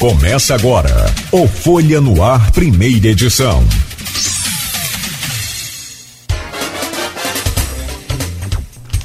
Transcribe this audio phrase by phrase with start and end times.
[0.00, 3.62] Começa agora o Folha no Ar, primeira edição.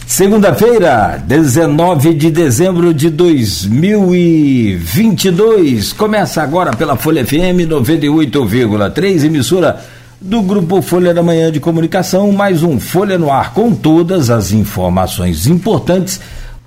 [0.08, 5.92] Segunda-feira, 19 de dezembro de 2022.
[5.92, 9.84] Começa agora pela Folha FM 98,3, emissora
[10.22, 12.32] do Grupo Folha da Manhã de Comunicação.
[12.32, 16.22] Mais um Folha no Ar com todas as informações importantes.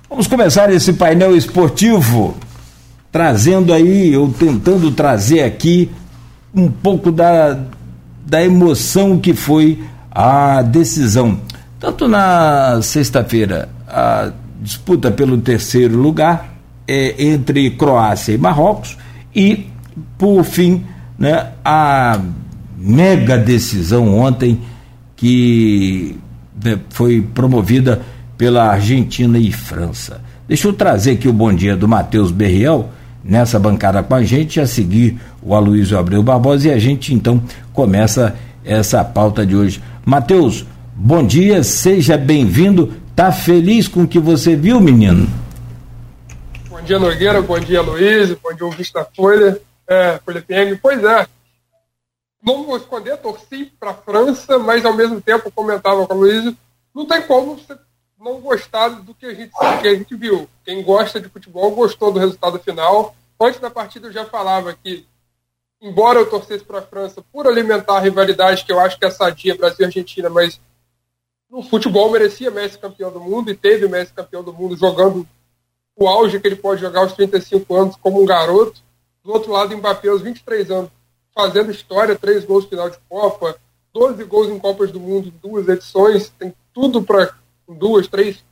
[0.07, 2.37] Vamos começar esse painel esportivo
[3.11, 5.89] trazendo aí, ou tentando trazer aqui,
[6.53, 7.59] um pouco da,
[8.25, 11.39] da emoção que foi a decisão.
[11.79, 14.31] Tanto na sexta-feira, a
[14.61, 16.53] disputa pelo terceiro lugar
[16.87, 18.97] é, entre Croácia e Marrocos,
[19.35, 19.67] e,
[20.17, 20.83] por fim,
[21.17, 22.19] né, a
[22.77, 24.59] mega decisão ontem
[25.15, 26.17] que
[26.63, 28.01] né, foi promovida
[28.37, 30.21] pela Argentina e França.
[30.47, 32.89] Deixa eu trazer aqui o bom dia do Matheus Berriel,
[33.29, 37.41] nessa bancada com a gente, a seguir o Aloysio Abreu Barbosa e a gente então
[37.71, 39.81] começa essa pauta de hoje.
[40.03, 42.91] Matheus, bom dia, seja bem-vindo.
[43.15, 45.29] Tá feliz com o que você viu, menino?
[46.69, 50.75] Bom dia, Nogueira, bom dia, Luiz, bom dia, da Folha, é, Folha PM.
[50.77, 51.27] Pois é,
[52.43, 56.51] não vou esconder, torci para a França, mas ao mesmo tempo comentava com o Luiz,
[56.95, 57.77] não tem como você
[58.19, 60.49] não gostar do que a gente que a gente viu.
[60.65, 63.15] Quem gosta de futebol gostou do resultado final.
[63.41, 65.07] Antes da partida eu já falava que,
[65.81, 69.09] embora eu torcesse para a França por alimentar a rivalidade que eu acho que é
[69.09, 70.59] sadia Brasil e Argentina, mas
[71.49, 75.25] no futebol merecia Messi campeão do mundo e teve Messi campeão do mundo jogando
[75.95, 78.81] o auge que ele pode jogar aos 35 anos como um garoto.
[79.23, 80.91] Do outro lado, Mbappé aos 23 anos,
[81.33, 83.59] fazendo história, três gols final de Copa,
[83.93, 87.33] 12 gols em Copas do Mundo, duas edições, tem tudo para
[87.67, 88.43] duas, três,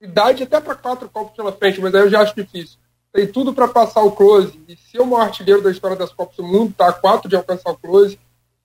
[0.00, 2.78] idade até para quatro Copas pela frente, mas aí eu já acho difícil.
[3.14, 6.36] Tem tudo para passar o close e ser o maior artilheiro da história das Copas
[6.36, 8.18] do Mundo, tá a quatro de alcançar o close.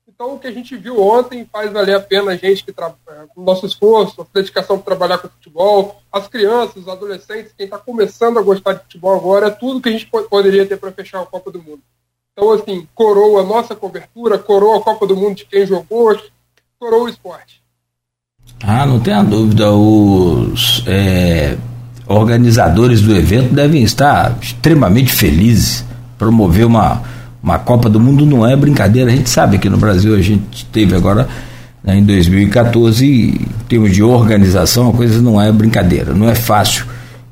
[0.08, 2.98] Então, o que a gente viu ontem faz valer a pena a gente que trabalha,
[3.10, 7.66] é, o nosso esforço, a dedicação para trabalhar com futebol, as crianças, os adolescentes, quem
[7.66, 10.90] está começando a gostar de futebol agora, é tudo que a gente poderia ter para
[10.90, 11.82] fechar a Copa do Mundo.
[12.32, 16.20] Então, assim, coroa a nossa cobertura, coroa a Copa do Mundo de quem jogou,
[16.76, 17.62] coroa o esporte.
[18.64, 19.70] Ah, não tenha dúvida.
[19.70, 21.56] Os é,
[22.10, 25.84] organizadores do evento devem estar extremamente felizes.
[26.18, 27.02] Promover uma,
[27.42, 29.10] uma Copa do Mundo não é brincadeira.
[29.10, 31.28] A gente sabe que no Brasil a gente teve agora,
[31.82, 36.84] né, em 2014, em termos de organização, a coisa não é brincadeira, não é fácil.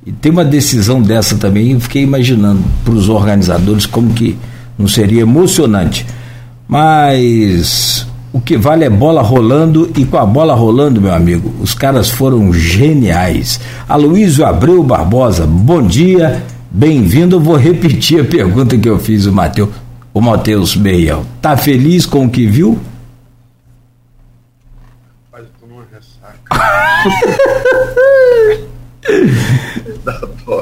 [0.06, 4.38] E tem uma decisão dessa também, eu fiquei imaginando para os organizadores como que
[4.78, 6.06] não seria emocionante.
[6.66, 8.06] Mas
[8.38, 12.08] o que vale é bola rolando e com a bola rolando, meu amigo, os caras
[12.08, 13.60] foram geniais.
[13.88, 16.40] Aloysio Abreu Barbosa, bom dia,
[16.70, 17.34] bem-vindo.
[17.34, 19.70] Eu vou repetir a pergunta que eu fiz o Mateus,
[20.14, 21.26] o Matheus Beiel.
[21.42, 22.78] Tá feliz com o que viu?
[25.32, 26.38] Rapaz, eu tô numa ressaca.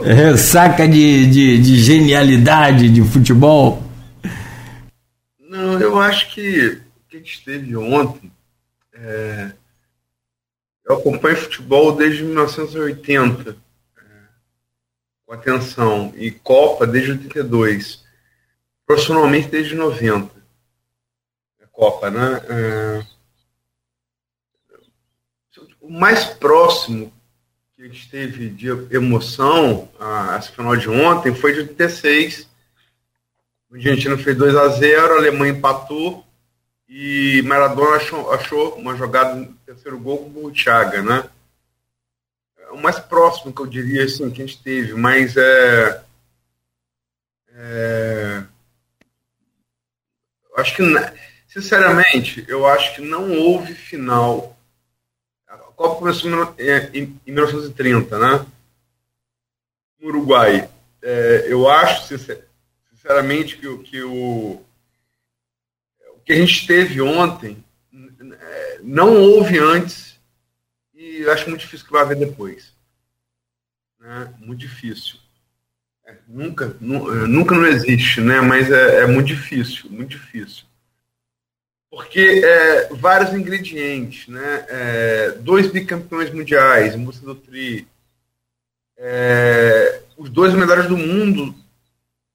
[0.14, 3.82] ressaca de, de, de genialidade de futebol?
[5.50, 6.85] Não, eu acho que
[7.16, 8.30] que a gente teve ontem,
[8.92, 9.52] é,
[10.84, 13.56] eu acompanho futebol desde 1980,
[13.96, 14.02] é,
[15.24, 18.04] com atenção, e Copa desde 82,
[18.86, 20.34] profissionalmente desde 90.
[21.60, 22.42] É Copa, né?
[22.48, 23.06] É,
[25.80, 27.12] o mais próximo
[27.74, 32.48] que a gente teve de emoção, a, essa final de ontem, foi de 86.
[33.70, 36.25] A Argentina fez 2 a 0 a Alemanha empatou,
[36.88, 41.28] e Maradona achou, achou uma jogada no terceiro gol com o Thiago, né?
[42.58, 46.02] É o mais próximo que eu diria assim, que a gente teve, mas é,
[47.50, 48.42] é
[50.56, 50.82] acho que
[51.46, 54.56] sinceramente eu acho que não houve final.
[55.46, 58.46] A Copa começou em, em 1930, né?
[60.00, 60.68] No Uruguai.
[61.02, 62.18] É, eu acho
[62.90, 64.64] sinceramente que, que o
[66.26, 67.64] que a gente teve ontem
[68.82, 70.18] não houve antes
[70.94, 72.72] e acho muito difícil que vai haver depois.
[74.00, 74.34] Né?
[74.38, 75.18] Muito difícil.
[76.04, 78.40] É, nunca, nu, é, nunca não existe, né?
[78.40, 80.64] mas é, é muito difícil, muito difícil.
[81.90, 84.66] Porque é, vários ingredientes, né?
[84.68, 87.88] É, dois bicampeões mundiais, Música do Tri,
[88.98, 91.54] é, os dois melhores do mundo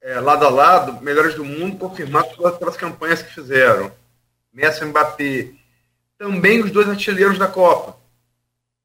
[0.01, 3.92] é, lado a lado, melhores do mundo, confirmados pelas, campanhas que fizeram.
[4.51, 5.53] Messi e Mbappé.
[6.18, 8.00] Também os dois artilheiros da Copa.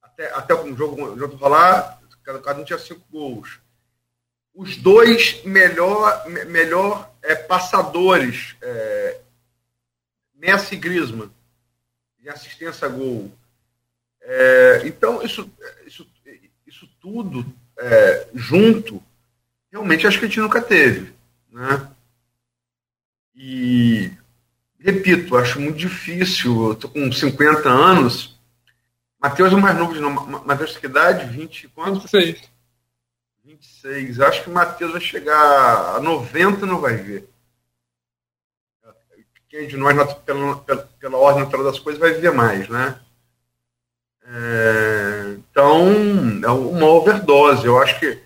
[0.03, 3.59] Até, até o jogo, o jogo rolar, cada, cada um tinha cinco gols.
[4.55, 9.21] os dois melhor, melhor é, passadores, é,
[10.35, 11.31] Messi e Griezmann,
[12.19, 13.31] de assistência a gol.
[14.21, 15.51] É, então, isso,
[15.87, 16.07] isso,
[16.67, 17.45] isso tudo
[17.79, 19.03] é, junto,
[19.77, 21.13] realmente acho que a gente nunca teve.
[21.53, 21.89] Né?
[23.35, 24.11] E,
[24.79, 28.39] repito, acho muito difícil, eu estou com 50 anos,
[29.21, 30.27] Matheus é mais novo de novo.
[30.47, 31.27] Matheus, que idade?
[31.27, 32.01] 20 quanto?
[32.01, 32.51] 26.
[33.45, 34.21] 26.
[34.21, 37.29] Acho que o Matheus vai chegar a 90 não vai ver.
[39.49, 39.95] Quem de nós,
[40.25, 43.01] pela, pela, pela ordem natural das coisas, vai ver mais, né?
[44.29, 45.89] É, então,
[46.43, 47.65] é uma overdose.
[47.65, 48.26] Eu acho que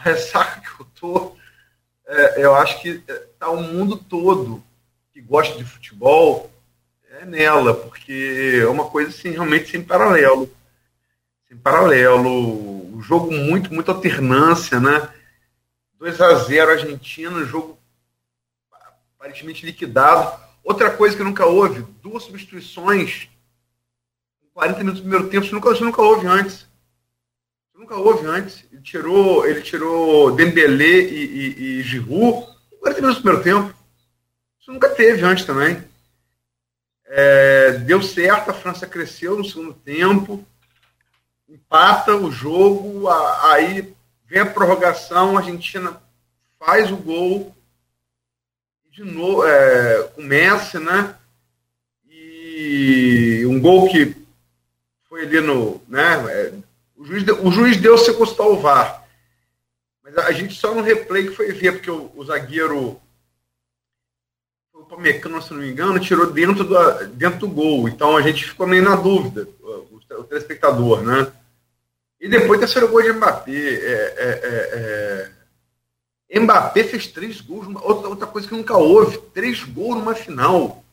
[0.00, 1.36] a ressaca que eu tô,
[2.06, 2.98] é, eu acho que
[3.38, 4.62] tá o mundo todo
[5.12, 6.50] que gosta de futebol
[7.10, 10.50] é nela, porque é uma coisa assim, realmente sem paralelo.
[11.48, 12.96] Sem paralelo.
[12.96, 15.12] O jogo muito, muita alternância, né?
[15.98, 17.78] 2 a 0 Argentina, jogo
[19.16, 20.40] aparentemente liquidado.
[20.64, 23.28] Outra coisa que nunca houve, duas substituições
[24.54, 26.66] 40 minutos do primeiro tempo, isso nunca, isso nunca houve antes.
[27.80, 28.62] Nunca houve antes.
[28.70, 32.46] Ele tirou, ele tirou Dembélé e, e, e Giroud
[32.78, 33.74] 40 minutos do primeiro tempo.
[34.60, 35.82] Isso nunca teve antes também.
[37.06, 40.46] É, deu certo, a França cresceu no segundo tempo,
[41.48, 43.94] empata o jogo, a, aí
[44.26, 46.00] vem a prorrogação, a Argentina
[46.58, 47.56] faz o gol,
[48.92, 51.16] de novo, é, com Messi, né?
[52.06, 54.14] E um gol que
[55.08, 55.80] foi ali no.
[55.88, 56.69] Né, é,
[57.00, 59.08] o, juiz, o juiz deu se custar o VAR.
[60.04, 63.00] Mas a gente só no replay que foi ver, porque o, o zagueiro
[64.74, 67.88] o Pamecano, se não me engano, tirou dentro do, dentro do gol.
[67.88, 71.32] Então a gente ficou meio na dúvida, o, o telespectador, né?
[72.20, 73.50] E depois terceiro gol de Mbappé.
[73.50, 75.32] É, é, é,
[76.28, 80.84] é, Mbappé fez três gols, outra, outra coisa que nunca houve, três gols numa final.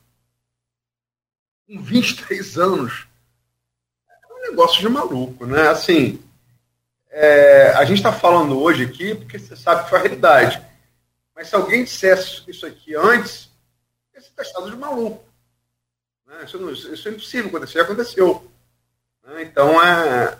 [1.67, 3.06] Com 23 anos.
[4.49, 5.67] Negócio de maluco, né?
[5.69, 6.21] Assim,
[7.09, 10.61] é, a gente está falando hoje aqui porque você sabe que foi a realidade.
[11.35, 13.49] Mas se alguém dissesse isso aqui antes,
[14.15, 15.23] esse testado de maluco.
[16.25, 16.43] Né?
[16.43, 18.51] Isso, isso, é impossível acontecer, aconteceu.
[19.23, 19.43] Né?
[19.43, 20.37] Então, é,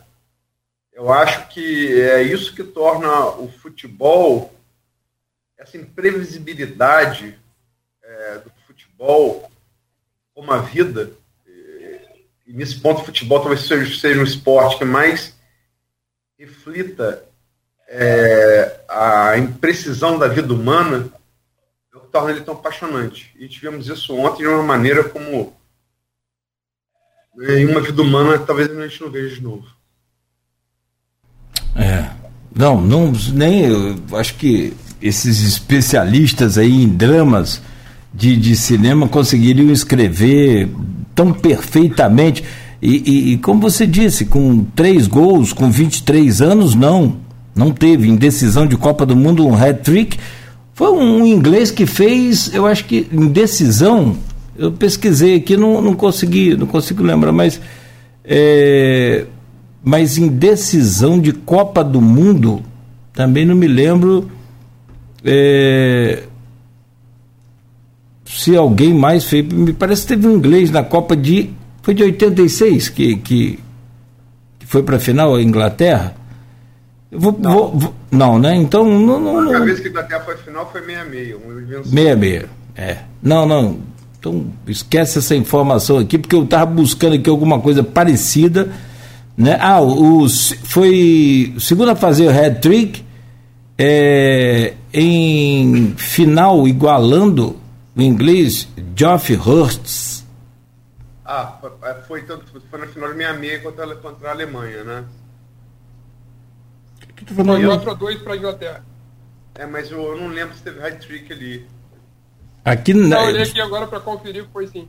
[0.93, 4.53] eu acho que é isso que torna o futebol,
[5.57, 7.39] essa imprevisibilidade
[8.01, 9.51] é, do futebol,
[10.33, 11.11] como a vida.
[12.47, 15.35] E nesse ponto, o futebol talvez seja, um esporte que mais
[16.39, 17.23] reflita
[17.89, 21.11] é, a imprecisão da vida humana
[22.11, 23.31] torna ele tão apaixonante.
[23.37, 25.53] E tivemos isso ontem de uma maneira como
[27.39, 29.67] em uma vida humana talvez a gente não veja de novo.
[31.75, 32.09] É.
[32.55, 37.61] Não, não nem eu acho que esses especialistas aí em dramas
[38.11, 40.67] de, de cinema conseguiriam escrever
[41.17, 42.43] tão perfeitamente.
[42.79, 47.17] E, e, e, como você disse, com três gols, com 23 anos, não.
[47.55, 48.07] Não teve.
[48.07, 50.19] Em decisão de Copa do Mundo, um hat-trick
[50.75, 54.15] foi um inglês que fez, eu acho que em decisão,
[54.55, 57.59] eu pesquisei aqui, não, não consegui, não consigo lembrar, mas
[58.23, 59.25] é,
[59.83, 62.61] mas em decisão de Copa do Mundo,
[63.11, 64.29] também não me lembro
[65.25, 66.25] é,
[68.27, 69.47] se alguém mais fez.
[69.47, 71.49] Me parece que teve um inglês na Copa de.
[71.81, 73.59] Foi de 86 que, que,
[74.59, 76.15] que foi para a final a Inglaterra.
[77.09, 77.51] Vou, não.
[77.51, 78.55] Vou, vou, não, né?
[78.55, 78.83] Então.
[78.83, 81.35] Não, não, a única vez que Inglaterra foi final foi 66.
[81.35, 82.45] Um 66.
[82.75, 82.97] É.
[83.23, 83.79] Não, não.
[84.19, 88.69] Então, esquece essa informação aqui, porque eu estava buscando aqui alguma coisa parecida.
[89.37, 89.57] Né?
[89.61, 90.27] Ah, o,
[90.63, 93.03] foi o segundo a fazer o hat-trick
[93.77, 97.55] é, em final igualando
[97.97, 100.23] o inglês Geoff Hurst.
[101.25, 101.71] Ah, foi,
[102.07, 105.05] foi, tanto, foi na final de 66 contra, contra a Alemanha, né?
[107.15, 108.85] Que tu falou 4x2 para a Inglaterra.
[109.55, 111.65] É, mas eu, eu não lembro se teve hat-trick ali.
[112.63, 113.09] Aqui não.
[113.09, 114.87] Não, olhei aqui agora para conferir que foi sim.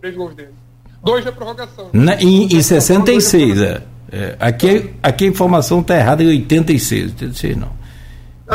[0.00, 0.52] Três gols dele.
[1.02, 1.88] Dois na prorrogação.
[1.92, 3.82] Na, em, em 66, é.
[4.12, 4.36] é.
[4.38, 7.12] Aqui, aqui a informação está errada em 86.
[7.12, 7.83] 86 não.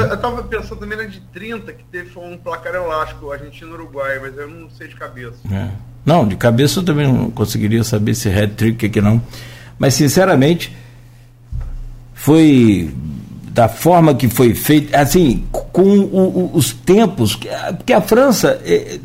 [0.08, 4.48] Eu estava pensando também na de 30, que teve um placar elástico, Argentina-Uruguai, mas eu
[4.48, 5.38] não sei de cabeça.
[5.52, 5.70] É.
[6.06, 9.22] Não, de cabeça eu também não conseguiria saber se hat-trick aqui não.
[9.78, 10.76] Mas, sinceramente,
[12.14, 12.94] foi
[13.52, 17.38] da forma que foi feito, assim, com o, o, os tempos,
[17.78, 19.00] porque a França, é,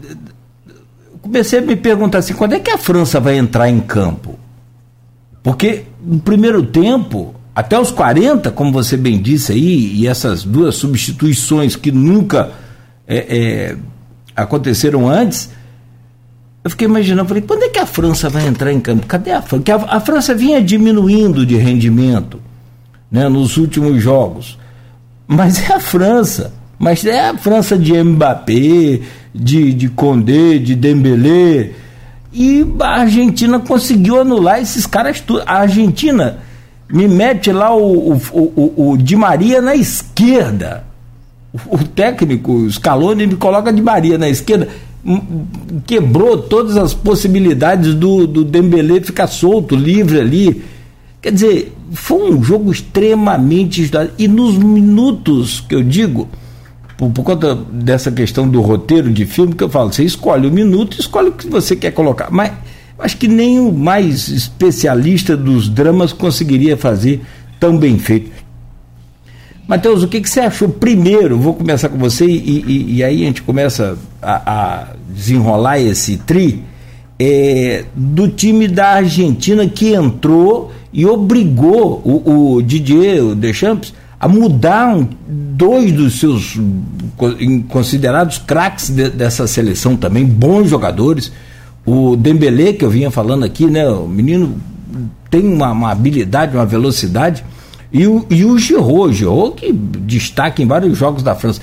[1.21, 4.39] comecei a me perguntar assim, quando é que a França vai entrar em campo?
[5.43, 10.75] Porque no primeiro tempo, até os 40, como você bem disse aí, e essas duas
[10.75, 12.51] substituições que nunca
[13.07, 13.77] é, é,
[14.35, 15.51] aconteceram antes,
[16.65, 19.07] eu fiquei imaginando, falei, quando é que a França vai entrar em campo?
[19.07, 19.57] Cadê a França?
[19.57, 22.41] Porque a, a França vinha diminuindo de rendimento
[23.11, 24.59] né, nos últimos jogos.
[25.29, 26.53] Mas é a França.
[26.77, 29.01] Mas é a França de Mbappé,
[29.33, 31.71] de, de Condé, de Dembélé.
[32.33, 35.23] E a Argentina conseguiu anular esses caras.
[35.47, 36.39] A Argentina
[36.95, 40.85] me mete lá o, o, o, o Di Maria na esquerda.
[41.53, 44.69] O, o técnico, o Scaloni, me coloca Di Maria na esquerda.
[45.85, 50.63] Quebrou todas as possibilidades do, do Dembélé ficar solto, livre ali.
[51.21, 53.91] Quer dizer, foi um jogo extremamente.
[54.17, 56.29] E nos minutos que eu digo,
[56.97, 60.53] por, por, conta dessa questão do roteiro de filme, que eu falo, você escolhe o
[60.53, 62.31] minuto, escolhe o que você quer colocar.
[62.31, 62.53] Mas
[62.99, 67.23] acho que nem o mais especialista dos dramas conseguiria fazer
[67.59, 68.31] tão bem feito.
[69.67, 70.69] Matheus, o que, que você achou?
[70.69, 75.79] Primeiro, vou começar com você e, e, e aí a gente começa a, a desenrolar
[75.79, 76.63] esse tri
[77.19, 84.29] é, do time da Argentina que entrou e obrigou o, o Didier o Deschamps a
[84.29, 86.59] mudar um, dois dos seus
[87.69, 91.33] considerados craques de, dessa seleção também, bons jogadores.
[91.87, 93.87] O Dembélé, que eu vinha falando aqui, né?
[93.89, 94.57] O menino
[95.31, 97.45] tem uma, uma habilidade, uma velocidade.
[97.93, 101.61] E o, e o Giroud, Giroud que destaca em vários jogos da França.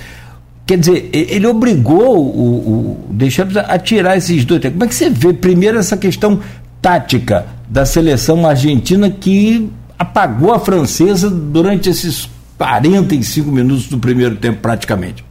[0.65, 4.61] Quer dizer, ele obrigou o, o Deschamps a tirar esses dois.
[4.61, 6.39] Como é que você vê primeiro essa questão
[6.81, 14.59] tática da seleção argentina que apagou a francesa durante esses 45 minutos do primeiro tempo
[14.61, 15.30] praticamente?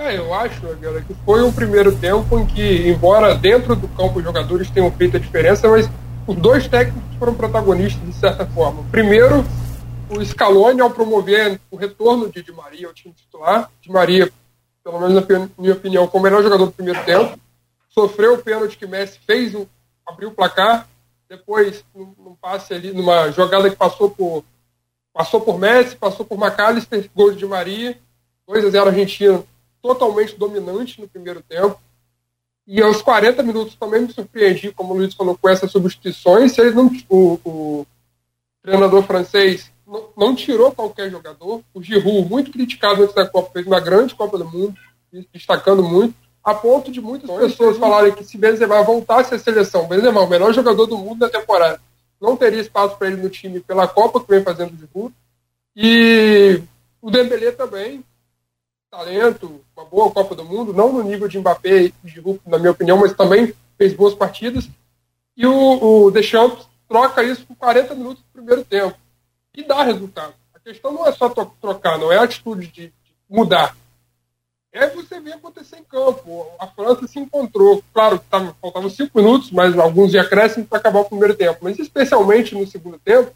[0.00, 4.18] É, eu acho, galera, que foi um primeiro tempo em que, embora dentro do campo
[4.18, 5.90] os jogadores tenham feito a diferença, mas
[6.26, 8.82] os dois técnicos foram protagonistas de certa forma.
[8.90, 9.44] Primeiro,
[10.08, 14.32] o Scaloni, ao promover o retorno de Di Maria ao time titular, Di Maria,
[14.82, 17.38] pelo menos na minha opinião, como o melhor jogador do primeiro tempo,
[17.90, 19.54] sofreu o pênalti que Messi fez,
[20.08, 20.88] abriu o placar,
[21.28, 24.44] depois, num, num passe ali, numa jogada que passou por
[25.12, 27.98] passou por Messi, passou por McAllister, gol de Di Maria,
[28.48, 29.44] 2 a 0 Argentina,
[29.82, 31.80] totalmente dominante no primeiro tempo.
[32.66, 36.52] E aos 40 minutos também me surpreendi, como o Luiz falou, com essas substituições.
[36.52, 37.86] Se ele não, o, o
[38.62, 41.62] treinador francês não, não, tirou qualquer jogador.
[41.74, 44.74] O Giroud, muito criticado antes da Copa, fez uma grande Copa do Mundo,
[45.32, 50.20] destacando muito, a ponto de muitas pessoas falarem que se Benzema voltasse à seleção, Benzema,
[50.20, 51.80] o melhor jogador do mundo da temporada,
[52.20, 55.14] não teria espaço para ele no time pela Copa que vem fazendo de Giroud.
[55.74, 56.62] E
[57.00, 58.04] o Dembélé também,
[58.90, 62.72] talento, uma boa Copa do Mundo, não no nível de Mbappé e Giroud, na minha
[62.72, 64.68] opinião, mas também fez boas partidas.
[65.36, 68.98] E o, o Deschamps troca isso por 40 minutos do primeiro tempo.
[69.54, 70.34] E dá resultado.
[70.52, 73.76] A questão não é só trocar, não é a atitude de, de mudar.
[74.72, 76.46] É você ver acontecer em campo.
[76.58, 77.82] A França se encontrou.
[77.92, 81.58] Claro que tava, faltavam cinco minutos, mas alguns já crescem para acabar o primeiro tempo.
[81.62, 83.32] Mas especialmente no segundo tempo,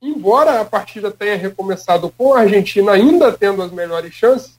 [0.00, 4.53] embora a partida tenha recomeçado com a Argentina ainda tendo as melhores chances,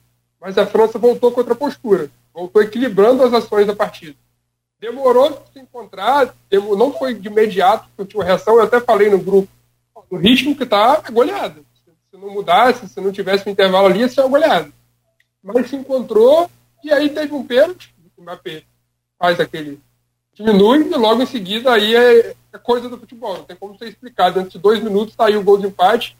[0.46, 4.14] mas a França voltou com outra postura, voltou equilibrando as ações da partida.
[4.78, 8.80] Demorou para se encontrar, não foi de imediato que eu tinha uma reação, eu até
[8.80, 9.48] falei no grupo,
[10.08, 11.60] no ritmo que está, é goleada.
[12.08, 14.70] Se não mudasse, se não tivesse um intervalo ali, ia ser uma goleada.
[15.42, 16.48] Mas se encontrou,
[16.84, 18.62] e aí teve um pênalti, o Mbappé
[19.18, 19.80] faz aquele
[20.32, 23.88] diminui e logo em seguida aí é, é, coisa do futebol, não tem como ser
[23.88, 24.38] explicado.
[24.38, 26.16] Antes de dois minutos saiu tá o gol de empate,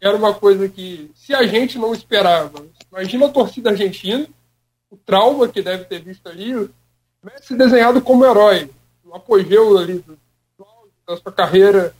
[0.00, 4.26] era uma coisa que, se a gente não esperava, imagina a torcida argentina,
[4.90, 6.54] o trauma que deve ter visto ali,
[7.22, 8.70] Messi desenhado como herói,
[9.04, 10.18] o apogeu ali do,
[11.06, 11.94] da sua carreira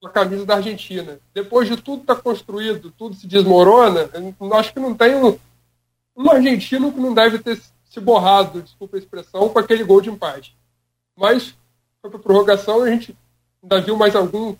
[0.00, 1.18] com a camisa da Argentina.
[1.34, 4.08] Depois de tudo tá construído, tudo se desmorona,
[4.54, 5.38] acho que não tem um,
[6.16, 10.10] um argentino que não deve ter se borrado, desculpa a expressão, com aquele gol de
[10.10, 10.56] empate.
[11.16, 11.54] Mas
[12.00, 13.16] foi para prorrogação a gente
[13.62, 14.56] ainda viu mais algum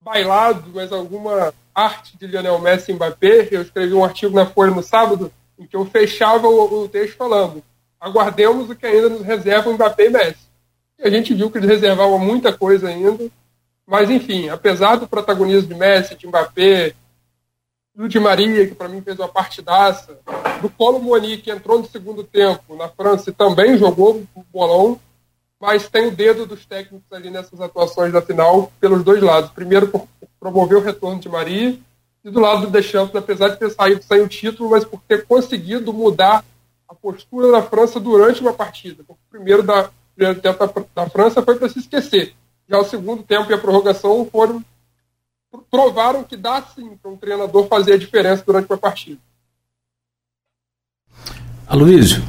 [0.00, 1.52] bailado, mais alguma
[1.84, 3.48] arte de Lionel Messi e Mbappé.
[3.50, 7.16] Eu escrevi um artigo na Folha no sábado em que eu fechava o, o texto
[7.16, 7.62] falando
[8.00, 10.50] aguardemos o que ainda nos reserva Mbappé e Messi.
[10.98, 13.30] E a gente viu que eles reservavam muita coisa ainda.
[13.86, 16.94] Mas, enfim, apesar do protagonismo de Messi, de Mbappé,
[17.94, 20.18] do Di Maria, que para mim fez uma partidaça,
[20.62, 24.98] do Colo Moni, que entrou no segundo tempo na França e também jogou o bolão,
[25.60, 29.50] mas tem o dedo dos técnicos ali nessas atuações da final pelos dois lados.
[29.50, 30.06] Primeiro, por
[30.40, 31.78] promover o retorno de Maria,
[32.24, 35.26] e do lado do Deschamps, apesar de ter saído sem o título, mas por ter
[35.26, 36.44] conseguido mudar
[36.88, 39.04] a postura da França durante uma partida.
[39.06, 42.34] O primeiro da, primeiro tempo da, da França foi para se esquecer.
[42.68, 44.64] Já o segundo tempo e a prorrogação foram
[45.68, 49.20] provaram que dá sim para um treinador fazer a diferença durante uma partida.
[51.66, 52.22] Aloysio,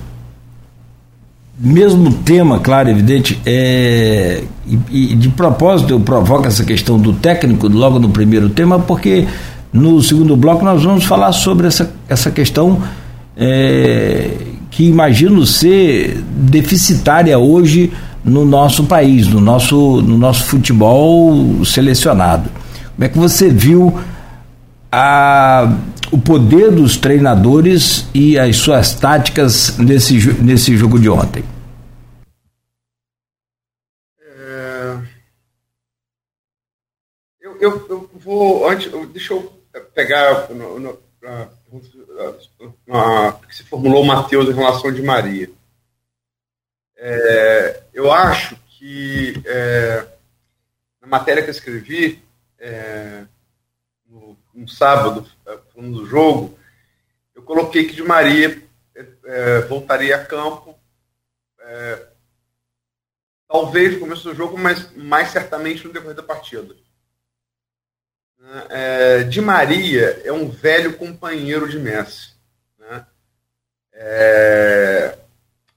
[1.60, 7.68] mesmo tema, claro, evidente, é, e, e, de propósito eu provoco essa questão do técnico
[7.68, 9.28] logo no primeiro tema, porque
[9.72, 12.82] no segundo bloco nós vamos falar sobre essa, essa questão
[13.38, 14.32] é,
[14.70, 17.92] que imagino ser deficitária hoje
[18.24, 22.50] no nosso país, no nosso, no nosso futebol selecionado.
[22.96, 24.00] Como é que você viu
[24.92, 25.74] a,
[26.12, 31.44] o poder dos treinadores e as suas táticas nesse, nesse jogo de ontem?
[34.20, 34.98] É,
[37.40, 39.52] eu, eu, vou antes, deixa eu
[39.96, 40.50] pegar
[42.88, 45.50] na, que se formulou o Matheus em relação de Maria.
[46.98, 50.06] É, eu acho que é,
[51.02, 52.24] na matéria que eu escrevi
[52.60, 53.24] é,
[54.08, 55.26] no, no, sábado,
[55.88, 56.58] é, do jogo,
[57.36, 58.62] eu coloquei que de Maria
[58.96, 60.80] é, é, voltaria a campo,
[63.48, 66.76] talvez no começo do jogo, mas mais certamente no decorrer da partida.
[68.70, 72.34] É, de Maria é um velho companheiro de Messi.
[72.80, 73.06] Né?
[73.94, 75.18] É,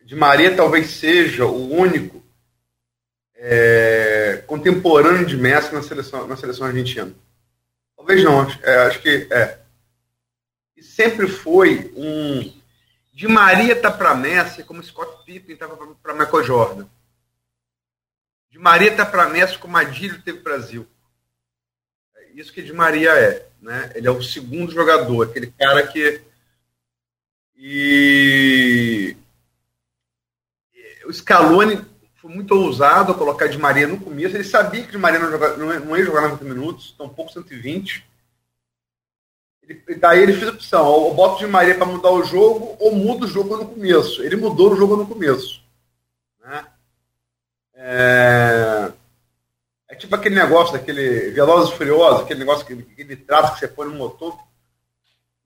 [0.03, 2.25] de Maria talvez seja o único
[3.37, 7.13] é, contemporâneo de Messi na seleção, na seleção argentina.
[7.97, 9.59] Talvez não, acho, é, acho que é.
[10.85, 12.53] Sempre foi um.
[13.13, 16.87] De Maria tá para Messi como Scott Pippen estava para Michael Jordan.
[18.51, 20.87] De Maria tá para Messi como Adílio teve Brasil
[22.35, 23.47] isso que de Maria é.
[23.63, 23.93] Né?
[23.95, 26.21] Ele é o segundo jogador, aquele cara que.
[27.57, 29.17] E
[31.07, 31.81] o Scaloni
[32.17, 34.37] foi muito ousado a colocar de Maria no começo.
[34.37, 38.05] Ele sabia que de Maria não, joga, não ia jogar 90 minutos, tampouco 120.
[39.69, 42.95] Ele, daí ele fez a opção: ou boto de Maria para mudar o jogo, ou
[42.95, 44.23] muda o jogo no começo.
[44.23, 45.63] Ele mudou o jogo no começo.
[46.41, 46.67] Né?
[47.75, 48.93] É
[49.95, 53.87] é tipo aquele negócio daquele Velozes e aquele negócio, aquele, aquele traço que você põe
[53.87, 54.37] no motor,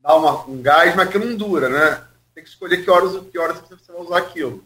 [0.01, 2.03] dá uma, um gás, mas que não dura, né?
[2.35, 4.64] Tem que escolher que horas, que horas você vai usar aquilo.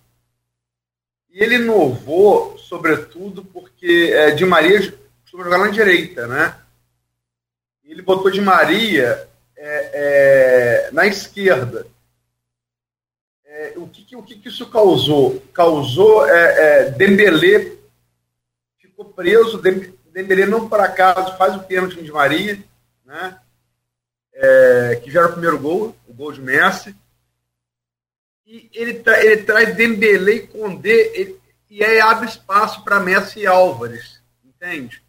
[1.31, 6.57] E ele inovou, sobretudo, porque é, Maria costuma jogar na direita, né?
[7.85, 9.29] Ele botou Di Maria
[9.65, 11.87] é, é, na esquerda.
[13.45, 15.41] É, o que, o que, isso causou?
[15.53, 17.77] Causou é, é, Dembélé
[18.79, 19.63] ficou preso,
[20.13, 22.63] Dembélé não por acaso faz o pênalti de Maria,
[23.05, 23.39] né?
[24.35, 26.97] É, que gera o primeiro gol, o gol de Messi.
[28.45, 31.37] E ele, tra ele traz Dembélé e Condé
[31.71, 35.03] e aí abre espaço para Messi e Álvares, entende?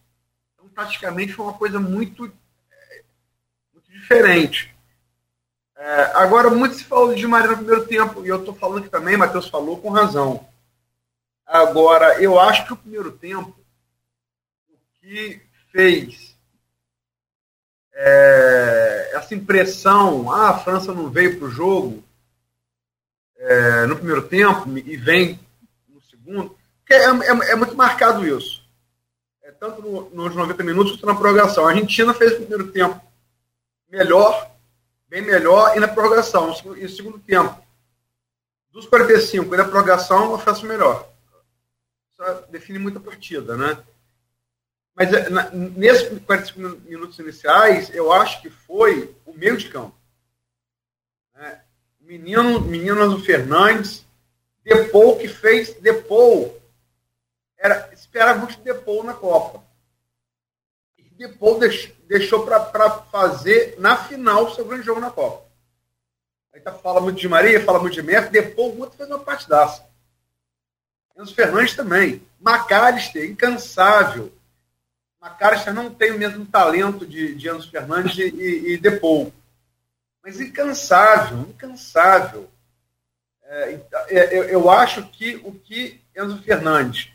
[0.54, 2.32] Então, taticamente, foi uma coisa muito
[4.14, 4.74] diferente.
[5.76, 8.90] É, agora, muito se falou de Maria no primeiro tempo, e eu estou falando que
[8.90, 10.48] também, Matheus falou com razão.
[11.46, 13.56] Agora, eu acho que o primeiro tempo
[15.02, 16.36] que fez
[17.94, 22.04] é, essa impressão, ah, a França não veio para o jogo
[23.38, 25.40] é, no primeiro tempo e vem
[25.90, 26.56] no segundo,
[26.90, 28.64] é, é, é muito marcado isso.
[29.44, 31.68] É, tanto no, nos 90 minutos quanto na prorrogação.
[31.68, 33.02] A Argentina fez o primeiro tempo
[33.94, 34.52] melhor,
[35.08, 37.64] bem melhor, e na prorrogação, e no segundo tempo.
[38.72, 41.08] Dos 45 e na prorrogação, a França melhor.
[42.12, 43.84] Isso define muita partida, né?
[44.96, 49.96] Mas eh, na, nesses 45 minutos iniciais, eu acho que foi o meio de campo.
[51.36, 51.62] Né?
[52.02, 54.04] Menino, menino Fernandes,
[54.64, 56.60] Depou que fez Depou.
[57.58, 59.64] Era, esperava muito Depou na Copa.
[61.18, 65.46] Depou deix, deixou para fazer na final o seu grande jogo na Copa.
[66.54, 69.86] Aí tá, fala muito de Maria, fala muito de Messi, Depou muito fez uma partidaça.
[71.18, 72.22] Enzo Fernandes também.
[72.40, 74.32] Macalister, incansável
[75.24, 79.32] McAllister não tem o mesmo talento de, de Enzo Fernandes e, e, e Depou.
[80.22, 82.50] Mas incansável, incansável.
[83.46, 87.10] É, é, eu, eu, acho que o que Enzo Fernandes,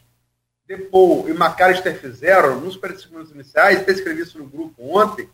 [0.68, 5.28] Depou e McAllister fizeram nos 45 minutos iniciais, até escrevi isso no grupo ontem,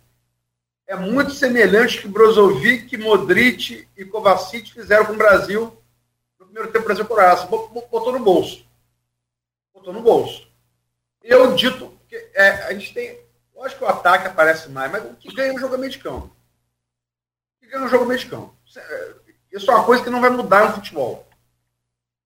[0.87, 5.77] é muito semelhante que Brozovic, Modric e Kovacic fizeram com o Brasil
[6.39, 7.49] no primeiro tempo Brasil Croácia.
[7.49, 8.65] Botou no bolso.
[9.73, 10.47] Botou no bolso.
[11.23, 13.19] Eu dito porque é, a gente tem.
[13.57, 16.27] Lógico que o ataque aparece mais, mas o que ganha é o jogo é campo.
[16.27, 18.55] O que ganha é o jogo é campo.
[18.77, 19.15] É,
[19.53, 21.27] isso é uma coisa que não vai mudar no futebol.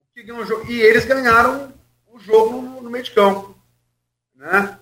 [0.03, 1.73] O que ganha o jogo, e eles ganharam
[2.19, 3.57] o jogo no, no meio de campo.
[4.35, 4.79] Né?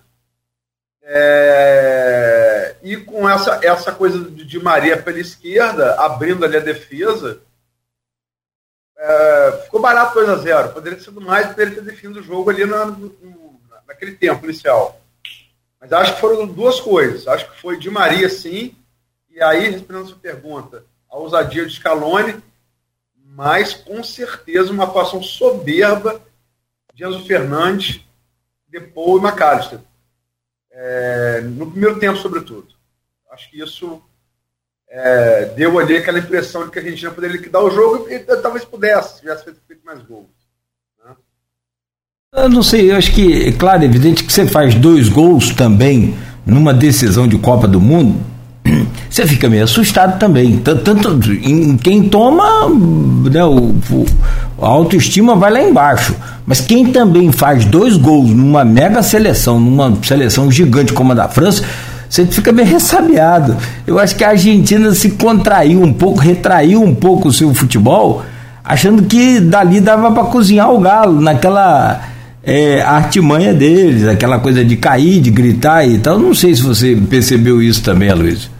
[1.02, 7.40] É, e com essa, essa coisa de, Maria pela esquerda, abrindo ali a defesa,
[8.96, 12.50] é, ficou barato 2 a 0 Poderia ter sido mais, poderia ter definido o jogo
[12.50, 15.00] ali na, no, naquele tempo inicial.
[15.80, 17.28] Mas acho que foram duas coisas.
[17.28, 18.74] Acho que foi de Maria, sim,
[19.30, 22.42] e aí, respondendo a sua pergunta, a ousadia de Scaloni,
[23.14, 26.22] mas com certeza uma atuação soberba
[26.96, 28.00] de Enzo Fernandes,
[28.66, 29.78] Depou e McAllister.
[30.72, 32.68] É, no primeiro tempo, sobretudo.
[33.30, 34.02] Acho que isso
[34.88, 38.64] é, deu ali aquela impressão de que a Argentina poderia liquidar o jogo e talvez
[38.64, 40.26] pudesse, se tivesse feito mais gols.
[41.04, 41.14] Né?
[42.32, 46.16] Eu não sei, eu acho que, claro, é evidente que você faz dois gols também
[46.46, 48.24] numa decisão de Copa do Mundo,
[49.08, 50.58] você fica meio assustado também.
[50.58, 52.68] Tanto em quem toma,
[53.30, 54.06] né, o, o,
[54.60, 56.14] a autoestima vai lá embaixo.
[56.46, 61.28] Mas quem também faz dois gols numa mega seleção, numa seleção gigante como a da
[61.28, 61.64] França,
[62.08, 63.56] você fica meio ressabiado.
[63.86, 68.24] Eu acho que a Argentina se contraiu um pouco, retraiu um pouco o seu futebol,
[68.64, 72.00] achando que dali dava para cozinhar o galo, naquela
[72.44, 76.16] é, artimanha deles, aquela coisa de cair, de gritar e tal.
[76.16, 78.55] Não sei se você percebeu isso também, Luiz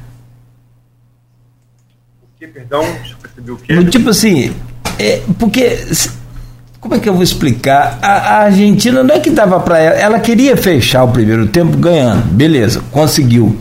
[2.57, 2.81] perdão?
[2.81, 3.85] Deixa eu perceber o que.
[3.91, 4.53] Tipo assim,
[4.99, 5.79] é, porque.
[6.81, 7.99] Como é que eu vou explicar?
[8.01, 11.77] A, a Argentina não é que dava para ela, ela queria fechar o primeiro tempo
[11.77, 13.57] ganhando, beleza, conseguiu.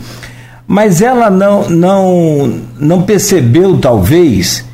[0.66, 4.64] Mas ela não, não, não percebeu, talvez,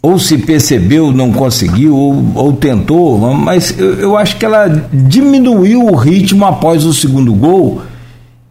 [0.00, 5.84] ou se percebeu, não conseguiu, ou, ou tentou, mas eu, eu, acho que ela diminuiu
[5.84, 7.82] o ritmo após o segundo gol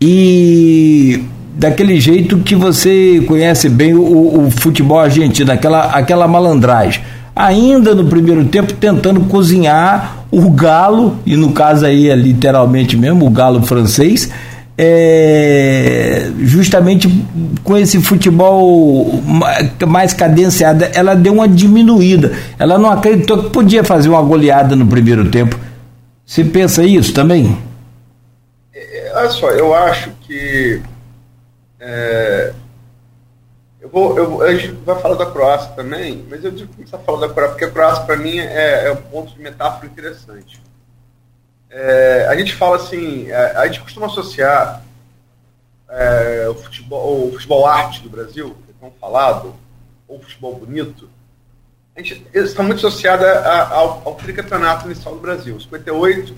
[0.01, 1.23] e
[1.59, 7.03] daquele jeito que você conhece bem o, o futebol argentino, aquela, aquela malandragem.
[7.35, 13.27] Ainda no primeiro tempo tentando cozinhar o galo, e no caso aí é literalmente mesmo,
[13.27, 14.31] o galo francês,
[14.77, 17.09] é, justamente
[17.61, 19.21] com esse futebol
[19.85, 22.31] mais cadenciado, ela deu uma diminuída.
[22.57, 25.59] Ela não acreditou que podia fazer uma goleada no primeiro tempo.
[26.25, 27.57] Você pensa isso também?
[28.73, 30.81] É, olha só, eu acho que
[31.79, 32.53] é,
[33.79, 36.99] eu vou, eu, a gente vai falar da Croácia também, mas eu digo começar a
[36.99, 40.61] falar da Croácia, porque a Croácia, para mim, é, é, um ponto de metáfora interessante.
[41.69, 44.83] É, a gente fala assim, é, a gente costuma associar
[45.87, 49.55] é, o, futebol, o futebol arte do Brasil, que é tão falado,
[50.07, 51.09] ou o futebol bonito,
[51.95, 56.35] a gente está muito associado ao, ao tricampeonato inicial do Brasil, 58,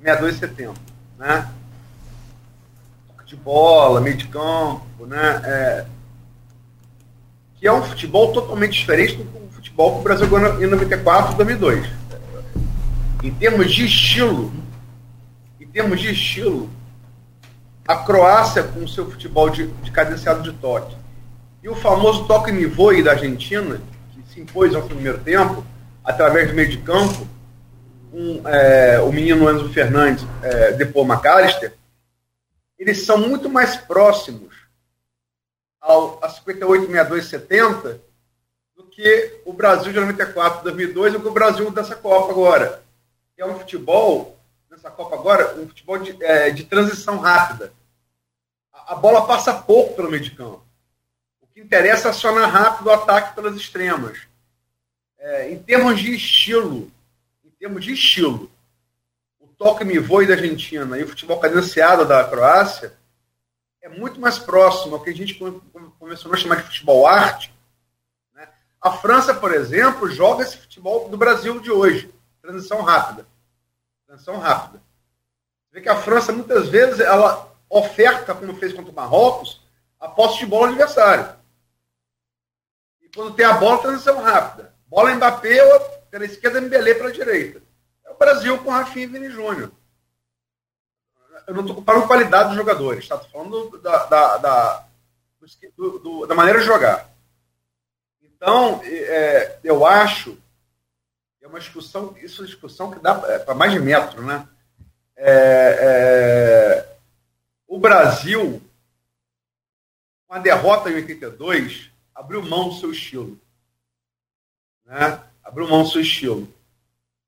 [0.00, 0.74] 62 e 70.
[1.18, 1.48] Né?
[3.26, 5.40] De bola, meio de campo, né?
[5.44, 5.84] É,
[7.56, 11.36] que é um futebol totalmente diferente do futebol que o Brasil ganhou em 94 e
[11.36, 11.86] 2002.
[13.24, 14.52] Em termos de estilo,
[15.60, 16.70] em termos de estilo,
[17.88, 20.96] a Croácia com seu futebol de, de cadenciado de toque
[21.62, 23.80] e o famoso toque nivoi da Argentina,
[24.12, 25.64] que se impôs no primeiro tempo,
[26.04, 27.26] através do meio de campo,
[28.12, 31.72] com é, o menino Enzo Fernandes, é, depois McAllister,
[32.78, 34.54] eles são muito mais próximos
[35.80, 38.00] ao, a 58, 62, 70
[38.74, 42.82] do que o Brasil de 94, 2002 do que o Brasil dessa Copa agora.
[43.36, 44.38] É um futebol,
[44.70, 47.72] nessa Copa agora, um futebol de, é, de transição rápida.
[48.72, 50.62] A, a, bola passa pouco pelo meio de campo.
[51.40, 54.18] O que interessa é acionar rápido o ataque pelas extremas.
[55.18, 56.90] É, em termos de estilo,
[57.44, 58.50] em termos de estilo,
[59.58, 62.96] toque-me voe da Argentina e o futebol cadenciado da Croácia
[63.80, 65.34] é muito mais próximo ao que a gente
[65.98, 67.54] começou a chamar de futebol arte.
[68.34, 68.48] Né?
[68.80, 73.26] A França, por exemplo, joga esse futebol do Brasil de hoje, transição rápida.
[74.06, 74.82] Transição rápida.
[75.68, 79.62] Você vê que a França, muitas vezes, ela oferta, como fez contra o Marrocos,
[79.98, 81.34] a posse de bola adversário.
[83.00, 84.74] E quando tem a bola, transição rápida.
[84.86, 85.58] Bola Mbappé
[86.10, 87.65] pela esquerda, Mbele pela direita
[88.18, 89.70] Brasil com Rafinha e Vini Júnior.
[91.46, 93.16] Eu não estou comparando qualidade dos jogadores, tá?
[93.16, 94.86] Estou falando da, da, da,
[95.76, 97.08] do, do, da, maneira de jogar.
[98.22, 100.36] Então, é, eu acho
[101.40, 104.48] é uma discussão, isso é uma discussão que dá para mais de metro, né?
[105.16, 106.96] É, é,
[107.68, 108.60] o Brasil,
[110.26, 113.38] com a derrota em 82, abriu mão do seu estilo.
[114.84, 115.22] Né?
[115.44, 116.52] Abriu mão do seu estilo.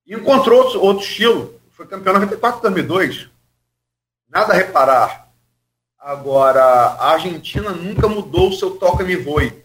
[0.09, 1.61] E encontrou outro, estilo.
[1.73, 3.29] Foi campeão 94 2002.
[4.27, 5.31] Nada a reparar.
[5.99, 9.63] Agora, a Argentina nunca mudou o seu toca-me voe.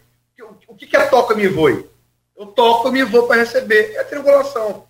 [0.68, 1.88] O que é toca-me voe?
[2.36, 3.94] Eu toco e me vou para receber.
[3.94, 4.86] É triangulação.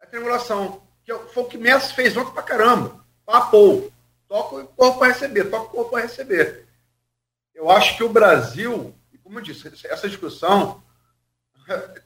[0.00, 0.80] É triangulação.
[1.04, 3.04] Que foi o que Messi fez ontem pra caramba.
[3.26, 3.90] Papou.
[4.28, 6.66] toca o corpo para receber, toca o corpo para receber.
[7.54, 10.80] Eu acho que o Brasil, como eu disse, essa discussão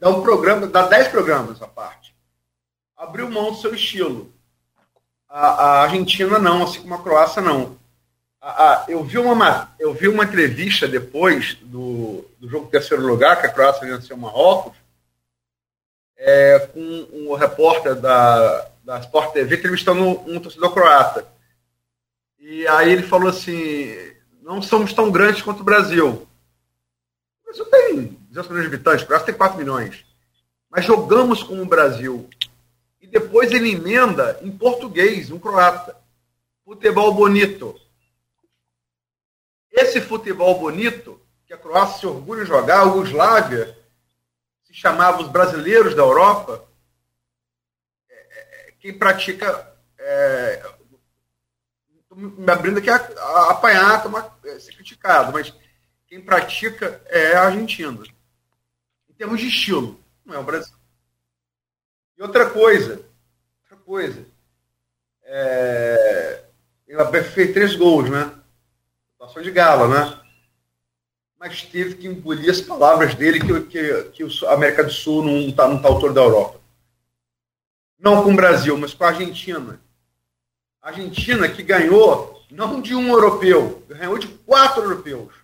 [0.01, 2.15] dá um programa, dá 10 programas à parte.
[2.97, 4.33] Abriu mão do seu estilo.
[5.29, 7.79] A, a Argentina não, assim como a Croácia não.
[8.41, 13.41] A, a, eu, vi uma, eu vi uma entrevista depois do, do jogo terceiro lugar,
[13.41, 14.77] que a Croácia venceu o Marrocos,
[16.17, 21.27] é, com um, um repórter da, da Sport TV entrevistando um torcedor croata.
[22.39, 23.97] E aí ele falou assim:
[24.43, 26.29] não somos tão grandes quanto o Brasil.
[27.45, 30.05] O Brasil tem 200 milhões de habitantes, o Brasil tem 4 milhões.
[30.71, 32.29] Mas jogamos com o Brasil.
[33.01, 35.97] E depois ele emenda em português, um croata.
[36.65, 37.79] Futebol bonito.
[39.71, 43.77] Esse futebol bonito, que a Croácia se orgulha de jogar, a Yugoslávia
[44.65, 46.65] se chamava os brasileiros da Europa,
[48.09, 49.73] é, é, quem pratica.
[49.99, 50.75] É,
[52.17, 55.53] me abrindo aqui a, a apanhar, tomar, é, ser criticado, mas
[56.15, 58.01] quem pratica é a Argentina.
[59.11, 60.77] Em termos de estilo, não é o Brasil.
[62.17, 63.05] E outra coisa,
[63.65, 64.25] outra coisa,
[65.25, 66.45] é,
[66.87, 68.33] ele fez três gols, né?
[69.11, 70.21] Situação de gala, né?
[71.37, 75.49] Mas teve que engolir as palavras dele que, que, que a América do Sul não
[75.49, 76.61] está não tá autor da Europa.
[77.99, 79.81] Não com o Brasil, mas com a Argentina.
[80.81, 85.44] A Argentina que ganhou não de um europeu, ganhou de quatro europeus.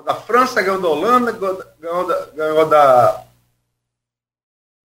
[0.00, 3.24] Ganhou da França, ganhou da Holanda, ganhou da, ganhou da,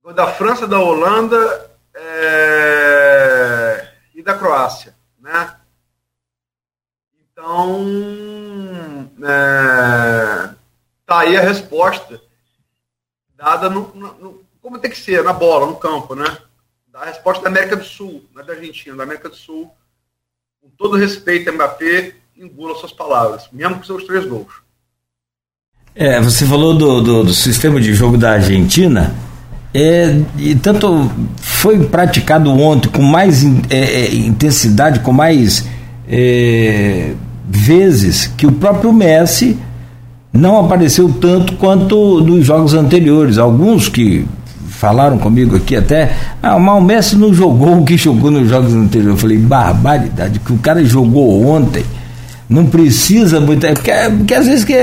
[0.03, 4.95] ganhou da França, da Holanda é, e da Croácia.
[5.19, 5.55] Né?
[7.31, 7.85] Então,
[9.23, 10.53] é,
[11.05, 12.21] tá aí a resposta
[13.35, 16.25] dada no, no, como tem que ser, na bola, no campo, né?
[16.87, 19.71] da resposta da América do Sul, não é da Argentina, da América do Sul.
[20.61, 24.64] Com todo respeito, Mbappé engula suas palavras, mesmo com seus três gols.
[25.97, 29.15] É, você falou do, do, do sistema de jogo da Argentina.
[29.73, 35.65] É, e tanto foi praticado ontem com mais é, é, intensidade, com mais
[36.09, 37.13] é,
[37.47, 39.57] vezes, que o próprio Messi
[40.33, 43.37] não apareceu tanto quanto nos jogos anteriores.
[43.37, 44.25] Alguns que
[44.67, 49.15] falaram comigo aqui até, ah, o Messi não jogou o que jogou nos jogos anteriores.
[49.15, 51.85] Eu falei, barbaridade, que o cara jogou ontem.
[52.47, 53.65] Não precisa muito.
[53.65, 54.75] É porque, é, porque às vezes que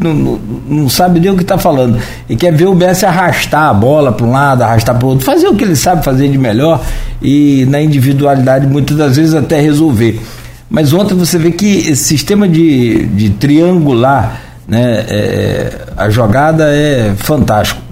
[0.00, 1.98] não, não, não, sabe nem o que está falando.
[2.28, 5.24] E quer ver o Messi arrastar a bola para um lado, arrastar para o outro,
[5.24, 6.82] fazer o que ele sabe fazer de melhor
[7.20, 10.20] e na individualidade muitas das vezes até resolver.
[10.68, 17.14] Mas ontem você vê que esse sistema de, de triangular, né, é, a jogada é
[17.16, 17.82] fantástico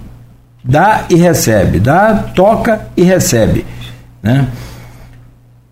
[0.64, 3.64] dá e recebe, dá, toca e recebe.
[4.22, 4.46] Né?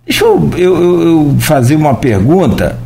[0.06, 2.78] Deixa eu, eu, eu fazer uma pergunta.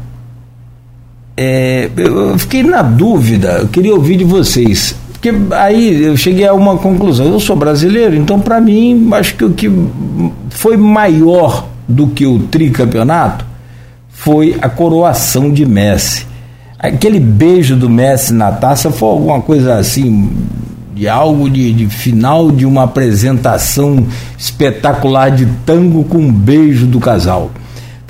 [1.36, 4.94] É, eu fiquei na dúvida, eu queria ouvir de vocês.
[5.12, 7.26] Porque aí eu cheguei a uma conclusão.
[7.26, 9.70] Eu sou brasileiro, então para mim, acho que o que
[10.50, 13.44] foi maior do que o tricampeonato
[14.08, 16.26] foi a coroação de Messi.
[16.78, 20.28] Aquele beijo do Messi na taça foi alguma coisa assim
[20.94, 24.06] de algo de, de, final de uma apresentação
[24.38, 27.50] espetacular de tango com um beijo do casal.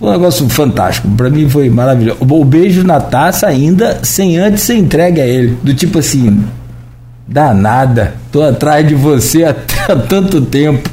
[0.02, 2.18] Foi um negócio fantástico, para mim foi maravilhoso.
[2.20, 6.42] O beijo na taça ainda sem antes ser entregue a ele, do tipo assim,
[7.24, 9.50] danada, tô atrás de você há,
[9.88, 10.90] há tanto tempo,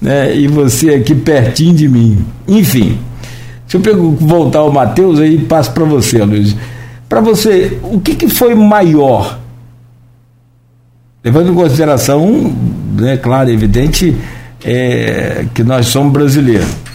[0.00, 0.36] né?
[0.36, 2.24] E você aqui pertinho de mim.
[2.46, 3.00] Enfim,
[3.68, 6.54] deixa eu voltar ao Matheus aí e passo para você, Luiz.
[7.08, 9.36] Para você, o que, que foi maior
[11.24, 12.54] levando em consideração,
[12.96, 14.14] né, claro, evidente,
[14.64, 16.87] é, que nós somos brasileiros.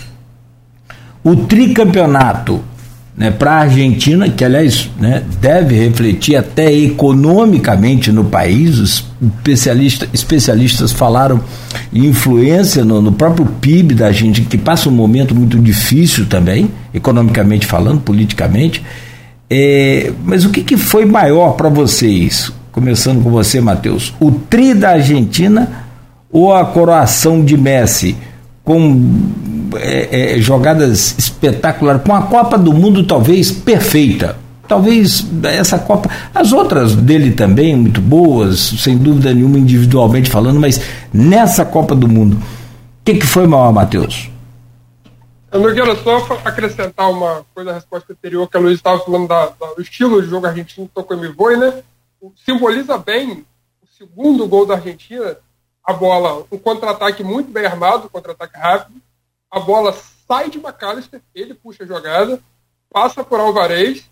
[1.23, 2.61] O tricampeonato
[3.15, 10.09] né, para a Argentina, que aliás né, deve refletir até economicamente no país, os especialistas,
[10.11, 11.39] especialistas falaram
[11.93, 16.71] em influência no, no próprio PIB da Argentina, que passa um momento muito difícil também,
[16.93, 18.83] economicamente falando, politicamente.
[19.49, 22.51] É, mas o que, que foi maior para vocês?
[22.71, 24.13] Começando com você, Matheus.
[24.19, 25.85] O tri da Argentina
[26.31, 28.17] ou a coroação de Messi
[28.63, 28.99] com
[29.77, 34.37] é, é, jogadas espetaculares, com a Copa do Mundo talvez perfeita.
[34.67, 40.81] Talvez essa Copa, as outras dele também muito boas, sem dúvida nenhuma individualmente falando, mas
[41.13, 44.29] nessa Copa do Mundo, o que, que foi maior, Matheus?
[45.51, 49.81] Nogueira, só acrescentar uma coisa à resposta anterior que a Luiz estava falando da, do
[49.81, 51.83] estilo de jogo argentino tocou me voe, né?
[52.45, 53.45] simboliza bem
[53.81, 55.37] o segundo gol da Argentina,
[55.85, 59.01] a bola, um contra-ataque muito bem armado, um contra-ataque rápido,
[59.53, 59.93] a bola
[60.27, 62.41] sai de McAllister, ele puxa a jogada,
[62.89, 64.09] passa por Alvarez,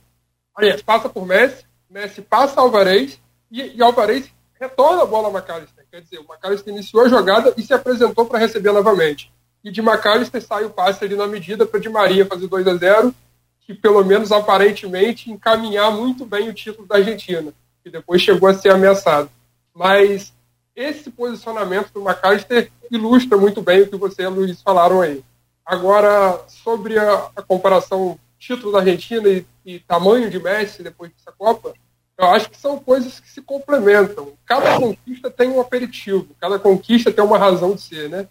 [0.55, 5.83] aliás, passa por Messi, Messi passa Alvarez e, e Alvarez retorna a bola a McAllister.
[5.89, 9.33] Quer dizer, o McAllister iniciou a jogada e se apresentou para receber novamente.
[9.63, 12.75] E de McAllister sai o passe ali na medida para Di Maria fazer 2 a
[12.75, 13.15] 0
[13.61, 17.51] que pelo menos aparentemente encaminhar muito bem o título da Argentina,
[17.83, 19.29] que depois chegou a ser ameaçado.
[19.73, 20.31] Mas
[20.75, 25.23] esse posicionamento do McAllister ilustra muito bem o que você e Luiz falaram aí.
[25.65, 31.31] Agora, sobre a, a comparação título da Argentina e, e, tamanho de Messi depois dessa
[31.31, 31.73] Copa,
[32.17, 34.33] eu acho que são coisas que se complementam.
[34.45, 38.27] Cada conquista tem um aperitivo, cada conquista tem uma razão de ser, né?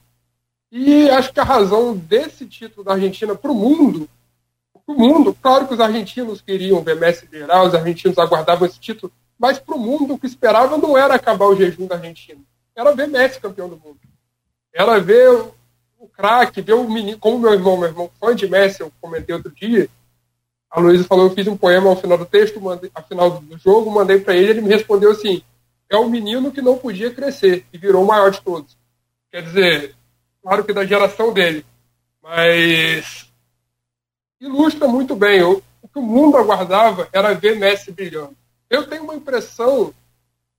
[0.71, 4.09] E acho que a razão desse título da Argentina para o mundo,
[4.87, 9.13] o mundo, claro que os argentinos queriam ver Messi virar, os argentinos aguardavam esse título,
[9.39, 12.41] mas para o mundo o que esperava não era acabar o jejum da Argentina,
[12.75, 13.99] era ver Messi campeão do mundo.
[14.73, 15.53] Era ver
[16.01, 19.35] o craque, ver o menino, como meu irmão, meu irmão fã de Messi, eu comentei
[19.35, 19.89] outro dia,
[20.71, 23.59] a Luísa falou, eu fiz um poema ao final do texto, mandei, ao final do
[23.59, 25.43] jogo, mandei para ele, ele me respondeu assim,
[25.91, 28.79] é o menino que não podia crescer e virou o maior de todos.
[29.31, 29.95] Quer dizer,
[30.43, 31.67] claro que da geração dele,
[32.23, 33.31] mas
[34.41, 35.43] ilustra muito bem.
[35.43, 38.37] O, o que o mundo aguardava era ver Messi brilhando.
[38.71, 39.93] Eu tenho uma impressão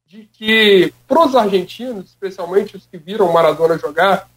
[0.06, 4.30] de que, para os argentinos, especialmente os que viram Maradona jogar,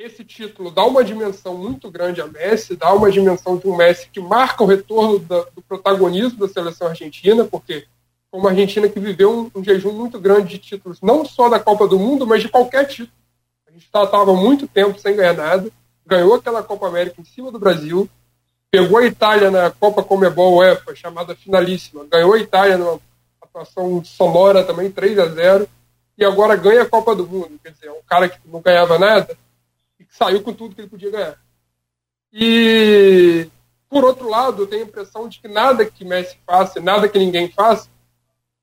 [0.00, 4.08] esse título dá uma dimensão muito grande a Messi, dá uma dimensão de um Messi
[4.10, 7.86] que marca o retorno da, do protagonismo da seleção argentina, porque
[8.30, 11.60] como a Argentina que viveu um, um, jejum muito grande de títulos, não só da
[11.60, 13.12] Copa do Mundo, mas de qualquer título.
[13.68, 15.70] A gente estava muito tempo sem ganhar nada,
[16.06, 18.08] ganhou aquela Copa América em cima do Brasil,
[18.70, 22.98] pegou a Itália na Copa Comebol UEFA, chamada finalíssima, ganhou a Itália numa
[23.42, 25.68] atuação sonora também, 3 a 0
[26.16, 27.60] e agora ganha a Copa do Mundo.
[27.62, 29.36] Quer dizer, é um cara que não ganhava nada
[30.10, 31.38] saiu com tudo que ele podia ganhar.
[32.32, 33.48] E,
[33.88, 37.18] por outro lado, eu tenho a impressão de que nada que Messi faça, nada que
[37.18, 37.88] ninguém faça,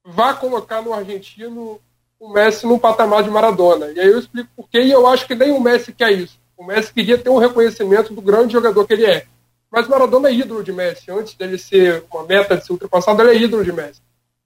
[0.06, 1.82] vá colocar no argentino
[2.20, 3.88] o Messi num patamar de Maradona.
[3.92, 6.40] E aí eu explico por quê, e eu acho que nem o Messi quer isso.
[6.58, 9.26] O Messi queria ter um reconhecimento do grande jogador que ele é.
[9.70, 11.12] Mas Maradona é ídolo de Messi.
[11.12, 14.02] Antes dele ser uma meta de ser ultrapassado, ele é ídolo de Messi.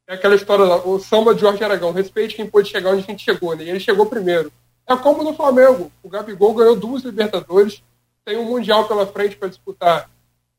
[0.08, 3.06] É aquela história lá, o samba de Jorge Aragão, respeite quem pôde chegar onde a
[3.06, 3.64] gente chegou, né?
[3.64, 4.52] E ele chegou primeiro.
[4.92, 5.90] É como no Flamengo.
[6.04, 7.82] O Gabigol ganhou duas Libertadores,
[8.26, 10.10] tem um Mundial pela frente para disputar.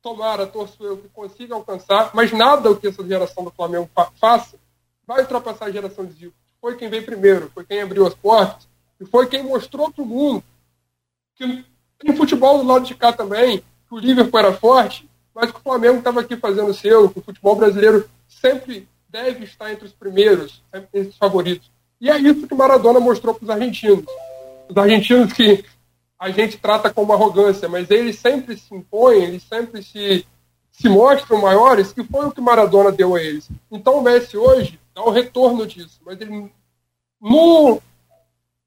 [0.01, 4.11] Tomara, torço eu que consiga alcançar, mas nada o que essa geração do Flamengo fa
[4.19, 4.57] faça
[5.05, 6.33] vai ultrapassar a geração de Zico.
[6.59, 8.67] Foi quem veio primeiro, foi quem abriu as portas,
[8.99, 10.43] e foi quem mostrou para o mundo
[11.35, 11.63] que
[11.99, 15.63] tem futebol do lado de cá também, que o Liverpool era forte, mas que o
[15.63, 19.93] Flamengo estava aqui fazendo o seu, que o futebol brasileiro sempre deve estar entre os
[19.93, 21.71] primeiros, entre os favoritos.
[22.03, 24.03] E é isso que Maradona mostrou para os argentinos.
[24.73, 25.63] Os argentinos que
[26.19, 30.25] a gente trata como arrogância, mas eles sempre se impõem, eles sempre se,
[30.71, 33.47] se mostram maiores, que foi o que Maradona deu a eles.
[33.71, 36.51] Então o Messi hoje dá o retorno disso, mas ele,
[37.21, 37.79] no,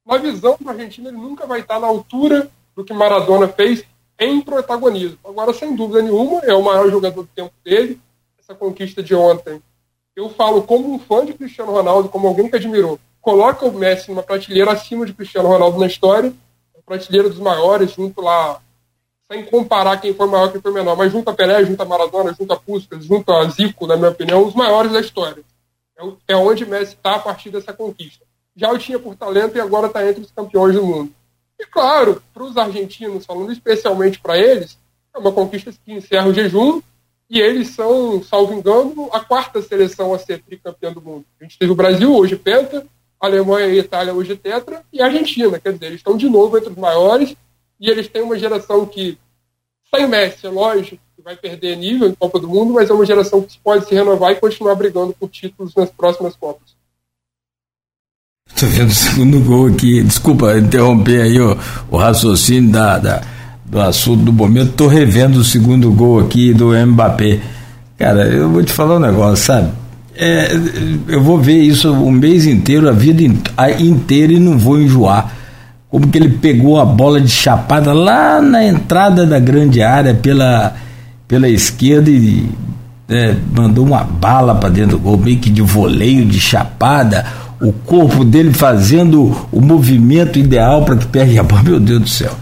[0.07, 3.85] na visão do argentino, ele nunca vai estar na altura do que Maradona fez
[4.17, 5.19] em protagonismo.
[5.25, 8.01] Agora, sem dúvida nenhuma, é o maior jogador do tempo dele.
[8.39, 9.61] Essa conquista de ontem,
[10.15, 12.97] eu falo como um fã de Cristiano Ronaldo, como alguém que admirou.
[13.27, 16.33] Coloca o Messi numa prateleira acima de Cristiano Ronaldo na história,
[16.85, 18.61] prateleira dos maiores, junto lá,
[19.29, 21.85] sem comparar quem foi maior e quem foi menor, mas junto a Pelé, junto a
[21.85, 25.43] Maradona, junto a Puskas, junto a Zico, na minha opinião, os maiores da história.
[25.99, 28.25] É, é onde Messi está a partir dessa conquista.
[28.55, 31.13] Já o tinha por talento e agora está entre os campeões do mundo.
[31.59, 34.79] E claro, para os argentinos, falando especialmente para eles,
[35.13, 36.81] é uma conquista que encerra o jejum
[37.29, 41.25] e eles são, salvo engano, a quarta seleção a ser tricampeã do mundo.
[41.41, 42.87] A gente teve o Brasil, hoje penta,
[43.21, 45.59] Alemanha e Itália, hoje tetra, e Argentina.
[45.59, 47.35] Quer dizer, eles estão de novo entre os maiores
[47.81, 49.19] e eles têm uma geração que,
[49.95, 53.07] sem Messi, é lógico, que vai perder nível em Copa do Mundo, mas é uma
[53.07, 56.77] geração que pode se renovar e continuar brigando por títulos nas próximas Copas.
[58.49, 60.03] Estou vendo o segundo gol aqui.
[60.03, 61.59] Desculpa interromper aí o,
[61.91, 63.23] o raciocínio da, da,
[63.65, 64.71] do assunto do momento.
[64.71, 67.41] Estou revendo o segundo gol aqui do Mbappé.
[67.99, 69.73] Cara, eu vou te falar um negócio, sabe?
[70.19, 70.51] É,
[71.09, 73.23] eu vou ver isso o mês inteiro, a vida
[73.79, 75.33] inteira e não vou enjoar.
[75.89, 80.75] Como que ele pegou a bola de chapada lá na entrada da grande área pela,
[81.29, 82.49] pela esquerda e
[83.09, 87.25] é, mandou uma bala para dentro do gol, meio que de voleio, de chapada
[87.61, 91.63] o corpo dele fazendo o movimento ideal para que pegue a bola.
[91.63, 92.33] Meu Deus do céu.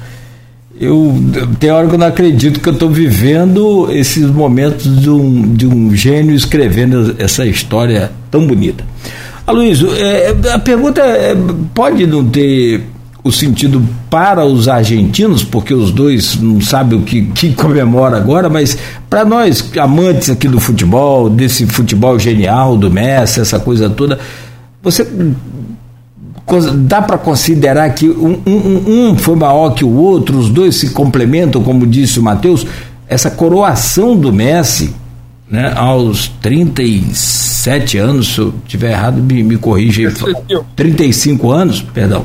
[0.81, 1.15] Eu,
[1.61, 5.67] tem hora que eu não acredito que eu estou vivendo esses momentos de um, de
[5.67, 8.85] um gênio escrevendo essa história tão bonita.
[9.47, 11.37] Aloysio, é, a pergunta é,
[11.73, 12.83] pode não ter
[13.23, 18.51] o sentido para os argentinos, porque os dois não sabem o que, que comemora agora,
[18.51, 18.77] mas
[19.09, 24.19] para nós, amantes aqui do futebol, desse futebol genial do Messi, essa coisa toda,
[24.83, 25.07] você
[26.77, 30.91] dá para considerar que um, um, um, foi maior que o outro, os dois se
[30.91, 32.67] complementam, como disse o Matheus,
[33.09, 34.95] essa coroação do Messi,
[35.51, 40.13] né, aos 37 anos, se eu estiver errado, me, me corrija.
[40.75, 42.25] 35 anos, perdão.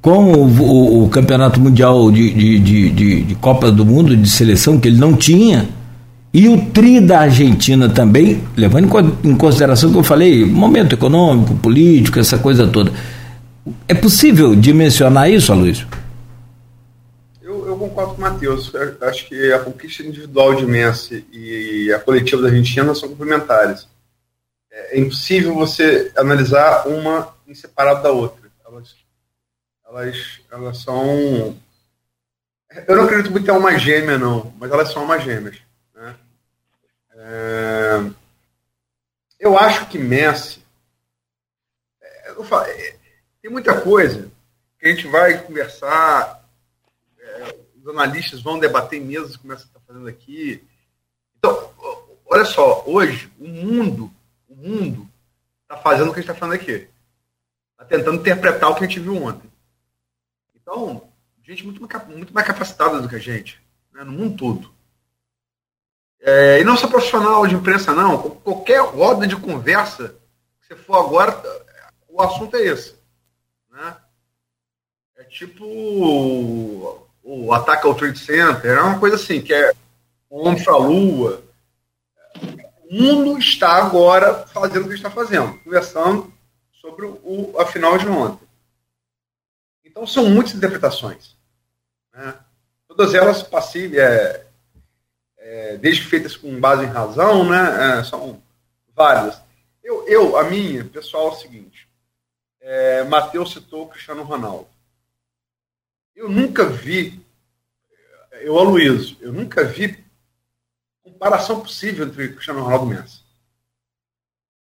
[0.00, 2.58] Com o, o, o Campeonato Mundial de, de,
[2.90, 5.68] de, de, Copa do Mundo de seleção, que ele não tinha,
[6.32, 8.88] e o tri da Argentina também, levando
[9.22, 12.92] em consideração o que eu falei, momento econômico, político, essa coisa toda.
[13.86, 15.86] É possível dimensionar isso, Aloysio?
[17.40, 18.72] Eu, eu concordo com o Matheus.
[19.02, 23.86] Acho que a conquista individual de Messi e a coletiva da Argentina são complementares.
[24.70, 28.50] É, é impossível você analisar uma em separado da outra.
[28.66, 28.94] Elas
[29.92, 31.54] elas, elas são.
[32.88, 35.56] Eu não acredito muito em uma gêmea, não, mas elas são uma gêmeas.
[37.24, 38.10] É...
[39.38, 40.62] Eu acho que Messi.
[42.00, 42.96] É, falo, é,
[43.40, 44.30] tem muita coisa
[44.78, 46.44] que a gente vai conversar,
[47.76, 50.62] os analistas vão debater em mesas, como essa está fazendo aqui.
[51.36, 51.72] Então,
[52.26, 54.12] olha só, hoje o mundo,
[54.48, 55.08] o mundo
[55.62, 56.88] está fazendo o que a gente está falando aqui.
[57.72, 59.50] Está tentando interpretar o que a gente viu ontem.
[60.54, 61.08] Então,
[61.44, 63.60] gente muito, muito mais capacitada do que a gente,
[63.92, 64.74] né, no mundo todo.
[66.24, 68.30] É, e não só profissional de imprensa, não.
[68.30, 70.14] Qualquer roda de conversa
[70.60, 71.42] que você for agora,
[72.08, 72.94] o assunto é esse.
[73.68, 73.96] Né?
[75.16, 79.72] É tipo o, o ataque ao Trade Center, é uma coisa assim, que é
[80.30, 81.42] o homem para a lua.
[82.88, 86.32] O mundo está agora fazendo o que está fazendo, conversando
[86.80, 88.46] sobre o, a final de ontem.
[89.84, 91.36] Então, são muitas interpretações.
[92.14, 92.34] Né?
[92.86, 94.46] Todas elas passíveis, é,
[95.42, 98.40] é, desde feitas com base em razão, né, é, são
[98.94, 99.40] várias.
[99.82, 101.88] Eu, eu, a minha, pessoal, é o seguinte.
[102.60, 104.68] É, Matheus citou o Cristiano Ronaldo.
[106.14, 107.20] Eu nunca vi,
[108.40, 110.02] eu, Aloysio, eu nunca vi
[111.02, 113.22] comparação possível entre Cristiano Ronaldo e Messi.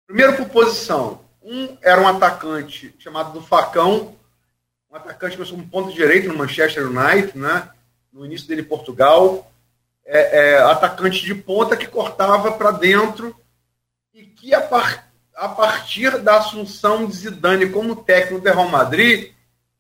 [0.06, 1.24] Primeiro por posição.
[1.42, 4.16] Um era um atacante chamado do Facão,
[4.90, 7.70] um atacante começou um ponto direito no Manchester United, né?
[8.12, 9.52] no início dele Portugal,
[10.06, 13.36] é, é, atacante de ponta que cortava para dentro
[14.14, 19.34] e que a, par, a, partir da assunção de Zidane como técnico do Real Madrid,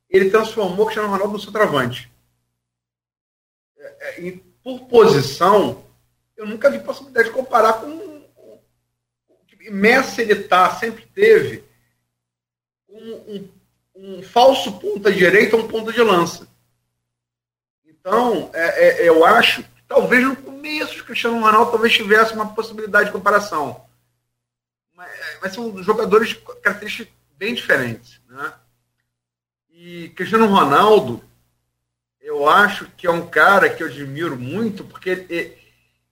[0.09, 2.11] ele transformou Cristiano Ronaldo no centroavante.
[3.77, 5.85] É, é por posição,
[6.35, 8.15] eu nunca vi possibilidade de comparar com
[9.71, 11.63] Messi ele tá, sempre teve
[12.87, 13.49] um, um
[13.95, 16.47] um falso ponta direita um ponta de lança.
[17.85, 23.07] Então, é, é, eu acho talvez no começo o Cristiano Ronaldo talvez tivesse uma possibilidade
[23.07, 23.85] de comparação.
[24.95, 25.11] Mas,
[25.41, 28.21] mas são jogadores de características bem diferentes.
[28.27, 28.53] Né?
[29.69, 31.23] E Cristiano Ronaldo,
[32.21, 35.57] eu acho que é um cara que eu admiro muito, porque ele,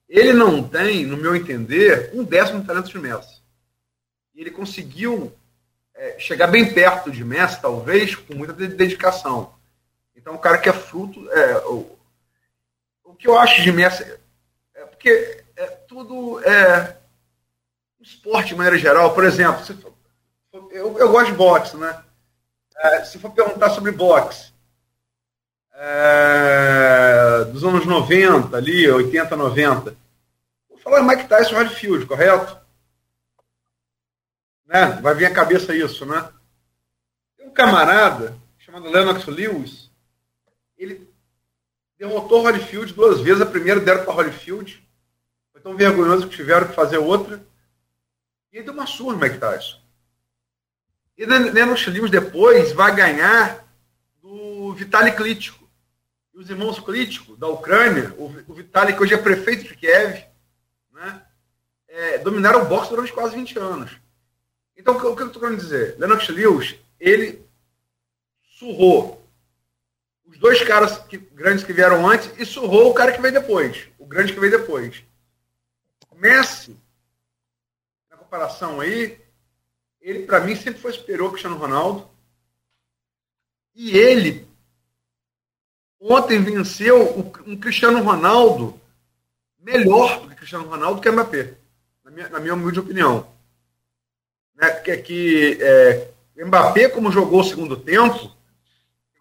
[0.07, 3.41] ele não tem, no meu entender, um décimo talento de Messi.
[4.35, 5.33] E ele conseguiu
[5.95, 9.53] é, chegar bem perto de Messi, talvez, com muita dedicação.
[10.15, 11.29] Então, o cara que é fruto.
[11.31, 11.63] É,
[13.13, 14.03] o, que eu acho de Messi.
[14.73, 16.97] É porque é tudo é.
[18.01, 19.63] Esporte, de maneira geral, por exemplo,
[20.51, 22.03] for, eu, eu gosto de boxe, né?
[22.75, 24.51] É, se for perguntar sobre boxe,
[25.73, 29.95] é, dos anos 90, ali, 80, 90,
[30.67, 32.57] vou falar Mike Tyson e Holyfield, correto?
[34.65, 34.99] Né?
[35.01, 36.29] Vai vir à cabeça isso, né?
[37.37, 39.89] Tem um camarada chamado Lennox Lewis,
[40.77, 41.12] ele
[42.03, 43.41] derrotou Holyfield duas vezes.
[43.41, 44.85] A primeira deram para Holyfield.
[45.53, 47.41] Foi tão vergonhoso que tiveram que fazer outra.
[48.51, 49.79] E ele deu uma surra no Mike Tyson.
[51.17, 53.65] E Lennox Lewis depois vai ganhar
[54.21, 55.63] do Vitaly Klitschko.
[56.33, 60.25] E os irmãos Klitschko, da Ucrânia, o Vitaly, que hoje é prefeito de Kiev,
[60.91, 61.21] né,
[61.87, 63.91] é, dominaram o boxe durante quase 20 anos.
[64.75, 65.95] Então, o que eu estou querendo dizer?
[65.99, 67.45] Lennox Lewis, ele
[68.57, 69.22] surrou
[70.43, 74.05] dois caras que, grandes que vieram antes e surrou o cara que veio depois, o
[74.05, 75.01] grande que veio depois.
[76.17, 76.77] Messi,
[78.11, 79.17] na comparação aí,
[80.01, 82.09] ele para mim sempre foi superior ao Cristiano Ronaldo.
[83.73, 84.45] E ele
[85.97, 87.17] ontem venceu
[87.47, 88.77] um Cristiano Ronaldo
[89.59, 91.53] melhor do que Cristiano Ronaldo que Mbappé,
[92.03, 93.25] na minha, na minha humilde opinião
[94.55, 98.29] né, que, que é, Mbappé, como jogou o segundo tempo,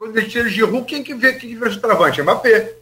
[0.03, 2.19] Quando ele tira Giroud, quem que vê, que vê o?
[2.19, 2.77] É Mbappé.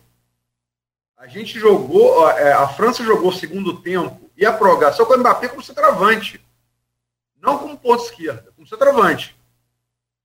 [1.19, 5.19] A gente jogou, é, a França jogou o segundo tempo e a prorrogação com o
[5.19, 6.43] Mbappé como centroavante.
[7.39, 9.37] Não como ponto esquerda, como centroavante.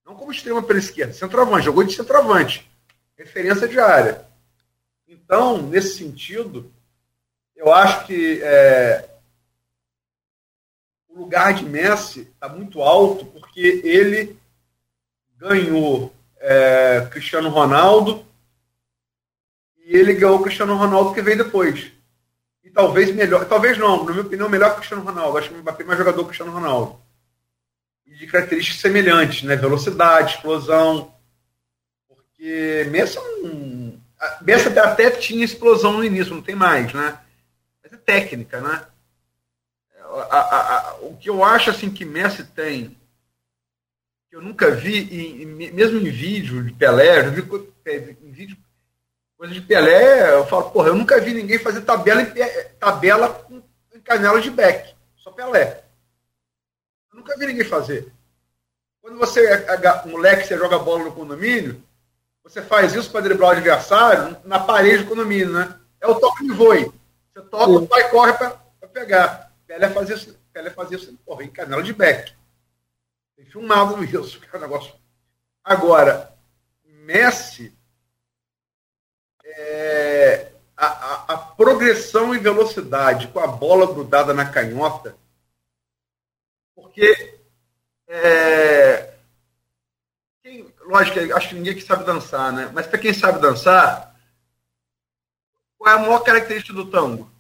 [0.06, 1.66] Não como extrema pela esquerda, centroavante.
[1.66, 2.66] Jogou de centroavante.
[3.18, 4.26] Referência de área.
[5.06, 6.72] Então, nesse sentido,
[7.58, 9.10] eu acho que é,
[11.10, 14.40] o lugar de Messi está muito alto porque ele
[15.38, 16.15] ganhou
[16.48, 18.24] é, Cristiano Ronaldo
[19.84, 21.92] e ele ganhou o Cristiano Ronaldo que veio depois.
[22.64, 25.38] E talvez melhor, talvez não, na minha opinião, melhor que o Cristiano Ronaldo.
[25.38, 27.00] Acho que o Mbappé é mais jogador que o Cristiano Ronaldo.
[28.06, 29.56] E de características semelhantes, né?
[29.56, 31.14] Velocidade, explosão.
[32.08, 34.00] Porque Messi não.
[34.42, 37.20] Messi até tinha explosão no início, não tem mais, né?
[37.84, 38.86] Mas é técnica, né?
[40.30, 42.96] A, a, a, o que eu acho assim que Messi tem,
[44.36, 47.42] eu nunca vi, e, mesmo em vídeo de Pelé, eu vi
[48.22, 48.58] em vídeo
[49.38, 52.34] Coisa de Pelé, eu falo, porra, eu nunca vi ninguém fazer tabela em,
[52.78, 53.62] tabela com,
[53.94, 54.94] em canela de back.
[55.16, 55.84] Só Pelé.
[57.12, 58.12] Eu nunca vi ninguém fazer.
[59.02, 61.82] Quando você é, é moleque, você joga bola no condomínio,
[62.44, 65.80] você faz isso para driblar o adversário na parede do condomínio, né?
[66.02, 66.92] É o toque de voe.
[67.34, 68.60] Você toca, o pai corre para
[68.92, 69.52] pegar.
[69.66, 72.34] Pelé fazia isso, Pelé fazia isso porra, em canela de back.
[73.36, 74.94] Tem filmado isso, que é um negócio.
[75.64, 76.36] Agora,
[76.84, 77.76] Messi
[79.44, 85.16] é, a, a, a, progressão em velocidade com a bola grudada na canhota,
[86.76, 87.40] porque
[88.08, 89.14] é,
[90.44, 92.70] quem, lógico, acho que ninguém que sabe dançar, né?
[92.74, 94.16] Mas para quem sabe dançar,
[95.78, 97.32] qual é a maior característica do tango?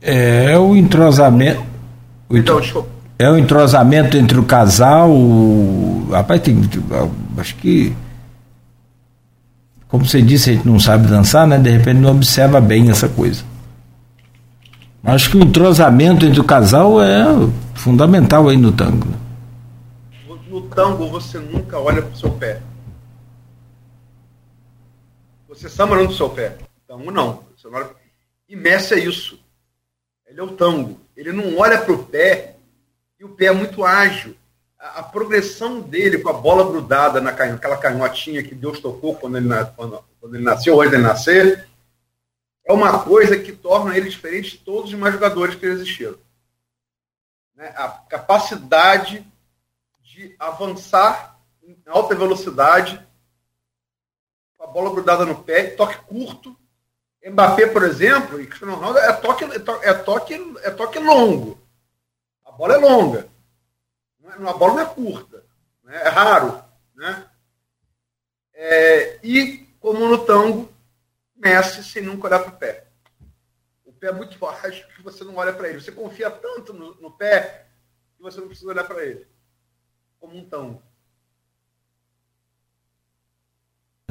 [0.00, 1.71] É o entrosamento.
[2.32, 2.88] Então, desculpa.
[3.18, 5.10] É o entrosamento entre o casal.
[5.10, 6.08] O...
[6.10, 6.60] Rapaz, tem.
[7.38, 7.94] Acho que
[9.92, 11.58] como você disse, a gente não sabe dançar, né?
[11.58, 13.44] De repente não observa bem essa coisa.
[15.04, 17.22] Acho que o entrosamento entre o casal é
[17.74, 19.06] fundamental aí no tango.
[19.06, 19.18] Né?
[20.48, 22.62] No tango você nunca olha para o seu pé.
[25.46, 26.56] Você samba no seu pé.
[26.88, 27.40] Tango não.
[27.54, 27.90] Você não olha...
[28.48, 29.38] E Messi é isso.
[30.26, 31.01] Ele é o tango.
[31.16, 32.56] Ele não olha para o pé
[33.18, 34.36] e o pé é muito ágil
[34.82, 40.04] a, progressão dele com a bola grudada naquela canhotinha que Deus tocou quando ele, quando,
[40.20, 41.68] quando ele nasceu, antes de nascer,
[42.64, 46.18] é uma coisa que torna ele diferente de todos os demais jogadores que existiram.
[47.54, 47.72] Né?
[47.76, 49.24] A capacidade
[50.02, 53.00] de avançar em alta velocidade,
[54.58, 56.56] com a bola grudada no pé, toque curto.
[57.24, 61.60] Mbappé, por exemplo, e Cristiano Ronaldo é toque, é é toque, é toque longo.
[62.44, 63.28] A bola é longa.
[64.24, 65.44] É, a bola não é curta,
[65.84, 66.02] né?
[66.02, 66.62] é raro.
[66.94, 67.30] Né?
[68.54, 70.72] É, e, como no tango,
[71.36, 72.86] Messi sem nunca olhar para o pé.
[73.84, 75.80] O pé é muito forte que você não olha para ele.
[75.80, 77.66] Você confia tanto no, no, pé
[78.16, 79.26] que você não precisa olhar para ele.
[80.20, 80.82] Como um tango.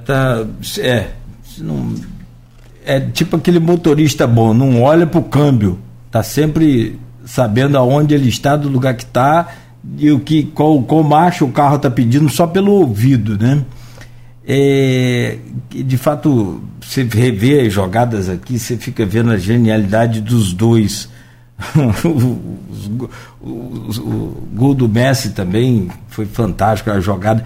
[0.03, 0.39] Tá,
[0.84, 1.16] é,
[1.59, 1.93] não,
[2.86, 5.79] é tipo aquele motorista bom, não olha para o câmbio,
[6.09, 9.47] tá sempre sabendo aonde ele está, do lugar que está
[9.97, 13.63] e o que qual, qual marcha o carro está pedindo só pelo ouvido, né?
[14.45, 15.38] É,
[15.69, 21.09] de fato, você revê as jogadas aqui, você fica vendo a genialidade dos dois.
[22.03, 22.09] o,
[23.39, 27.45] o, o, gol do Messi também foi fantástico, a jogada.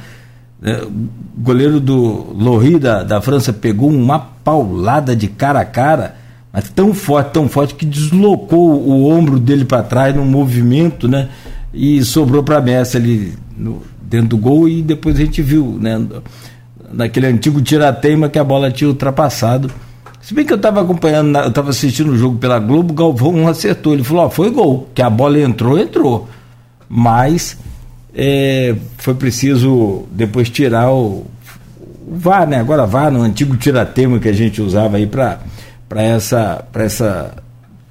[0.63, 6.15] É, o goleiro do Lohri da, da França pegou uma paulada de cara a cara,
[6.51, 11.29] mas tão forte, tão forte que deslocou o ombro dele para trás num movimento, né?
[11.75, 16.01] e sobrou para Messi ali no, dentro do gol e depois a gente viu, né,
[16.91, 19.69] naquele antigo tirateima que a bola tinha ultrapassado.
[20.21, 23.47] Se bem que eu estava acompanhando, eu estava assistindo o jogo pela Globo, o Galvão
[23.47, 23.93] acertou.
[23.93, 26.27] Ele falou: ó, foi gol, que a bola entrou, entrou.
[26.89, 27.57] Mas
[28.15, 31.25] é, foi preciso depois tirar o,
[32.07, 32.59] o VAR, né?
[32.59, 35.39] Agora VAR, no antigo tiratema que a gente usava aí para
[35.95, 37.35] essa, essa.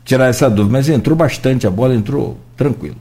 [0.02, 0.72] tirar essa dúvida.
[0.72, 2.96] Mas entrou bastante, a bola entrou tranquilo.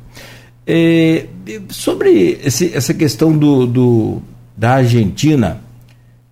[0.68, 1.26] É,
[1.70, 4.22] sobre esse, essa questão do, do
[4.56, 5.62] da Argentina,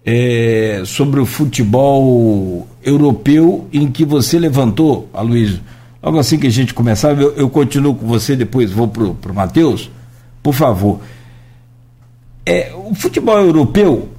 [0.05, 5.59] é, sobre o futebol europeu em que você levantou, Aloysio,
[6.01, 9.35] logo assim que a gente começar, eu, eu continuo com você, depois vou para o
[9.35, 9.89] Matheus,
[10.41, 10.99] por favor.
[12.45, 14.09] É, o futebol europeu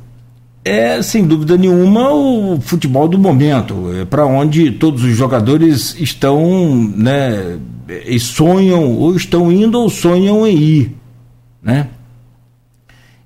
[0.64, 6.72] é, sem dúvida nenhuma, o futebol do momento, é para onde todos os jogadores estão,
[6.96, 7.58] né,
[8.06, 10.96] e sonham, ou estão indo ou sonham em ir,
[11.60, 11.88] né?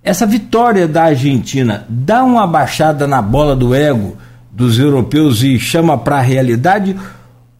[0.06, 4.16] essa vitória da Argentina dá uma baixada na bola do ego
[4.52, 6.96] dos europeus e chama para a realidade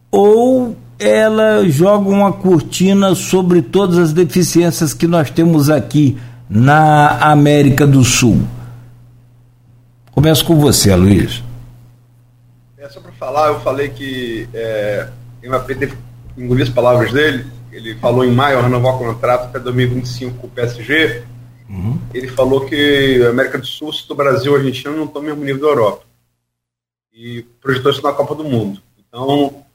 [0.09, 6.17] ou ela joga uma cortina sobre todas as deficiências que nós temos aqui
[6.49, 8.41] na América do Sul?
[10.11, 11.43] Começo com você, Luiz.
[12.77, 15.07] É só para falar, eu falei que é,
[15.67, 15.93] teve,
[16.37, 20.49] engoli as palavras dele, ele falou em maio renovar o contrato até 2025 com o
[20.49, 21.23] PSG
[21.69, 21.99] Uhum.
[22.13, 25.27] Ele falou que a América do Sul, se do Brasil e Argentina, não estão no
[25.27, 26.05] mesmo nível da Europa.
[27.13, 28.81] E projetou isso na Copa do Mundo.
[28.97, 29.65] Então,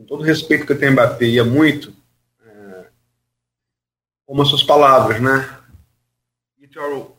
[0.00, 1.94] com todo o respeito que eu tenho a Mbappé, ia muito,
[2.42, 2.86] é,
[4.24, 5.58] como as suas palavras, né?
[6.72, 7.10] Your,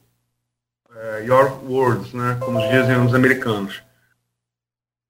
[0.89, 2.37] uh, your words, né?
[2.39, 3.83] Como dizem os americanos.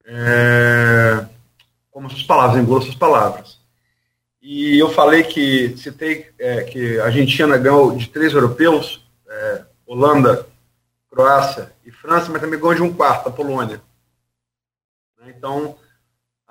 [0.03, 1.25] É,
[1.91, 3.59] como as suas palavras, engula suas palavras.
[4.41, 10.45] E eu falei que citei é, que a Argentina ganhou de três europeus, é, Holanda,
[11.09, 13.81] Croácia e França, mas também ganhou de um quarto, a Polônia.
[15.27, 15.77] Então,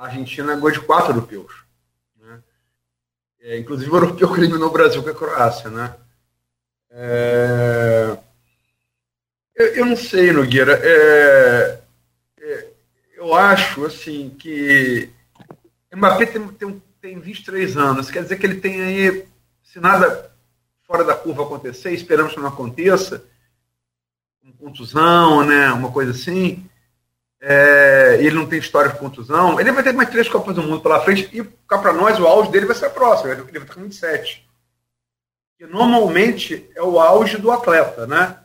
[0.01, 1.65] a Argentina ganhou de quatro europeus.
[2.19, 2.43] Né?
[3.41, 5.69] É, inclusive o europeu que eliminou o Brasil, é a Croácia.
[5.71, 5.95] Né?
[6.91, 8.19] É...
[9.55, 10.81] Eu, eu, não sei, Nogueira.
[10.83, 11.81] É,
[12.41, 12.69] é,
[13.15, 15.11] eu acho assim que
[15.95, 19.27] Mbappé tem, tem tem 23 anos, quer dizer que ele tem aí,
[19.63, 20.31] se nada
[20.83, 23.25] fora da curva acontecer, esperamos que não aconteça,
[24.43, 26.69] uma contusão, né, uma coisa assim,
[27.41, 30.83] é, ele não tem história de contusão, ele vai ter mais três Copas do Mundo
[30.83, 33.75] pela frente, e cá para nós o auge dele vai ser próximo, ele vai estar
[33.75, 34.47] com 27.
[35.57, 38.37] Que normalmente é o auge do atleta, né?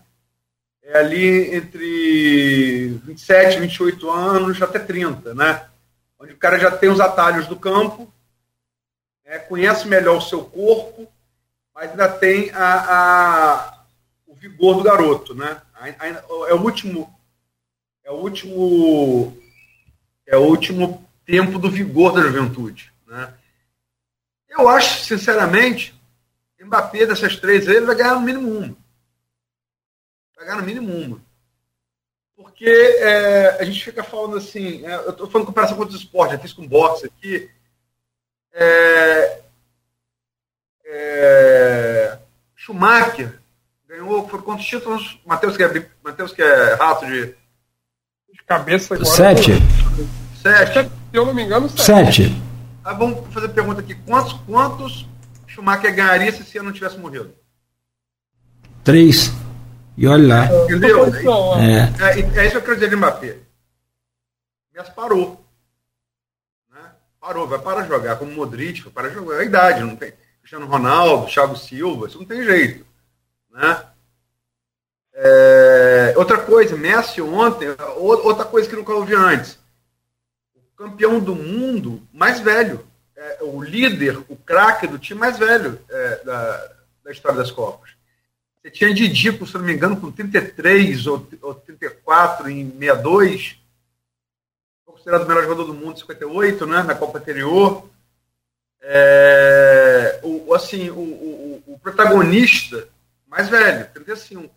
[0.81, 5.65] É ali entre 27, 28 anos até 30, né?
[6.19, 8.11] Onde o cara já tem os atalhos do campo,
[9.25, 11.07] é, conhece melhor o seu corpo,
[11.73, 13.83] mas ainda tem a, a,
[14.27, 15.61] o vigor do garoto, né?
[16.47, 17.14] É o último
[18.05, 19.37] é o último
[20.25, 23.33] é o último tempo do vigor da juventude, né?
[24.47, 25.93] Eu acho, sinceramente,
[26.59, 28.77] Mbappé dessas três ele vai ganhar no mínimo uma.
[30.35, 31.21] Vai ganhar no mínimo uma.
[32.35, 36.35] Porque é, a gente fica falando assim, é, eu estou falando comparação com outros esportes,
[36.35, 37.49] eu fiz com boxe aqui,
[38.53, 39.41] é,
[40.85, 42.19] é,
[42.55, 43.39] Schumacher
[43.87, 45.19] ganhou, por quantos títulos?
[45.25, 47.35] Matheus que, é, Mateus que é rato de,
[48.35, 49.09] de cabeça agora.
[49.09, 49.51] Sete.
[50.41, 50.83] Sete.
[50.83, 51.83] Se eu não me engano, sete.
[51.83, 52.41] sete.
[52.83, 53.95] Ah, vamos fazer pergunta aqui.
[53.95, 55.07] Quantos, quantos
[55.47, 57.33] Schumacher ganharia se ano não tivesse morrido?
[58.83, 59.31] Três.
[59.97, 60.63] E olha lá.
[60.65, 61.05] Entendeu?
[61.05, 63.37] É, é, é isso que eu quero dizer de Mbappé.
[64.75, 65.43] Mas parou.
[67.19, 69.37] Parou, vai parar de jogar, como Modric, vai parar de jogar.
[69.37, 70.13] É a idade, não tem.
[70.41, 72.85] Cristiano Ronaldo, Thiago Silva, isso não tem jeito.
[73.51, 73.83] Né?
[75.15, 79.57] É, outra coisa, Messi ontem, outra coisa que nunca ouvi antes.
[80.55, 82.85] O campeão do mundo mais velho.
[83.15, 86.71] É, o líder, o craque do time mais velho é, da,
[87.05, 87.91] da história das Copas.
[88.61, 93.65] Você tinha Didico, se não me engano, com 33 ou, ou 34 em 62
[95.05, 97.87] considerado o melhor jogador do mundo 58, né, na Copa anterior.
[98.81, 102.87] É, o, assim, o, o, o, protagonista
[103.27, 104.53] mais velho, 35.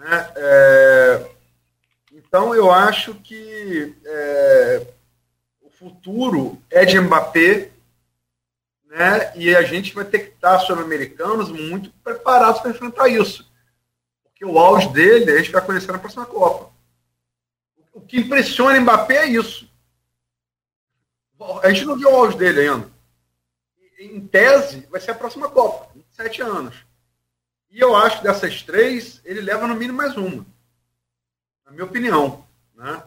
[0.00, 0.32] Né?
[0.36, 1.30] É,
[2.12, 4.86] então eu acho que é,
[5.60, 7.70] o futuro é de Mbappé,
[8.86, 9.32] né?
[9.36, 13.48] E a gente vai ter que estar, sul-americanos, muito preparados para enfrentar isso.
[14.24, 16.70] Porque o auge dele a gente vai conhecer na próxima Copa
[17.92, 19.70] o que impressiona Mbappé é isso.
[21.62, 22.90] A gente não viu o auge dele ainda.
[23.98, 26.74] Em tese, vai ser a próxima Copa, sete anos.
[27.70, 30.44] E eu acho que dessas três, ele leva no mínimo mais uma.
[31.64, 32.44] Na minha opinião.
[32.74, 33.02] Né?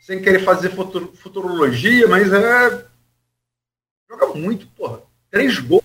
[0.00, 2.86] Sem querer fazer futurologia, mas é.
[4.08, 5.00] Joga muito, porra.
[5.30, 5.82] Três gols.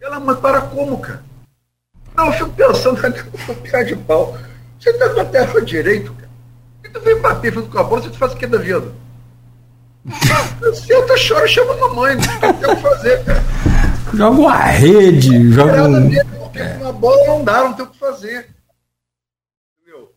[0.00, 1.22] Ela mãe, para como, cara?
[2.16, 2.96] Não, eu fico pensando,
[3.62, 4.36] ficar de pau.
[4.78, 6.30] Você tá com a terra direito, cara.
[6.82, 8.92] E tu vem bater junto com a bola, você faz o que da vida?
[10.74, 13.69] Senta, chora, chama a mamãe, não tem o que fazer, cara.
[14.14, 16.10] Joga uma rede, joga um...
[16.40, 16.78] Porque é.
[16.80, 18.48] uma bola não dá, não tem o que fazer.
[19.80, 20.08] Entendeu?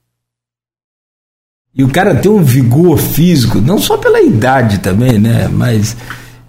[1.76, 5.48] E o cara tem um vigor físico, não só pela idade também, né?
[5.48, 5.96] Mas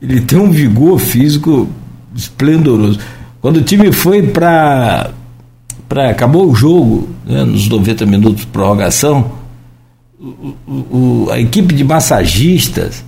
[0.00, 1.68] ele tem um vigor físico
[2.14, 2.98] esplendoroso.
[3.40, 5.10] Quando o time foi para
[5.88, 9.32] para acabou o jogo, né, nos 90 minutos de prorrogação,
[10.18, 13.04] o, o, a equipe de massagistas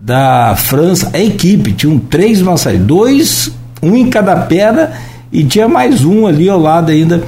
[0.00, 4.92] da França, a equipe, tinham três massagistas, dois, um em cada perna,
[5.32, 7.22] e tinha mais um ali ao lado ainda,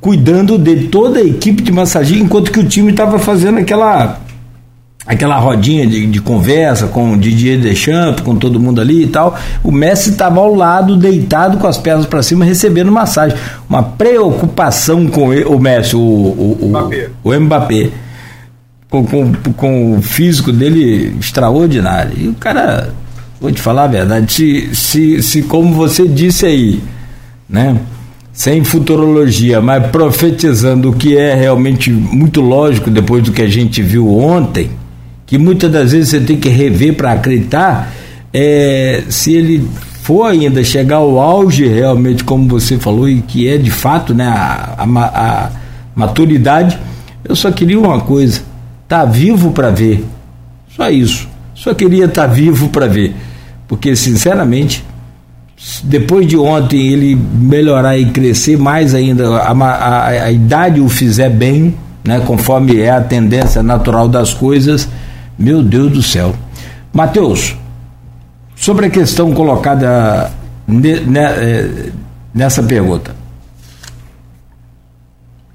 [0.00, 4.20] cuidando de toda a equipe de massagem, enquanto que o time estava fazendo aquela
[5.06, 9.36] aquela rodinha de, de, conversa com o Didier Deschamps, com todo mundo ali e tal.
[9.62, 13.36] O Messi estava ao lado, deitado com as pernas para cima, recebendo massagem.
[13.68, 17.08] Uma preocupação com ele, o Messi, o, o, o, Mbappé.
[17.22, 17.90] o Mbappé.
[18.92, 22.12] Com, com, com o físico dele extraordinário.
[22.14, 22.92] E o cara,
[23.40, 26.82] vou te falar a verdade, se, se, se como você disse aí,
[27.48, 27.74] né?
[28.34, 33.80] Sem futurologia, mas profetizando o que é realmente muito lógico depois do que a gente
[33.80, 34.70] viu ontem,
[35.24, 37.90] que muitas das vezes você tem que rever para acreditar,
[38.30, 39.66] é, se ele
[40.02, 44.26] for ainda chegar ao auge realmente, como você falou, e que é de fato né,
[44.26, 45.50] a, a, a
[45.94, 46.78] maturidade,
[47.24, 48.42] eu só queria uma coisa:
[48.92, 50.04] tá vivo para ver.
[50.76, 51.26] Só isso.
[51.54, 53.16] Só queria estar tá vivo para ver.
[53.66, 54.84] Porque, sinceramente,
[55.82, 61.30] depois de ontem ele melhorar e crescer mais ainda, a, a, a idade o fizer
[61.30, 61.74] bem,
[62.04, 64.86] né, conforme é a tendência natural das coisas,
[65.38, 66.34] meu Deus do céu.
[66.92, 67.56] Mateus,
[68.54, 70.30] sobre a questão colocada
[70.68, 71.90] é,
[72.34, 73.14] nessa pergunta.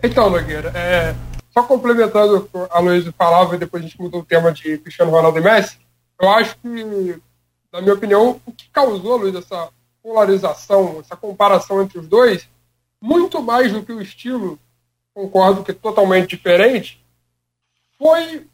[0.01, 1.13] Então, Nogueira, é,
[1.57, 4.77] só complementando o que a Luísa falava e depois a gente mudou o tema de
[4.77, 5.79] Cristiano Ronaldo e Messi,
[6.21, 7.19] eu acho que,
[7.73, 9.69] na minha opinião, o que causou, Luiz, essa
[10.03, 12.47] polarização, essa comparação entre os dois,
[13.01, 14.59] muito mais do que o estilo,
[15.15, 17.03] concordo que é totalmente diferente,
[17.97, 18.45] foi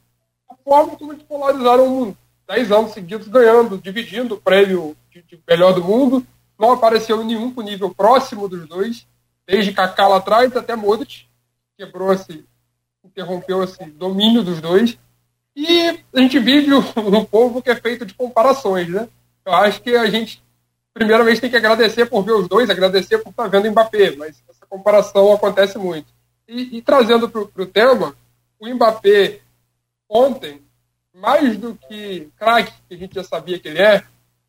[0.63, 2.17] forma como eles polarizaram o mundo.
[2.47, 6.25] Dez anos seguidos ganhando, dividindo o prêmio de, de melhor do mundo.
[6.57, 9.05] Não apareceu nenhum com nível próximo dos dois,
[9.45, 11.25] desde Kaká lá atrás até Modric.
[11.77, 12.45] Quebrou esse,
[13.03, 14.97] interrompeu esse domínio dos dois.
[15.55, 19.07] E a gente vive um povo que é feito de comparações, né?
[19.45, 20.41] Eu acho que a gente,
[20.93, 24.41] primeiramente, tem que agradecer por ver os dois, agradecer por estar vendo o Mbappé, mas
[24.49, 26.07] essa comparação acontece muito.
[26.47, 28.15] E, e trazendo para o tema,
[28.59, 29.41] o Mbappé
[30.09, 30.61] ontem,
[31.13, 34.03] mais do que craque, que a gente já sabia que ele é,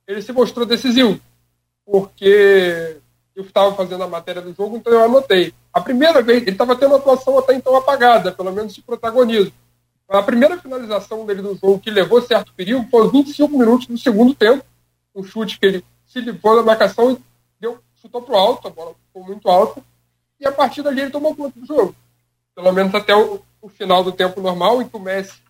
[0.07, 1.21] ele se mostrou decisivo.
[1.85, 2.99] Porque
[3.35, 5.53] eu estava fazendo a matéria do jogo, então eu anotei.
[5.72, 9.53] A primeira vez, ele estava tendo uma atuação até então apagada, pelo menos de protagonismo.
[10.09, 14.35] A primeira finalização dele no jogo, que levou certo perigo, foi 25 minutos do segundo
[14.35, 14.64] tempo.
[15.14, 17.18] Um chute que ele se livrou da marcação e
[17.59, 19.82] deu, chutou para o alto, a bola ficou muito alta.
[20.39, 21.95] E a partir dali ele tomou conta do jogo.
[22.55, 25.43] Pelo menos até o, o final do tempo normal, em que o Messi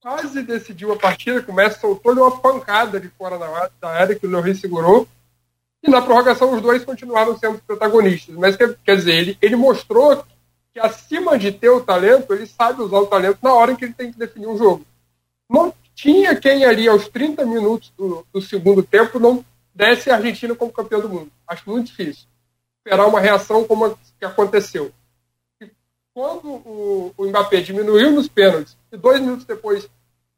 [0.00, 3.38] quase decidiu a partida, que o Messi soltou uma pancada de fora
[3.80, 5.06] da área que o Lloris segurou.
[5.82, 8.34] E na prorrogação os dois continuaram sendo protagonistas.
[8.34, 10.24] Mas quer, quer dizer, ele, ele mostrou
[10.72, 13.84] que acima de ter o talento, ele sabe usar o talento na hora em que
[13.84, 14.84] ele tem que definir um jogo.
[15.48, 20.54] Não tinha quem ali aos 30 minutos do, do segundo tempo não desse a Argentina
[20.54, 21.32] como campeão do mundo.
[21.46, 22.26] Acho muito difícil.
[22.78, 24.92] Esperar uma reação como a que aconteceu
[26.14, 29.88] quando o, o Mbappé diminuiu nos pênaltis e dois minutos depois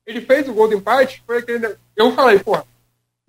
[0.06, 1.76] ele fez o gol do empate, foi aquele.
[1.96, 2.66] Eu falei, porra,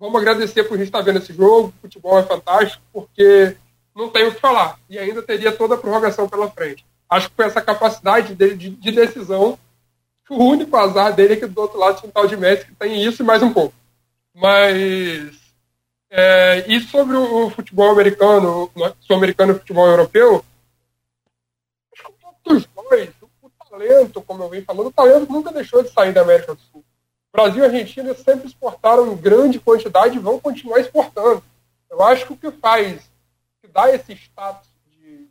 [0.04, 3.56] vamos agradecer por a gente estar vendo esse jogo, o futebol é fantástico, porque
[3.96, 4.78] não tem o que falar.
[4.90, 6.84] E ainda teria toda a prorrogação pela frente.
[7.08, 9.58] Acho que foi essa capacidade dele de, de decisão.
[10.28, 12.74] O único azar dele é que do outro lado tinha um tal de Messi que
[12.74, 13.74] tem isso e mais um pouco.
[14.34, 15.42] Mas.
[16.10, 20.44] É, e sobre o, o futebol americano, o sul-americano e o futebol europeu,
[22.44, 26.20] dos dois, o talento, como eu venho falando, o talento nunca deixou de sair da
[26.20, 26.83] América do Sul.
[27.34, 31.42] Brasil e Argentina sempre exportaram em grande quantidade e vão continuar exportando.
[31.90, 33.10] Eu acho que o que faz,
[33.60, 35.26] que dá esse status de,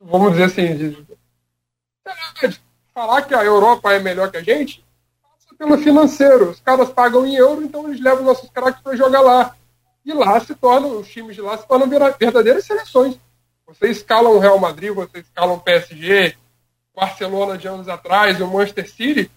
[0.00, 2.60] vamos dizer assim, de, de
[2.94, 4.82] falar que a Europa é melhor que a gente,
[5.22, 6.48] passa pelo financeiro.
[6.48, 9.54] Os caras pagam em euro, então eles levam nossos craques para jogar lá.
[10.02, 13.20] E lá se tornam, os times de lá se tornam verdadeiras seleções.
[13.66, 16.34] Você escala o Real Madrid, você escala o PSG,
[16.94, 19.30] Barcelona de anos atrás, o Manchester City,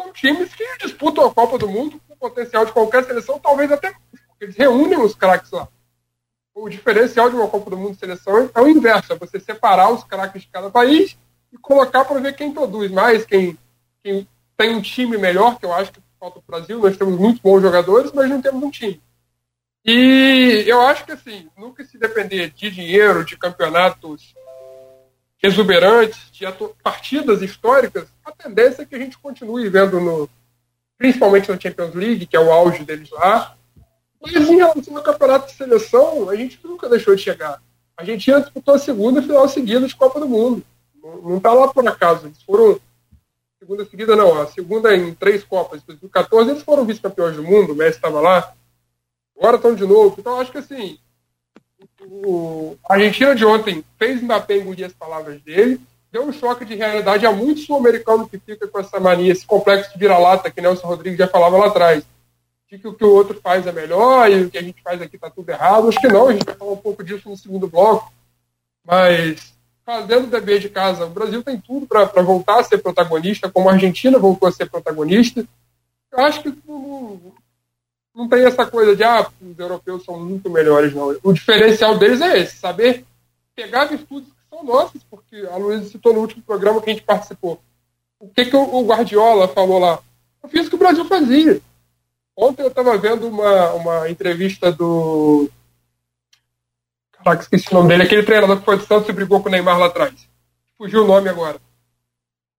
[0.00, 3.92] são times que disputam a Copa do Mundo com potencial de qualquer seleção, talvez até
[3.92, 5.68] porque eles reúnem os craques lá.
[6.54, 9.90] O diferencial de uma Copa do Mundo de seleção é o inverso, é você separar
[9.92, 11.16] os craques de cada país
[11.52, 13.58] e colocar para ver quem produz mais, quem,
[14.02, 14.26] quem
[14.56, 16.78] tem um time melhor, que eu acho que falta o Brasil.
[16.78, 19.00] Nós temos muitos bons jogadores, mas não temos um time.
[19.84, 24.34] E eu acho que assim, nunca se depender de dinheiro, de campeonatos
[25.42, 26.44] exuberantes, de
[26.82, 30.28] partidas históricas, a tendência é que a gente continue vendo no,
[30.98, 33.56] principalmente na Champions League, que é o auge deles lá.
[34.20, 37.62] Mas em relação ao campeonato de seleção, a gente nunca deixou de chegar.
[37.96, 40.62] A Argentina disputou a segunda final seguida de Copa do Mundo.
[41.02, 42.26] Não está lá por acaso.
[42.26, 42.78] Eles foram.
[43.58, 44.40] Segunda seguida, não.
[44.40, 45.80] A segunda em três Copas.
[45.82, 47.72] Em 2014, eles foram vice-campeões do mundo.
[47.72, 48.54] O Messi estava lá
[49.40, 50.16] agora estão de novo.
[50.18, 50.98] Então, acho que assim,
[52.06, 55.80] o, a Argentina de ontem fez Mbappé engolir as palavras dele,
[56.10, 59.92] deu um choque de realidade a muitos sul-americanos que fica com essa mania, esse complexo
[59.92, 62.04] de vira-lata que Nelson Rodrigues já falava lá atrás.
[62.70, 65.02] De que o que o outro faz é melhor e o que a gente faz
[65.02, 65.88] aqui está tudo errado.
[65.88, 68.12] Acho que não, a gente vai falar um pouco disso no segundo bloco.
[68.84, 69.52] Mas
[69.84, 73.68] fazendo o dever de casa, o Brasil tem tudo para voltar a ser protagonista, como
[73.68, 75.44] a Argentina voltou a ser protagonista.
[76.12, 76.52] Eu acho que
[78.20, 81.16] não tem essa coisa de ah, os europeus são muito melhores, não.
[81.22, 83.06] O diferencial deles é esse, saber
[83.56, 87.02] pegar virtudes que são nossas, porque a Luísa citou no último programa que a gente
[87.02, 87.58] participou.
[88.18, 90.00] O que, que o Guardiola falou lá?
[90.42, 91.62] Eu fiz o que o Brasil fazia.
[92.36, 95.48] Ontem eu estava vendo uma, uma entrevista do.
[97.12, 98.02] Caraca, esqueci o nome dele.
[98.02, 100.28] Aquele treinador que foi do Santos e brigou com o Neymar lá atrás.
[100.76, 101.58] Fugiu o nome agora.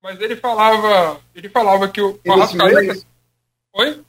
[0.02, 1.20] Mas ele falava.
[1.36, 3.06] Ele falava que o Arrascaeta.
[3.74, 4.04] Oi?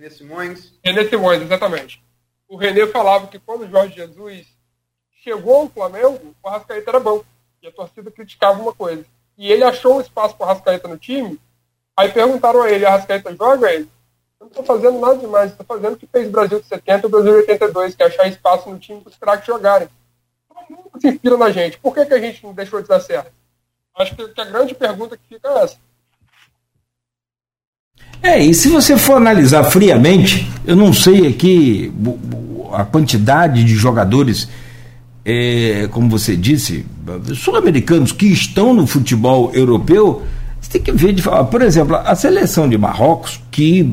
[0.00, 0.72] René Simões.
[0.82, 2.02] René Simões, exatamente.
[2.48, 4.46] O René falava que quando o Jorge Jesus
[5.22, 7.22] chegou ao Flamengo, o Arrascaeta era bom.
[7.62, 9.04] E a torcida criticava uma coisa.
[9.36, 11.38] E ele achou um espaço para o Arrascaeta no time.
[11.94, 13.70] Aí perguntaram a ele: Arrascaeta joga?
[13.72, 13.86] Eu
[14.40, 17.06] não estou fazendo nada demais, estou fazendo o que fez o Brasil de 70 e
[17.06, 19.88] o Brasil de 82, que é achar espaço no time para os craques jogarem.
[20.48, 21.78] Todo mundo se inspira na gente.
[21.78, 23.30] Por que, que a gente não deixou de dar certo?
[23.94, 25.76] Acho que a grande pergunta que fica é essa.
[28.22, 31.92] É, e se você for analisar friamente, eu não sei aqui
[32.72, 34.48] a quantidade de jogadores,
[35.24, 36.84] é, como você disse,
[37.34, 40.22] sul-americanos que estão no futebol europeu,
[40.60, 41.44] você tem que ver de falar.
[41.44, 43.90] Por exemplo, a seleção de Marrocos, que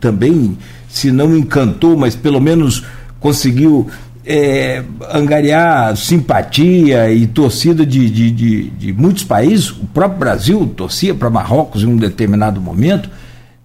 [0.00, 0.56] também,
[0.88, 2.84] se não encantou, mas pelo menos
[3.20, 3.86] conseguiu
[4.32, 11.12] é, angariar simpatia e torcida de, de, de, de, muitos países, o próprio Brasil torcia
[11.12, 13.10] para Marrocos em um determinado momento,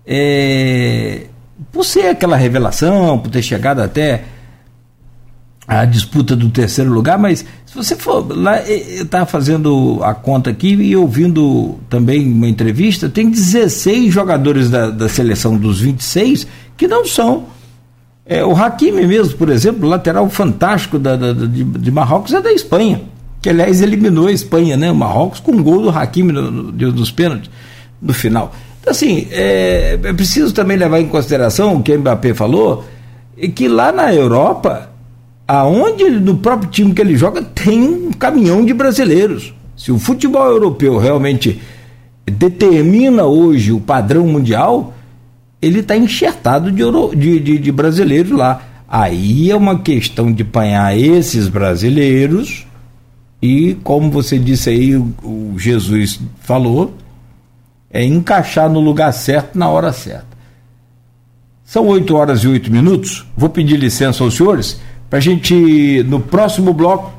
[0.07, 1.27] é,
[1.71, 4.23] por ser aquela revelação, por ter chegado até
[5.67, 10.49] a disputa do terceiro lugar, mas se você for lá, eu estava fazendo a conta
[10.49, 16.87] aqui e ouvindo também uma entrevista, tem 16 jogadores da, da seleção dos 26 que
[16.87, 17.45] não são
[18.25, 22.51] é, o Hakimi mesmo, por exemplo, lateral fantástico da, da, de, de, Marrocos é da
[22.51, 23.01] Espanha,
[23.39, 24.91] que aliás eliminou a Espanha, né?
[24.91, 27.51] O Marrocos com um gol do Hakimi no, no, nos pênaltis
[28.01, 28.51] no final.
[28.81, 32.83] Então, assim, é, é preciso também levar em consideração o que o Mbappé falou,
[33.37, 34.89] é que lá na Europa,
[35.47, 39.53] aonde no próprio time que ele joga, tem um caminhão de brasileiros.
[39.77, 41.61] Se o futebol europeu realmente
[42.25, 44.93] determina hoje o padrão mundial,
[45.65, 48.61] ele está enxertado de, euro, de, de, de brasileiros lá.
[48.87, 52.67] Aí é uma questão de apanhar esses brasileiros
[53.41, 56.93] e, como você disse aí, o, o Jesus falou,
[57.89, 60.35] é encaixar no lugar certo na hora certa.
[61.63, 63.25] São 8 horas e 8 minutos.
[63.35, 67.11] Vou pedir licença aos senhores para a gente, no próximo bloco,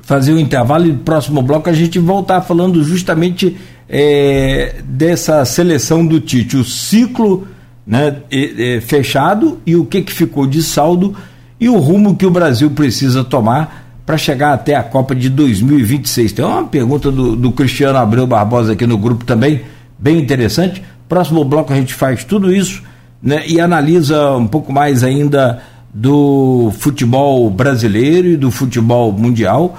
[0.00, 3.56] fazer o um intervalo e no próximo bloco a gente voltar falando justamente
[3.94, 7.46] é, dessa seleção do Tite, o ciclo
[7.86, 11.14] né, é, é, fechado e o que, que ficou de saldo
[11.60, 16.32] e o rumo que o Brasil precisa tomar para chegar até a Copa de 2026.
[16.32, 19.60] Tem uma pergunta do, do Cristiano Abreu Barbosa aqui no grupo também,
[19.98, 20.82] bem interessante.
[21.06, 22.82] Próximo bloco a gente faz tudo isso
[23.22, 25.62] né, e analisa um pouco mais ainda
[25.92, 29.76] do futebol brasileiro e do futebol mundial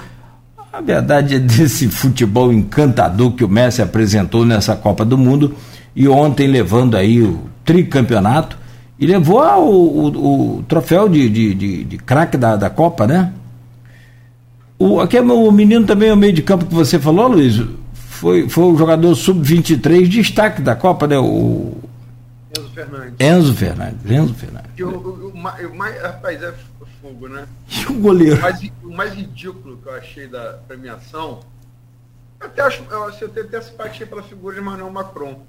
[0.74, 5.54] a verdade é desse futebol encantador que o Messi apresentou nessa Copa do Mundo
[5.94, 8.58] e ontem levando aí o tricampeonato
[8.98, 13.32] e levou o, o, o troféu de, de, de, de craque da, da Copa, né?
[14.76, 17.62] O, aqui é o menino também, o meio de campo que você falou, Luiz,
[17.92, 21.16] foi, foi o jogador sub-23 destaque da Copa, né?
[21.16, 21.76] O
[22.58, 23.14] Enzo Fernandes.
[23.20, 24.70] Enzo Fernandes, Enzo Fernandes.
[24.80, 26.52] o, o, o, mais, rapaz, é
[27.28, 27.48] né?
[27.68, 28.36] E o goleiro?
[28.36, 31.40] O mais, o mais ridículo que eu achei da premiação,
[32.40, 35.46] eu até acho, eu, assim, eu tenho até simpatia pela figura de Emmanuel Macron.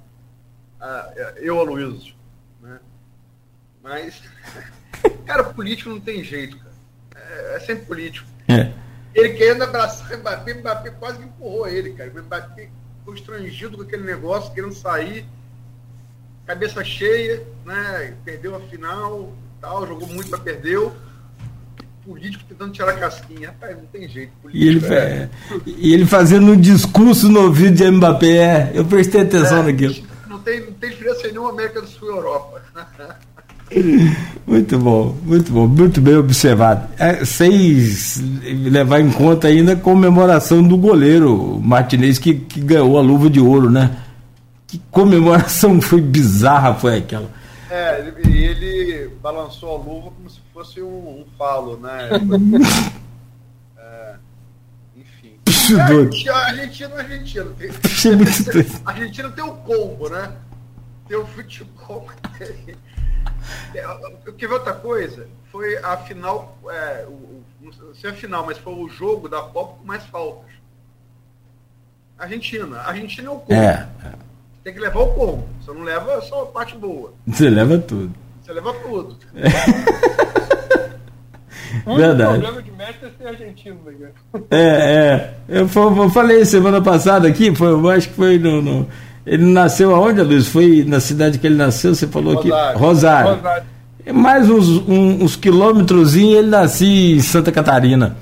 [0.80, 2.14] Ah, é, eu, Aloysio.
[2.60, 2.78] Né?
[3.82, 4.22] Mas,
[5.24, 6.74] cara, político não tem jeito, cara.
[7.16, 8.28] É, é sempre político.
[8.48, 8.72] É.
[9.14, 12.10] Ele querendo abraçar o Mbappé, o Mbappé quase que empurrou ele, cara.
[12.10, 12.68] O Mbappé
[13.04, 15.26] constrangido com aquele negócio, querendo sair,
[16.44, 18.16] cabeça cheia, né?
[18.24, 20.94] Perdeu a final, tal, jogou muito, mas perdeu
[22.06, 23.48] político tentando tirar a casquinha.
[23.48, 24.32] Rapaz, não tem jeito.
[24.52, 25.28] E ele, é...
[25.66, 28.26] e ele fazendo um discurso no ouvido de Mbappé.
[28.28, 29.94] É, eu prestei atenção é, naquilo.
[30.28, 32.62] Não tem, não tem diferença nenhuma América do Sul e Europa.
[34.46, 36.88] Muito bom, muito bom, muito bem observado.
[36.96, 37.50] É, sem
[38.70, 43.40] levar em conta ainda a comemoração do goleiro Martinez que, que ganhou a luva de
[43.40, 43.96] ouro, né?
[44.68, 47.28] Que comemoração foi bizarra foi aquela.
[47.68, 52.08] É, ele, ele balançou a luva como se fosse um, um falo, né?
[53.76, 54.16] é,
[54.96, 55.38] enfim.
[55.46, 57.50] É, Argentina, Argentina, Argentina.
[57.58, 57.68] Tem,
[58.86, 60.34] a Argentina tem o combo, né?
[61.06, 62.08] Tem o futebol.
[62.38, 62.74] Tem...
[63.72, 63.82] É,
[64.32, 65.28] quer ver outra coisa?
[65.52, 69.78] Foi a final, é, o, não sei a final, mas foi o jogo da Copa
[69.78, 70.50] com mais faltas.
[72.18, 72.80] Argentina.
[72.80, 73.52] Argentina é o combo.
[73.52, 73.88] É.
[74.64, 75.48] Tem que levar o combo.
[75.60, 77.14] Você não leva só a parte boa.
[77.24, 78.12] Você leva tudo.
[78.42, 79.16] Você leva tudo.
[81.84, 82.40] O Verdade.
[82.40, 84.08] problema de mestre é ser argentino, né?
[84.50, 85.34] É, é.
[85.48, 88.88] Eu, eu, falei semana passada aqui, foi, eu acho que foi no, no,
[89.26, 90.48] Ele nasceu aonde, Luiz?
[90.48, 92.68] Foi na cidade que ele nasceu, você falou Rosário.
[92.68, 92.78] aqui?
[92.78, 93.34] Rosário.
[93.36, 93.64] Rosário.
[94.14, 98.16] Mais uns, uns, uns quilômetros ele nasceu em Santa Catarina.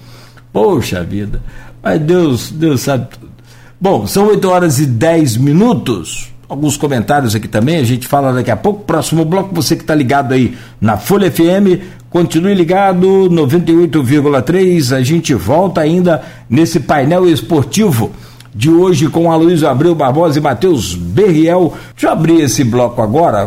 [0.52, 1.42] Poxa vida.
[1.82, 3.32] Mas Deus, Deus sabe tudo.
[3.80, 6.34] Bom, são 8 horas e 10 minutos.
[6.49, 8.84] Alguns comentários aqui também, a gente fala daqui a pouco.
[8.84, 14.95] Próximo bloco, você que está ligado aí na Folha FM, continue ligado, 98,3.
[14.95, 18.12] A gente volta ainda nesse painel esportivo
[18.55, 21.72] de hoje com Aloysio Abreu Barbosa e Matheus Berriel.
[21.95, 23.47] Deixa eu abrir esse bloco agora,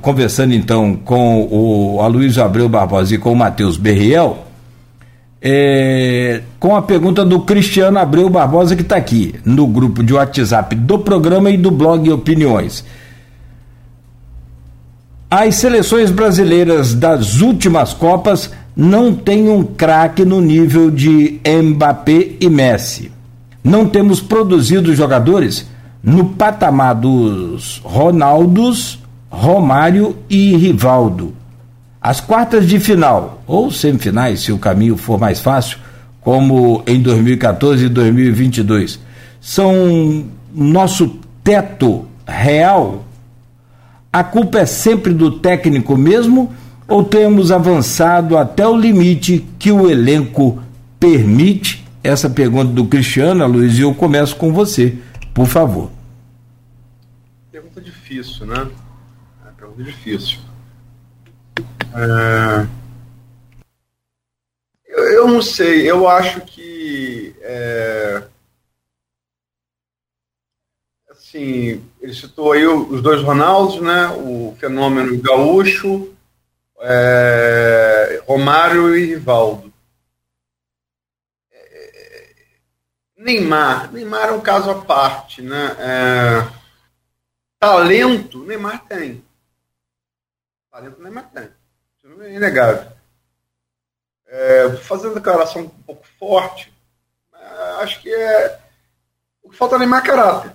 [0.00, 4.47] conversando então com o Aloysio Abreu Barbosa e com o Matheus Berriel
[5.40, 10.74] é, com a pergunta do Cristiano Abreu Barbosa, que está aqui no grupo de WhatsApp
[10.74, 12.84] do programa e do blog Opiniões.
[15.30, 22.48] As seleções brasileiras das últimas Copas não têm um craque no nível de Mbappé e
[22.48, 23.12] Messi.
[23.62, 25.68] Não temos produzido jogadores
[26.02, 31.34] no patamar dos Ronaldos, Romário e Rivaldo.
[32.08, 35.76] As quartas de final, ou semifinais, se o caminho for mais fácil,
[36.22, 38.98] como em 2014 e 2022,
[39.42, 43.04] são nosso teto real?
[44.10, 46.50] A culpa é sempre do técnico mesmo
[46.88, 50.62] ou temos avançado até o limite que o elenco
[50.98, 51.86] permite?
[52.02, 54.96] Essa pergunta do Cristiano, Luiz, e eu começo com você,
[55.34, 55.90] por favor.
[57.52, 58.66] Pergunta difícil, né?
[59.46, 60.47] É pergunta difícil.
[61.94, 62.68] É...
[64.86, 67.34] Eu, eu, não sei, eu acho que.
[67.40, 68.24] É...
[71.10, 74.08] Assim, ele citou aí os dois Ronaldos, né?
[74.08, 76.14] O fenômeno gaúcho,
[76.80, 78.22] é...
[78.26, 79.72] Romário e Rivaldo.
[81.52, 82.34] É...
[83.16, 83.92] Neymar.
[83.92, 85.76] Neymar é um caso à parte, né?
[85.78, 86.58] É...
[87.60, 89.22] Talento, Neymar tem.
[90.78, 91.50] Talento, Neymar tem
[92.20, 92.92] é inegável.
[94.28, 96.72] É, fazendo declaração um pouco forte,
[97.34, 97.44] é,
[97.82, 98.60] acho que é
[99.42, 100.52] o que falta é mais caráter.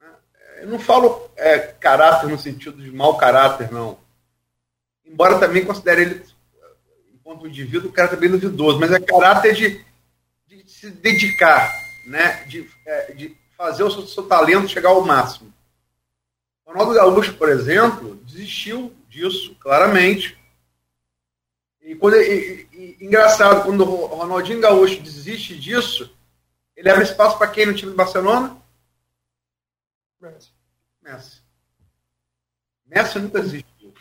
[0.00, 3.98] É, eu não falo é, caráter no sentido de mau caráter, não.
[5.04, 6.26] Embora também considere ele,
[7.14, 9.84] enquanto indivíduo, um caráter bem duvidoso, mas é caráter de,
[10.46, 11.68] de se dedicar,
[12.06, 12.44] né?
[12.44, 15.52] de, é, de fazer o seu, seu talento chegar ao máximo.
[16.66, 20.38] Ronaldo Gaúcho, por exemplo, desistiu disso, claramente.
[21.80, 26.14] E, quando, e, e, engraçado, quando o Ronaldinho Gaúcho desiste disso,
[26.76, 28.60] ele abre espaço para quem no time do Barcelona?
[30.20, 30.50] Messi.
[31.00, 31.42] Messi.
[32.84, 33.94] Messi nunca desistiu.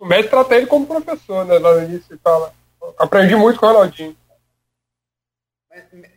[0.00, 1.58] O Messi trata ele como professor, né?
[1.58, 2.54] Lá no início fala.
[2.98, 4.16] Aprendi muito com o Ronaldinho.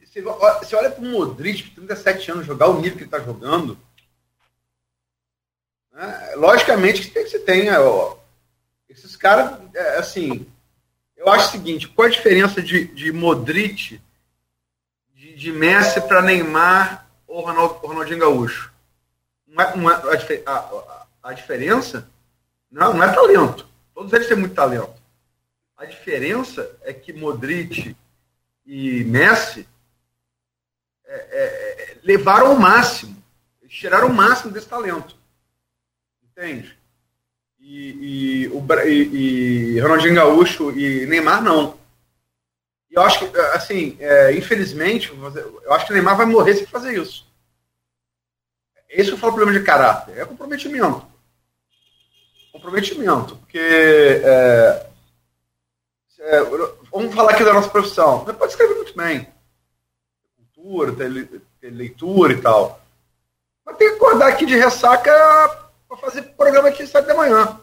[0.05, 3.77] Você, você olha para o Modric, 37 anos, jogar o nível que ele está jogando.
[5.97, 6.35] Né?
[6.35, 8.17] Logicamente que tem ó,
[8.87, 10.45] esses caras, é, assim,
[11.15, 13.99] eu acho o seguinte, qual a diferença de, de Modric,
[15.15, 18.71] de, de Messi para Neymar ou Ronaldo, Ronaldinho Gaúcho?
[19.47, 22.07] Uma, uma, a, a, a, diferença
[22.69, 23.67] não, não é talento.
[23.95, 25.01] Todos eles têm muito talento.
[25.75, 27.97] A diferença é que Modric
[28.67, 29.67] e Messi
[31.05, 31.43] é, é,
[31.93, 33.17] é levaram o máximo,
[33.67, 35.17] tiraram o máximo desse talento.
[36.37, 36.77] Entende?
[37.67, 41.77] e, e, o, e, e Ronaldinho Gaúcho e Neymar não.
[42.89, 45.11] E eu acho que, assim, é, infelizmente,
[45.63, 47.27] eu acho que Neymar vai morrer se fazer isso.
[48.89, 51.05] Esse eu falo problema de caráter, é comprometimento.
[52.53, 54.87] Comprometimento, porque é,
[56.19, 56.39] é,
[56.89, 58.23] vamos falar aqui da nossa profissão.
[58.23, 59.27] Você pode escrever muito bem.
[60.55, 62.81] Cultura, ter, ter leitura e tal.
[63.65, 67.59] Mas tem que acordar aqui de ressaca para fazer programa aqui sete da manhã.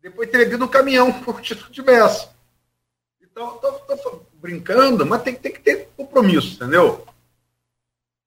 [0.00, 2.28] Depois ter bebido um caminhão o título de Messi.
[3.20, 3.60] Então,
[3.90, 7.06] estou brincando, mas tem, tem que ter compromisso, entendeu?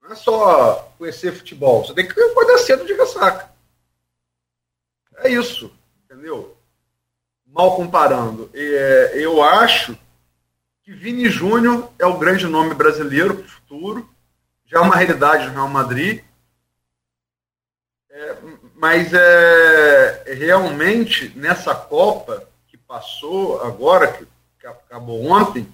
[0.02, 3.50] Não é só conhecer futebol, você tem que acordar cedo de ressaca.
[5.18, 5.72] É isso,
[6.04, 6.56] entendeu?
[7.45, 8.50] Mal comparando.
[8.54, 9.97] É, eu acho
[10.84, 14.10] que Vini Júnior é o grande nome brasileiro para o futuro,
[14.66, 16.24] já é uma realidade no Real Madrid.
[18.80, 24.26] Mas é, realmente nessa Copa que passou agora, que,
[24.58, 25.68] que acabou ontem,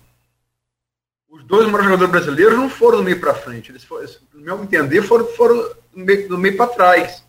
[1.30, 3.72] os dois maiores jogadores brasileiros não foram do meio para frente.
[3.72, 5.56] Eles foram, no meu entender, foram, foram
[5.94, 7.24] do meio, meio para trás.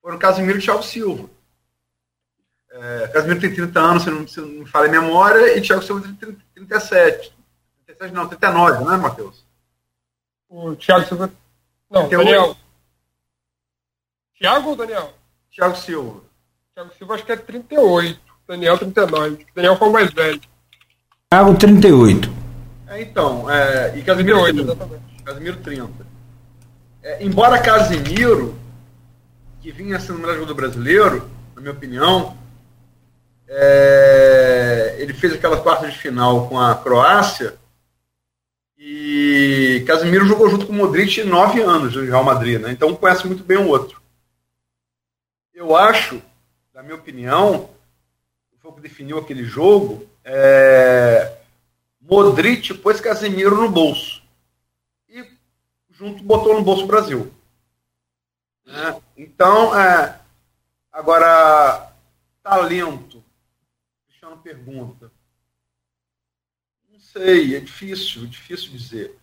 [0.00, 1.28] Foram Casimiro e Thiago Silva.
[2.70, 5.82] É, Casimiro tem 30 anos, se não, se não me fala a memória, e Thiago
[5.82, 7.34] Silva tem 37.
[7.84, 9.44] 37 não, 39, não é, Matheus?
[10.48, 11.30] O Thiago Silva.
[11.90, 12.24] Não, 38.
[12.24, 12.59] Daniel.
[14.40, 15.12] Thiago ou Daniel?
[15.54, 16.20] Thiago Silva.
[16.74, 18.18] Thiago Silva acho que é 38.
[18.48, 19.46] Daniel 39.
[19.54, 20.40] Daniel foi o mais velho.
[21.30, 22.30] Thiago 38.
[22.88, 24.72] É, então, é, e Casimiro 38, 30.
[24.72, 25.22] exatamente.
[25.22, 26.06] Casimiro 30.
[27.02, 28.58] É, embora Casimiro,
[29.60, 32.36] que vinha sendo o melhor jogador brasileiro, na minha opinião,
[33.46, 37.54] é, ele fez aquela quarta de final com a Croácia
[38.78, 42.72] e Casimiro jogou junto com o Modric nove anos no Real Madrid, né?
[42.72, 43.99] então conhece muito bem o outro.
[45.60, 46.22] Eu acho,
[46.72, 47.68] na minha opinião,
[48.60, 51.36] foi o que definiu aquele jogo, é,
[52.00, 54.22] Modric pôs Casemiro no bolso.
[55.06, 55.22] E
[55.90, 57.30] junto botou no bolso o Brasil.
[58.64, 59.02] Né?
[59.14, 60.18] Então, é,
[60.90, 61.92] agora,
[62.42, 63.22] talento.
[64.06, 65.12] Cristiano pergunta.
[66.90, 69.14] Não sei, é difícil, é difícil dizer.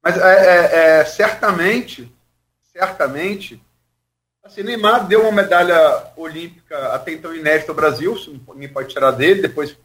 [0.00, 2.08] Mas é, é, é, certamente,
[2.62, 3.60] certamente,
[4.46, 8.14] assim, Neymar deu uma medalha olímpica até então inédita ao Brasil,
[8.54, 9.76] ninguém pode tirar dele, depois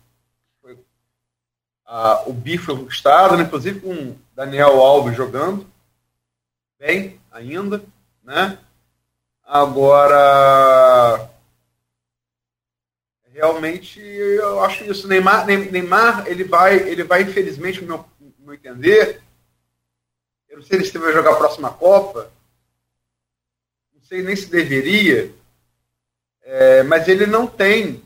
[1.86, 3.44] ah, o bi foi conquistado, né?
[3.44, 5.70] inclusive com Daniel Alves jogando
[6.80, 7.84] bem ainda,
[8.24, 8.58] né?
[9.44, 11.30] Agora,
[13.34, 15.08] realmente eu acho isso.
[15.08, 19.22] Neymar, Neymar ele vai, ele vai infelizmente, no meu, no meu entender,
[20.50, 22.32] eu não sei se ele vai jogar a próxima Copa,
[24.12, 25.32] sei nem se deveria,
[26.44, 28.04] é, mas ele não tem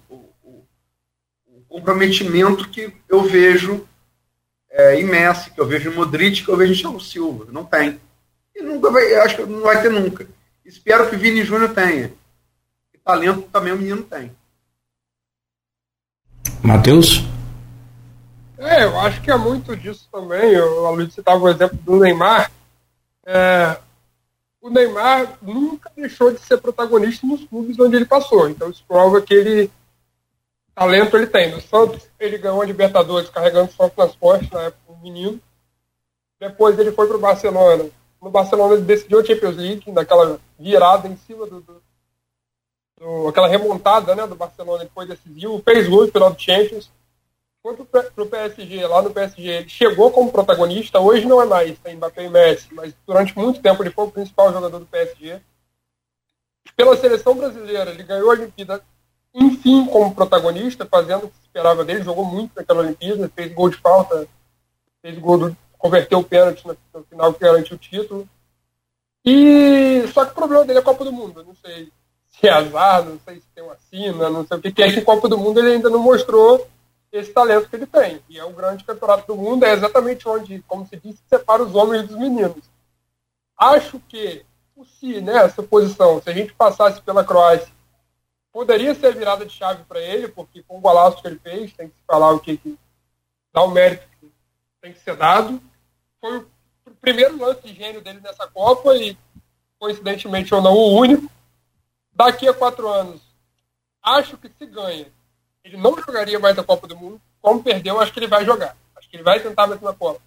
[1.68, 3.88] comprometimento que eu vejo
[4.70, 7.48] é, em Messi, que eu vejo em Modric, que eu vejo em Thiago Silva.
[7.52, 8.00] Não tem.
[8.56, 10.28] E nunca vai, acho que não vai ter nunca.
[10.64, 12.14] Espero que Vini Júnior tenha.
[12.94, 14.32] E talento também o menino tem.
[16.62, 17.24] Matheus?
[18.60, 20.52] É, eu acho que é muito disso também.
[20.52, 22.52] Eu, a Luiz citava o exemplo do Neymar.
[23.26, 23.80] É,
[24.66, 28.50] o Neymar nunca deixou de ser protagonista nos clubes onde ele passou.
[28.50, 29.72] Então isso prova que ele
[30.74, 31.52] talento ele tem.
[31.52, 35.40] No Santos, ele ganhou a Libertadores carregando só nas costas, na época, um menino.
[36.40, 37.92] Depois ele foi para o Barcelona.
[38.20, 41.82] No Barcelona ele decidiu a Champions League, naquela virada em cima do, do,
[43.00, 46.90] do aquela remontada né, do Barcelona, ele foi decisivo, fez gol no final do Champions.
[47.66, 51.80] Foi para o PSG, lá no PSG, ele chegou como protagonista, hoje não é mais,
[51.80, 55.42] tem Mbappé e Messi, mas durante muito tempo ele foi o principal jogador do PSG.
[56.76, 58.84] Pela seleção brasileira, ele ganhou a Olimpíada
[59.34, 63.70] enfim, como protagonista, fazendo o que se esperava dele, jogou muito naquela Olimpíada, fez gol
[63.72, 64.28] de falta,
[65.02, 68.30] fez gol do, converteu o pênalti no, no final que garantiu o título.
[69.26, 71.44] E só que o problema dele é a Copa do Mundo.
[71.44, 71.92] não sei
[72.30, 74.94] se é azar, não sei se tem uma sina, não sei o que, que é
[74.94, 76.68] que Copa do Mundo ele ainda não mostrou
[77.18, 78.22] esse talento que ele tem.
[78.30, 81.76] E é o grande campeonato do mundo, é exatamente onde, como se disse, separa os
[81.76, 82.64] homens dos meninos.
[83.58, 84.46] Acho que,
[85.00, 87.76] se nessa né, posição, se a gente passasse pela Croácia
[88.56, 91.90] Poderia ser virada de chave para ele, porque com o golaço que ele fez, tem
[91.90, 92.80] que falar o que, que
[93.52, 94.32] dá o mérito que
[94.82, 95.62] tem que ser dado.
[96.22, 99.18] Foi o primeiro lance de gênio dele nessa Copa e,
[99.78, 101.30] coincidentemente ou não, o único.
[102.14, 103.22] Daqui a quatro anos,
[104.02, 105.12] acho que se ganha,
[105.66, 107.20] ele não jogaria mais a Copa do Mundo.
[107.42, 108.78] Como perdeu, acho que ele vai jogar.
[108.96, 110.22] Acho que ele vai tentar mais uma Copa.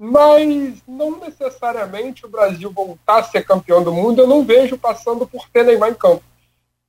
[0.00, 5.26] Mas não necessariamente o Brasil voltar a ser campeão do mundo, eu não vejo passando
[5.26, 6.22] por ter Neymar em campo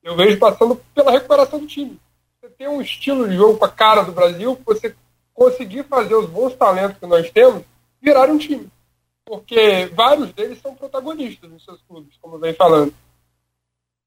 [0.03, 1.99] eu vejo passando pela recuperação do time.
[2.39, 4.95] Você tem um estilo de jogo com a cara do Brasil, você
[5.33, 7.63] conseguir fazer os bons talentos que nós temos
[8.01, 8.67] virar um time.
[9.25, 12.93] Porque vários deles são protagonistas nos seus clubes, como vem falando.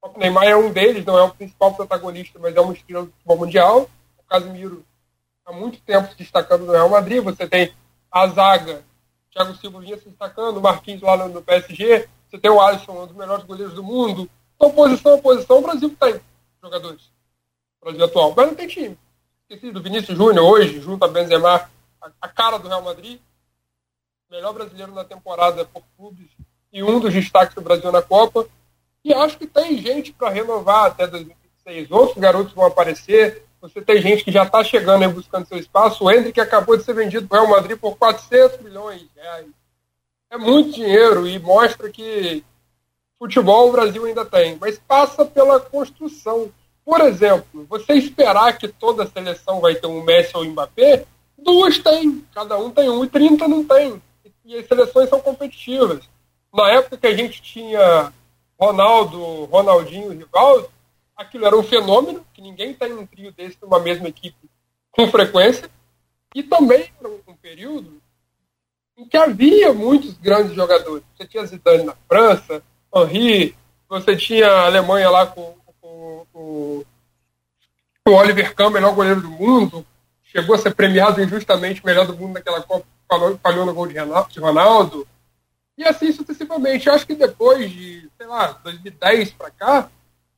[0.02, 3.12] O Neymar é um deles, não é o principal protagonista, mas é uma estrela do
[3.12, 3.90] futebol mundial.
[4.18, 4.84] O Casemiro
[5.46, 7.22] há muito tempo se destacando no Real Madrid.
[7.22, 7.72] Você tem
[8.10, 8.84] a zaga,
[9.30, 12.08] Thiago Silva vinha se destacando, o Marquinhos lá no, PSG.
[12.28, 14.28] Você tem o Alisson, um dos melhores goleiros do mundo.
[14.56, 16.20] Então, posição a posição, o Brasil tem
[16.62, 17.02] jogadores.
[17.80, 18.34] O Brasil atual.
[18.36, 18.98] Mas não tem time.
[19.48, 21.70] Esqueci do Vinícius Júnior hoje, junto a Benzema,
[22.20, 23.20] a, cara do Real Madrid.
[24.30, 26.30] Melhor brasileiro na temporada por clubes
[26.72, 28.46] e um dos destaques do Brasil na Copa.
[29.04, 31.90] E acho que tem gente para renovar até 2026.
[31.90, 33.44] Outros garotos vão aparecer.
[33.60, 36.04] Você tem gente que já está chegando aí buscando seu espaço.
[36.04, 39.46] O Hendrick acabou de ser vendido para o Real Madrid por 400 milhões de reais.
[40.30, 42.44] É muito dinheiro e mostra que
[43.18, 46.50] futebol o Brasil ainda tem, mas passa pela construção.
[46.84, 51.04] Por exemplo, você esperar que toda seleção vai ter um Messi ou um Mbappé,
[51.38, 54.02] duas tem, cada um tem um e 30 não tem.
[54.44, 56.00] E as seleções são competitivas.
[56.52, 58.12] Na época que a gente tinha
[58.62, 60.70] Ronaldo, Ronaldinho Rivaldo,
[61.16, 64.36] aquilo era um fenômeno, que ninguém tem um trio desse numa mesma equipe
[64.92, 65.68] com frequência,
[66.32, 68.00] e também era um período
[68.96, 71.02] em que havia muitos grandes jogadores.
[71.16, 72.62] Você tinha Zidane na França,
[72.94, 73.56] Henri,
[73.88, 76.84] você tinha a Alemanha lá com, com, com,
[78.04, 79.84] com o Oliver Kahn, melhor goleiro do mundo,
[80.22, 83.98] chegou a ser premiado injustamente melhor do mundo naquela Copa, falhou, falhou no gol de
[84.38, 85.04] Ronaldo,
[85.82, 86.86] e assim sucessivamente.
[86.86, 89.90] Eu acho que depois de, sei lá, 2010 para cá,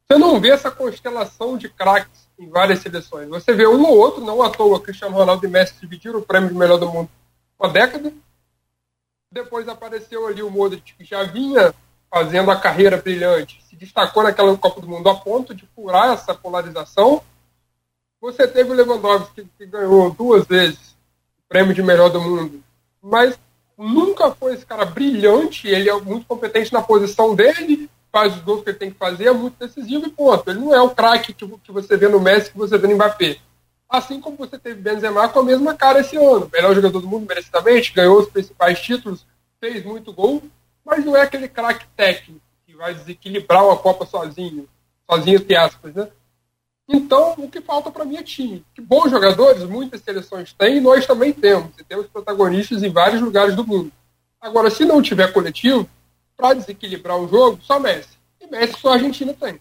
[0.07, 3.29] você não vê essa constelação de craques em várias seleções.
[3.29, 6.49] Você vê um ou outro, não à toa, Cristiano Ronaldo e Messi dividiram o prêmio
[6.49, 7.09] de melhor do mundo
[7.59, 8.13] uma década.
[9.31, 11.75] Depois apareceu ali o Modric, que já vinha
[12.11, 16.33] fazendo a carreira brilhante, se destacou naquela Copa do Mundo a ponto de furar essa
[16.33, 17.21] polarização.
[18.21, 20.97] Você teve o Lewandowski, que ganhou duas vezes
[21.39, 22.63] o prêmio de melhor do mundo,
[23.03, 23.37] mas
[23.77, 28.63] nunca foi esse cara brilhante, ele é muito competente na posição dele, faz os gols
[28.63, 30.49] que ele tem que fazer, é muito decisivo e ponto.
[30.49, 32.95] Ele não é o craque que, que você vê no Messi, que você vê no
[32.95, 33.39] Mbappé.
[33.89, 36.49] Assim como você teve Benzema com a mesma cara esse ano.
[36.53, 39.27] Melhor jogador do mundo, merecidamente, ganhou os principais títulos,
[39.61, 40.43] fez muito gol,
[40.85, 44.69] mas não é aquele craque técnico que vai desequilibrar uma Copa sozinho,
[45.11, 46.09] sozinho entre aspas, né?
[46.89, 48.65] Então, o que falta para mim é time.
[48.75, 51.71] Que bons jogadores, muitas seleções têm, e nós também temos.
[51.79, 53.91] E temos protagonistas em vários lugares do mundo.
[54.41, 55.89] Agora, se não tiver coletivo,
[56.37, 58.19] para desequilibrar o jogo, só Messi.
[58.41, 59.59] E Messi só a Argentina tem.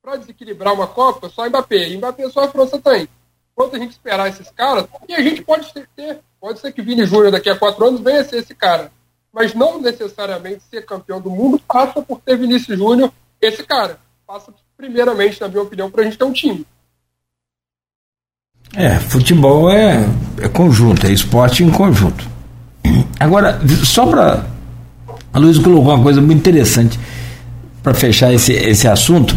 [0.00, 1.88] Para desequilibrar uma Copa, só Mbappé.
[1.88, 3.08] E Mbappé só a França tem.
[3.54, 7.04] Quanto a gente esperar esses caras, e a gente pode ter, pode ser que Vini
[7.04, 8.92] Júnior daqui a quatro anos venha ser esse cara.
[9.32, 13.98] Mas não necessariamente ser campeão do mundo passa por ter Vinícius Júnior esse cara.
[14.26, 16.66] Passa primeiramente, na minha opinião, para a gente ter um time.
[18.74, 20.06] É, futebol é,
[20.40, 22.28] é conjunto, é esporte em conjunto.
[23.18, 24.44] Agora, só para.
[25.32, 26.98] A Luiz colocou uma coisa muito interessante
[27.82, 29.36] para fechar esse, esse assunto.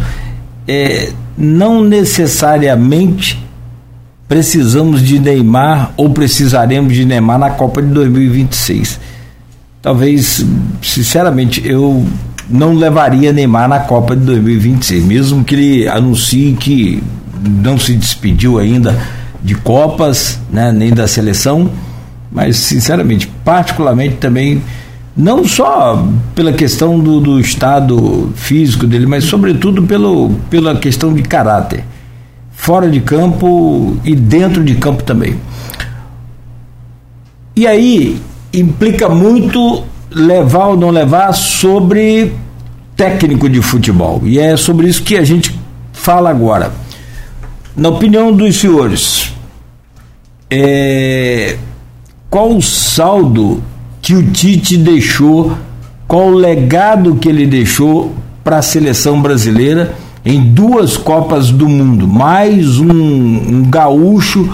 [0.66, 3.42] É, não necessariamente
[4.28, 9.00] precisamos de Neymar ou precisaremos de Neymar na Copa de 2026.
[9.82, 10.44] Talvez,
[10.82, 12.06] sinceramente, eu
[12.50, 17.02] não levaria Neymar na Copa de 2026, mesmo que ele anuncie que
[17.62, 18.98] não se despediu ainda
[19.42, 21.70] de Copas, né, nem da seleção,
[22.30, 24.62] mas sinceramente, particularmente também,
[25.16, 31.22] não só pela questão do, do estado físico dele, mas sobretudo pelo, pela questão de
[31.22, 31.84] caráter,
[32.52, 35.36] fora de campo e dentro de campo também.
[37.56, 38.20] E aí
[38.52, 42.32] implica muito levar ou não levar sobre
[42.96, 44.20] técnico de futebol.
[44.24, 45.58] E é sobre isso que a gente
[45.92, 46.72] fala agora.
[47.76, 49.32] Na opinião dos senhores,
[50.50, 51.56] é,
[52.28, 53.62] qual o saldo
[54.02, 55.56] que o Tite deixou,
[56.06, 62.06] qual o legado que ele deixou para a seleção brasileira em duas Copas do Mundo,
[62.06, 64.50] mais um, um gaúcho,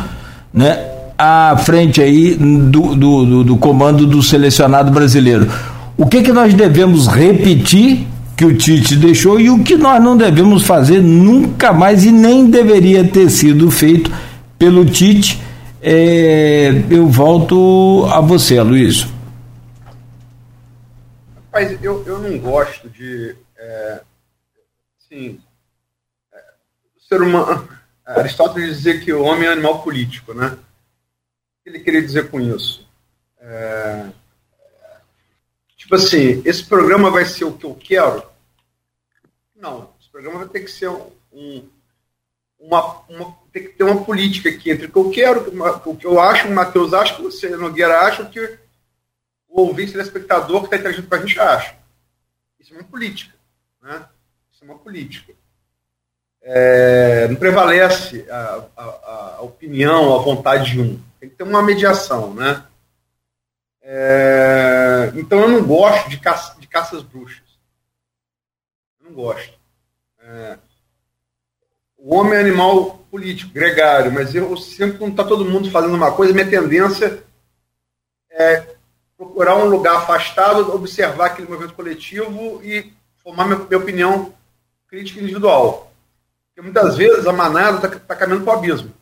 [0.53, 0.96] né?
[1.19, 5.51] À frente aí do, do, do, do comando do selecionado brasileiro.
[5.97, 8.07] O que, que nós devemos repetir
[8.37, 12.51] que o Tite deixou e o que nós não devemos fazer nunca mais e nem
[12.51, 14.13] deveria ter sido feito
[14.59, 15.41] pelo Tite?
[15.81, 19.07] É, eu volto a você, Luiz.
[21.47, 23.35] Rapaz, eu, eu não gosto de.
[23.57, 24.01] É,
[25.01, 25.39] assim,
[26.35, 26.39] é,
[27.09, 27.67] ser humano.
[28.05, 30.57] Aristóteles dizia que o homem é animal político, né?
[31.69, 32.87] Ele queria dizer com isso?
[33.39, 34.07] É,
[35.77, 38.25] tipo assim, esse programa vai ser o que eu quero?
[39.55, 41.69] Não, esse programa vai ter que ser um,
[42.59, 46.07] uma, uma, tem que ter uma política aqui entre o que eu quero, o que
[46.07, 48.59] eu acho, o Matheus acha, o que você, Nogueira acha, o que
[49.49, 51.77] o ouvinte, o espectador que está interagindo com a gente acha.
[52.61, 53.35] Isso é uma política.
[53.83, 54.05] Né?
[54.53, 55.33] Isso é uma política.
[56.43, 61.63] É, não prevalece a, a, a opinião, a vontade de um tem que ter uma
[61.63, 62.65] mediação, né?
[63.83, 67.43] É, então eu não gosto de, caça, de caças bruxas.
[69.01, 69.59] Eu não gosto.
[70.21, 70.59] É,
[71.99, 76.13] o homem é animal político, gregário, mas eu sempre, quando está todo mundo fazendo uma
[76.13, 77.23] coisa, minha tendência
[78.31, 78.77] é
[79.17, 82.93] procurar um lugar afastado, observar aquele movimento coletivo e
[83.23, 84.35] formar minha, minha opinião
[84.89, 85.93] crítica individual.
[86.49, 88.93] Porque muitas vezes a manada está tá caminhando para o abismo.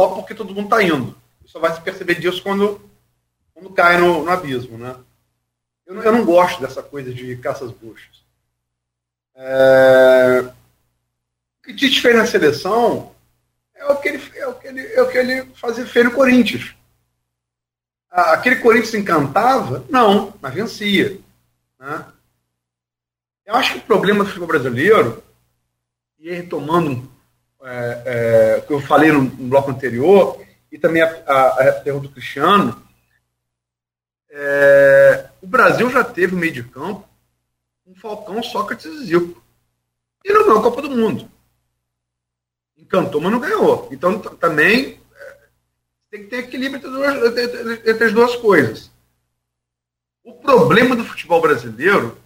[0.00, 1.14] Só porque todo mundo está indo.
[1.44, 2.80] Só vai se perceber disso quando,
[3.52, 4.78] quando cai no, no abismo.
[4.78, 4.96] Né?
[5.84, 8.24] Eu, eu, não gosto dessa coisa de caças buchas.
[9.34, 10.50] É...
[11.58, 13.14] O que Tite fez na seleção
[13.74, 16.12] é o que ele, é o que ele, é o que ele fazia fez no
[16.12, 16.74] Corinthians.
[18.10, 19.84] Aquele Corinthians encantava?
[19.90, 21.18] Não, mas vencia.
[21.78, 22.06] Né?
[23.44, 25.22] Eu acho que o problema do futebol brasileiro,
[26.18, 27.10] e retomando é,
[27.62, 32.08] é, o que eu falei no, no, bloco anterior, e também a, a, a pergunta
[32.08, 32.82] do Cristiano,
[34.30, 37.08] é, o Brasil já teve no meio de campo
[37.86, 39.42] um Falcão, Sócrates e Zico.
[40.24, 41.28] E não ganhou a Copa do Mundo.
[42.76, 43.88] Encantou, mas não ganhou.
[43.90, 45.38] Então também é,
[46.10, 48.90] tem que ter equilíbrio entre, duas, entre as duas coisas.
[50.22, 52.16] O problema do futebol brasileiro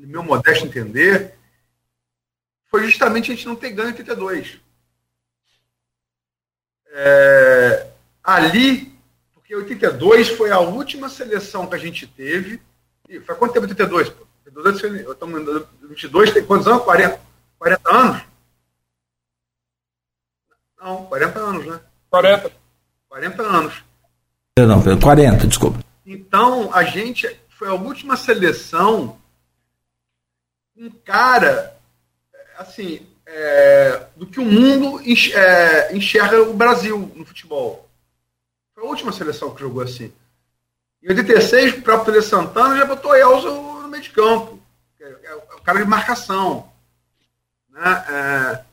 [0.00, 1.34] no meu modesto entender,
[2.70, 4.60] foi justamente a gente não ter ganho em 82.
[6.92, 7.86] É,
[8.22, 8.92] ali,
[9.34, 12.62] porque 82 foi a última seleção que a gente teve.
[13.08, 14.12] E foi quanto tempo 82?
[14.46, 16.84] 82, estamos 22, tem quantos anos?
[16.84, 17.20] 40,
[17.58, 18.22] 40 anos?
[20.80, 21.80] Não, 40 anos, né?
[22.08, 22.52] 40.
[23.08, 23.74] 40 anos.
[24.58, 25.78] Não, 40, desculpa.
[26.06, 29.18] Então, a gente foi a última seleção
[30.76, 31.76] um cara,
[32.60, 37.88] assim, é, do que o mundo é, enxerga o Brasil no futebol.
[38.74, 40.12] Foi a última seleção que jogou assim.
[41.02, 44.60] Em 86, o próprio Tele Santana já botou Elzo no meio de campo.
[45.00, 46.70] É, o cara de marcação.
[47.70, 48.04] Né?
[48.08, 48.64] É,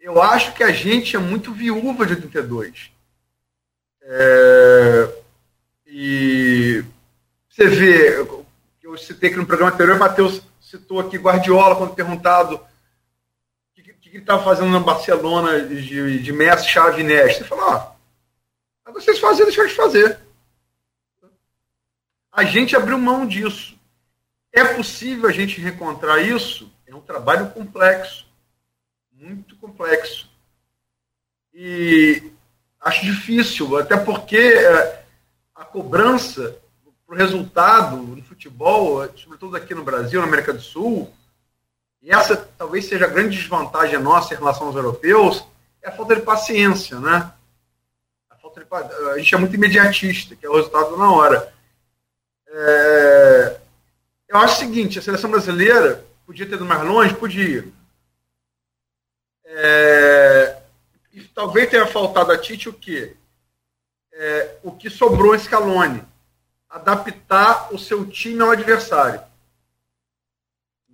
[0.00, 2.90] eu acho que a gente é muito viúva de 82.
[4.00, 5.14] É,
[5.86, 6.82] e
[7.50, 8.26] você vê,
[8.82, 12.58] eu citei que no programa anterior, o Matheus citou aqui Guardiola, quando perguntado
[14.08, 17.40] que, ele estava fazendo na Barcelona de, de Messi, Xavi, Nesta.
[17.40, 17.94] Ele falou, ah,
[18.92, 20.18] vocês fazem, deixar de fazer.
[22.32, 23.78] A gente abriu mão disso.
[24.52, 26.72] É possível a gente reencontrar isso?
[26.86, 28.26] É um trabalho complexo,
[29.12, 30.30] muito complexo.
[31.52, 32.32] E
[32.80, 35.04] acho difícil, até porque é,
[35.54, 36.56] a cobrança
[37.06, 41.12] para o resultado no futebol, sobretudo aqui no Brasil, na América do Sul,
[42.02, 45.44] e essa talvez seja a grande desvantagem nossa em relação aos europeus,
[45.82, 47.32] é a falta de paciência, né?
[48.30, 51.52] A, falta de, a gente é muito imediatista, que é o resultado na hora.
[52.46, 53.60] É,
[54.28, 57.14] eu acho o seguinte, a seleção brasileira podia ter ido mais longe?
[57.14, 57.66] Podia.
[59.44, 60.56] É,
[61.12, 63.16] e talvez tenha faltado a Tite o quê?
[64.12, 66.04] É, o que sobrou em Scaloni
[66.68, 69.20] adaptar o seu time ao adversário.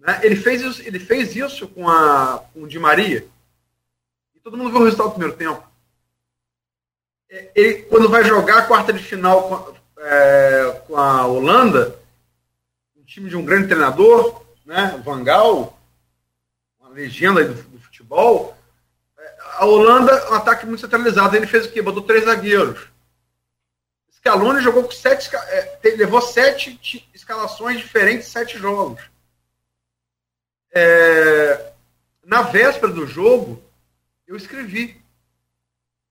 [0.05, 0.21] Né?
[0.23, 3.27] Ele, fez isso, ele fez isso com, a, com o Di Maria.
[4.35, 5.67] E todo mundo viu o resultado do primeiro tempo.
[7.31, 11.99] É, ele, quando vai jogar a quarta de final com, é, com a Holanda,
[12.97, 15.79] um time de um grande treinador, né, Van Gaal,
[16.79, 18.57] uma legenda do, do futebol,
[19.19, 21.35] é, a Holanda, um ataque muito centralizado.
[21.35, 21.81] Ele fez o quê?
[21.81, 22.95] Botou três zagueiros
[24.25, 26.81] Scaloni jogou com sete, é, levou sete
[27.13, 29.03] escalações diferentes, sete jogos.
[30.75, 31.73] É,
[32.25, 33.63] na véspera do jogo,
[34.27, 35.01] eu escrevi: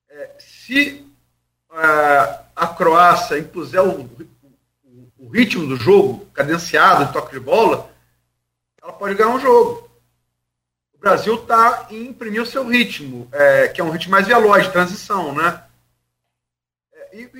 [0.08, 1.06] é, se
[1.70, 7.90] a, a Croácia impuser o, o, o, ritmo do jogo, cadenciado, de toque de bola,
[8.82, 9.90] ela pode ganhar um jogo.
[10.94, 14.64] O Brasil está em imprimir o seu ritmo, é, que é um ritmo mais veloz,
[14.64, 15.62] de transição, né?
[16.90, 17.30] É, e,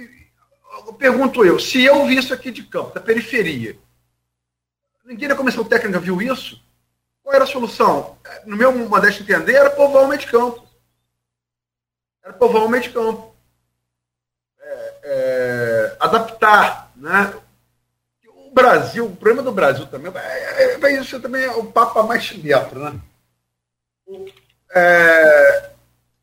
[0.98, 3.78] pergunto eu, se eu vi isso aqui de campo, da periferia,
[5.06, 6.64] ninguém da comissão técnica viu isso?
[7.24, 8.18] Qual era a solução?
[8.44, 10.62] No meu modesto entender, era povoar o meio de campo.
[12.22, 13.34] Era povoar o meio de campo.
[14.60, 17.34] É, é, adaptar, né?
[18.28, 22.30] O Brasil, o problema do Brasil também, é, é, isso também é o Papa mais
[22.32, 23.01] metro, né?
[24.74, 25.70] É,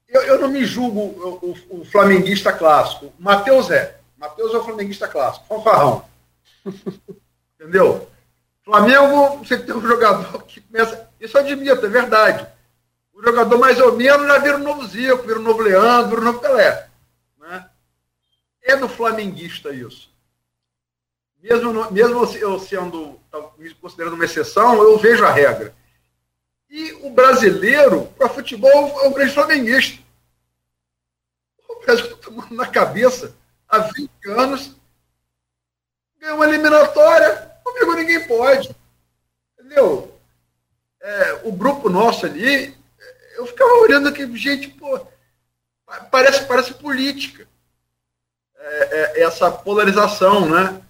[0.08, 3.12] eu, eu, não me julgo o, o, o flamenguista clássico.
[3.18, 3.98] Matheus é.
[4.18, 6.06] Matheus é o flamenguista clássico, fanfarrão.
[7.60, 8.11] Entendeu?
[8.72, 11.10] Flamengo, você tem um jogador que começa.
[11.20, 12.48] Isso eu admito, é verdade.
[13.14, 16.22] O jogador mais ou menos já vira um novo Zico, vira um novo Leandro, vira
[16.22, 16.90] um novo Pelé.
[17.38, 17.70] Né?
[18.64, 20.10] É do flamenguista isso.
[21.44, 23.20] Mesmo, mesmo eu sendo,
[23.58, 25.76] me considerando uma exceção, eu vejo a regra.
[26.70, 28.72] E o brasileiro, para futebol,
[29.04, 30.02] é um grande flamenguista.
[31.68, 33.36] O Brasil está tomando na cabeça
[33.68, 34.76] há 20 anos,
[36.18, 38.76] ganhou uma eliminatória, Comigo ninguém pode.
[39.58, 40.14] Entendeu?
[41.02, 42.76] É, o grupo nosso ali,
[43.36, 45.00] eu ficava olhando aqui, gente, pô,
[46.12, 47.48] parece, parece política.
[48.56, 50.82] É, é, essa polarização, né?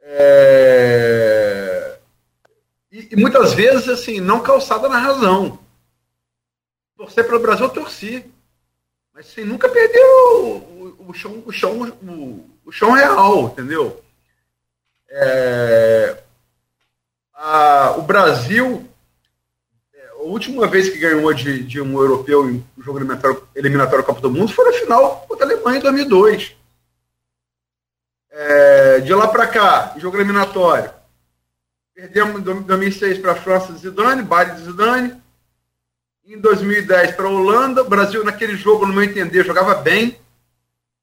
[0.00, 1.98] É,
[2.90, 5.58] e, e, muitas vezes, assim, não calçada na razão.
[6.96, 8.24] Torcer pelo Brasil, eu torci.
[9.12, 14.03] Mas sem nunca perder o, o, o, chão, o, chão, o, o chão real, entendeu?
[15.16, 16.16] É,
[17.32, 18.84] a, o Brasil,
[19.94, 24.20] é, a última vez que ganhou de, de um europeu em jogo eliminatório, eliminatório Copa
[24.20, 26.56] do Mundo foi na final contra a Alemanha em 2002.
[28.28, 30.90] É, de lá para cá, jogo eliminatório.
[31.94, 35.22] Perdemos em 2006 para a França de Zidane, baile de Zidane.
[36.26, 37.82] Em 2010 para a Holanda.
[37.82, 40.18] O Brasil, naquele jogo, no meu entender, jogava bem.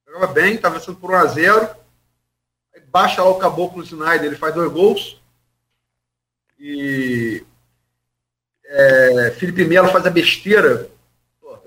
[0.05, 1.80] Jogava bem, estava sendo por 1 a 0 Aí
[2.91, 5.21] baixa lá o Caboclo Snyder, ele faz dois gols.
[6.59, 7.43] E
[8.65, 10.89] é, Felipe Melo faz a besteira.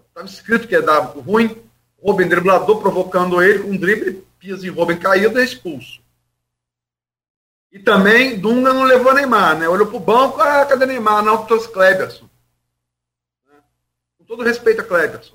[0.08, 1.62] Estava escrito que ia dar ruim.
[2.00, 6.02] Robin driblador provocando ele com um drible pisa em Robin caído é expulso.
[7.72, 9.68] E também Dunga não levou Neymar, né?
[9.68, 11.24] Olhou pro banco, ah, cadê Neymar?
[11.24, 12.28] Não, trouxe Kleberson.
[13.46, 13.56] Né?
[14.18, 15.34] Com todo respeito a Kleberson.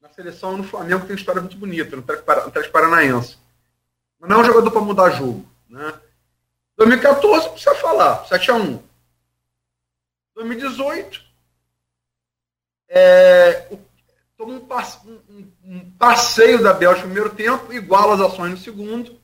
[0.00, 3.36] Na seleção no Flamengo tem história muito bonita, no Atlético Paranaense.
[4.24, 5.46] Mas não é um jogador para mudar jogo.
[5.68, 5.92] Né?
[6.78, 8.80] 2014, não precisa falar, 7x1.
[10.34, 11.22] 2018,
[12.88, 13.78] é, o
[14.36, 19.20] toma um, um, um, passeio da Bélgica no primeiro tempo, iguala as ações no segundo,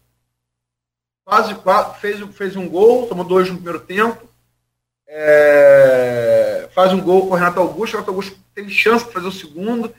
[1.25, 4.29] quase, quase fez, fez um gol, tomou dois no primeiro tempo,
[5.09, 9.27] é, faz um gol com o Renato Augusto, o Renato Augusto teve chance de fazer
[9.27, 9.93] o segundo,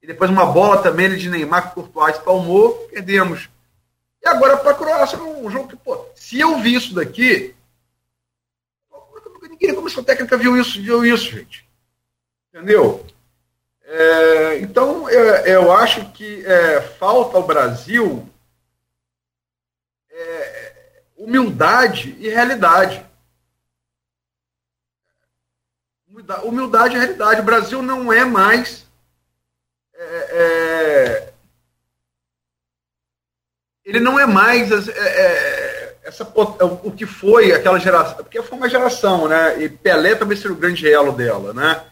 [0.00, 3.50] e depois uma bola também de Neymar que Courtois espalmou, perdemos.
[4.22, 7.54] E agora para a Croácia, um jogo que, pô, se eu vi isso daqui,
[9.48, 11.68] ninguém como sua técnica viu isso, viu isso, gente.
[12.48, 13.04] Entendeu?
[13.82, 18.28] É, então, eu, eu, acho que é, falta ao Brasil
[20.10, 23.04] é, humildade e realidade.
[26.44, 27.40] Humildade e realidade.
[27.40, 28.86] O Brasil não é mais.
[33.88, 38.16] É, é, ele não é mais é, essa, o que foi aquela geração.
[38.16, 39.62] Porque foi uma geração, né?
[39.62, 41.84] E Pelé também seria o grande elo dela, né?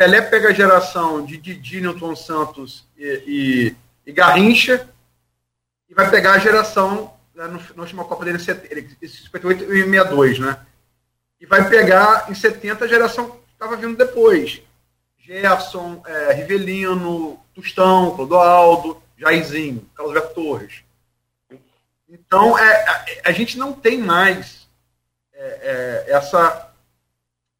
[0.00, 3.76] Pelé pega a geração de Didi, Newton Santos e, e,
[4.06, 4.88] e, Garrincha
[5.90, 10.38] e vai pegar a geração né, no, na última Copa dele em 58 e 62,
[10.38, 10.58] né?
[11.38, 14.62] E vai pegar em 70 a geração que estava vindo depois.
[15.18, 20.82] Gerson, é, Rivelino, Tostão, Clodoaldo, Jairzinho, Carlos Alberto Torres.
[22.10, 24.68] Então, é, a, a, gente não tem mais
[25.32, 26.74] é, é essa,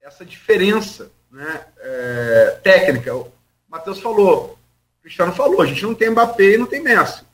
[0.02, 3.14] essa diferença né, é, técnica.
[3.14, 3.32] O
[3.68, 4.58] Matheus falou,
[4.98, 7.24] o Cristiano falou, a gente não tem Mbappé e não tem Messi.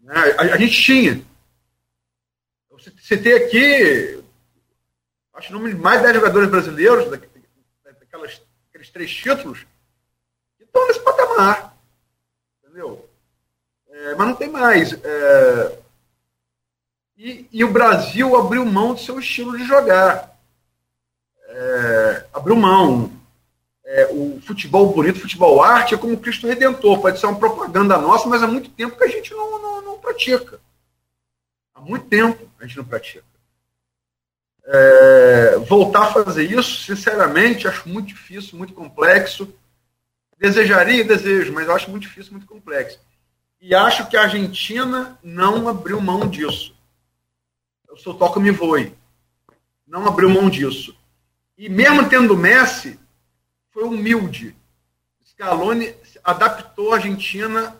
[0.00, 1.24] Né, a, a, gente tinha.
[2.70, 4.22] Você tem aqui,
[5.32, 7.10] acho o número de mais 10 jogadores brasileiros,
[7.82, 9.66] daquelas, daqueles três títulos,
[10.58, 11.74] que estão nesse patamar.
[12.62, 13.08] Entendeu?
[13.88, 14.92] É, mas não tem mais.
[14.92, 15.83] É,
[17.16, 20.34] e, e, o Brasil abriu mão do seu estilo de jogar
[21.54, 23.10] é, abriu mão.
[23.86, 27.00] É, o futebol bonito, futebol arte, é como Cristo Redentor.
[27.00, 29.98] Pode ser uma propaganda nossa, mas há muito tempo que a gente não, não, não
[29.98, 30.58] pratica.
[31.74, 33.24] Há muito tempo a gente não pratica.
[34.66, 39.54] É, voltar a fazer isso, sinceramente, acho muito difícil, muito complexo.
[40.38, 42.98] Desejaria, desejo, mas acho muito difícil, muito complexo.
[43.60, 46.74] E acho que a Argentina não abriu mão disso.
[47.94, 48.92] Eu sou toco me voe.
[49.86, 50.96] Não abriu mão disso.
[51.56, 52.98] E mesmo tendo Messi,
[53.70, 54.56] foi humilde.
[55.24, 55.94] Scaloni
[56.24, 57.76] adaptou a Argentina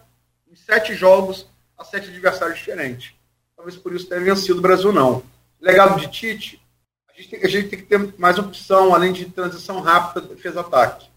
[0.48, 3.12] em sete jogos a sete adversários diferentes.
[3.56, 5.20] Talvez por isso tenha vencido o Brasil, não.
[5.60, 6.62] Legado de Tite,
[7.08, 11.08] a gente, tem, a gente tem que ter mais opção, além de transição rápida, defesa-ataque.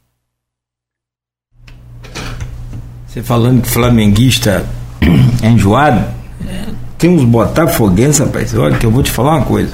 [3.05, 4.65] Você falando que flamenguista
[5.43, 5.99] enjoado,
[6.47, 9.73] é, tem uns botafoguenses, rapaz, olha que eu vou te falar uma coisa.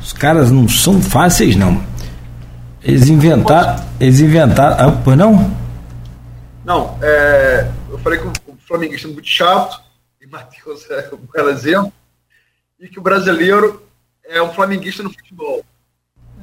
[0.00, 1.84] Os caras não são fáceis, não.
[2.82, 3.84] Eles inventaram.
[4.00, 4.88] Eles inventaram.
[4.88, 5.54] Ah, pois não?
[6.64, 9.82] Não, é, eu falei que o flamenguista é muito chato,
[10.20, 11.92] e Matheus é um belo exemplo,
[12.80, 13.82] e que o brasileiro
[14.24, 15.62] é um flamenguista no futebol.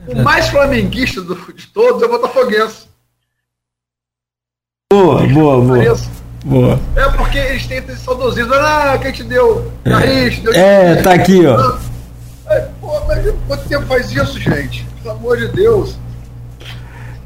[0.08, 0.22] O é.
[0.22, 2.88] mais flamenguista do, de todos é o Botafoguense.
[4.92, 6.21] Boa, boa, boa.
[6.44, 6.80] Boa.
[6.96, 8.54] É porque eles têm esse saudosismo.
[8.54, 9.72] Ah, quem te deu?
[9.86, 11.78] Garrincha, é, deu é tá aqui, ó.
[12.50, 14.86] É, pô, mas quanto tempo faz isso, gente?
[15.02, 15.98] Pelo amor de Deus.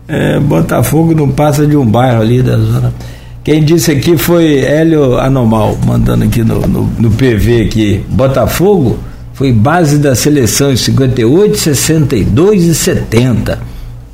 [0.08, 2.94] É, Botafogo não passa de um bairro ali da zona.
[3.44, 8.06] Quem disse aqui foi Hélio Anomal, mandando aqui no, no, no PV aqui.
[8.10, 9.00] Botafogo
[9.34, 13.60] foi base da seleção em 58, 62 e 70.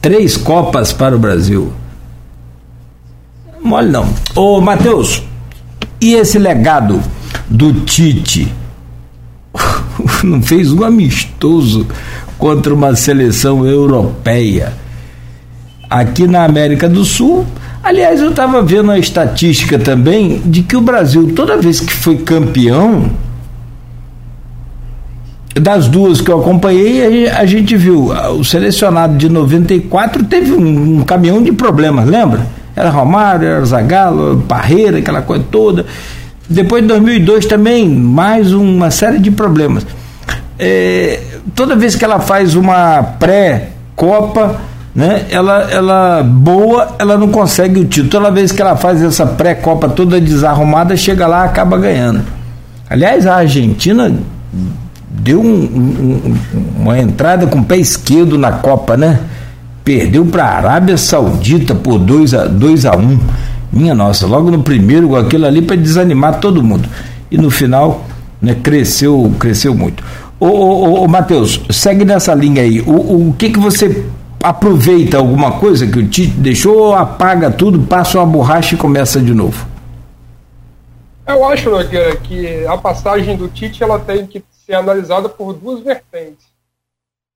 [0.01, 1.71] Três Copas para o Brasil.
[3.63, 4.07] Mole não.
[4.35, 5.23] Ô, Matheus,
[5.99, 7.01] e esse legado
[7.49, 8.51] do Tite?
[10.23, 11.87] não fez um amistoso
[12.37, 14.73] contra uma seleção europeia.
[15.89, 17.45] Aqui na América do Sul,
[17.83, 22.17] aliás, eu estava vendo a estatística também de que o Brasil, toda vez que foi
[22.17, 23.11] campeão,
[25.53, 31.03] das duas que eu acompanhei, a gente viu o selecionado de 94 teve um, um
[31.03, 32.47] caminhão de problemas, lembra?
[32.75, 35.85] Era Romário, era Zagallo, Parreira, aquela coisa toda.
[36.49, 39.85] Depois de 2002 também, mais uma série de problemas.
[40.59, 41.19] É,
[41.55, 44.59] toda vez que ela faz uma pré-copa,
[44.93, 48.09] né, ela, ela boa, ela não consegue o título.
[48.09, 52.21] Toda vez que ela faz essa pré-copa toda desarrumada, chega lá acaba ganhando.
[52.89, 54.13] Aliás, a Argentina
[55.09, 56.37] deu um, um,
[56.79, 59.19] uma entrada com o pé esquerdo na Copa, né?
[59.83, 63.01] Perdeu para a Arábia Saudita por 2 a 2 a 1.
[63.01, 63.19] Um.
[63.71, 66.87] Minha nossa, logo no primeiro aquilo ali para desanimar todo mundo.
[67.31, 68.05] E no final,
[68.41, 70.03] né, cresceu, cresceu muito.
[70.39, 72.81] Ô, ô, ô, Matheus, segue nessa linha aí.
[72.81, 74.05] O, o que que você
[74.43, 79.21] aproveita alguma coisa que o Tite deixou ou apaga tudo, passa uma borracha e começa
[79.21, 79.67] de novo?
[81.27, 85.81] Eu acho, Nogueira, que a passagem do Tite ela tem que ser analisada por duas
[85.81, 86.45] vertentes.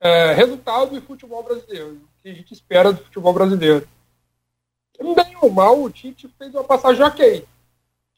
[0.02, 1.98] É, resultado e futebol brasileiro.
[2.26, 3.88] Que a gente espera do futebol brasileiro.
[4.99, 7.41] Bem ou mal, o Tite fez uma passagem ok.
[7.41, 7.45] O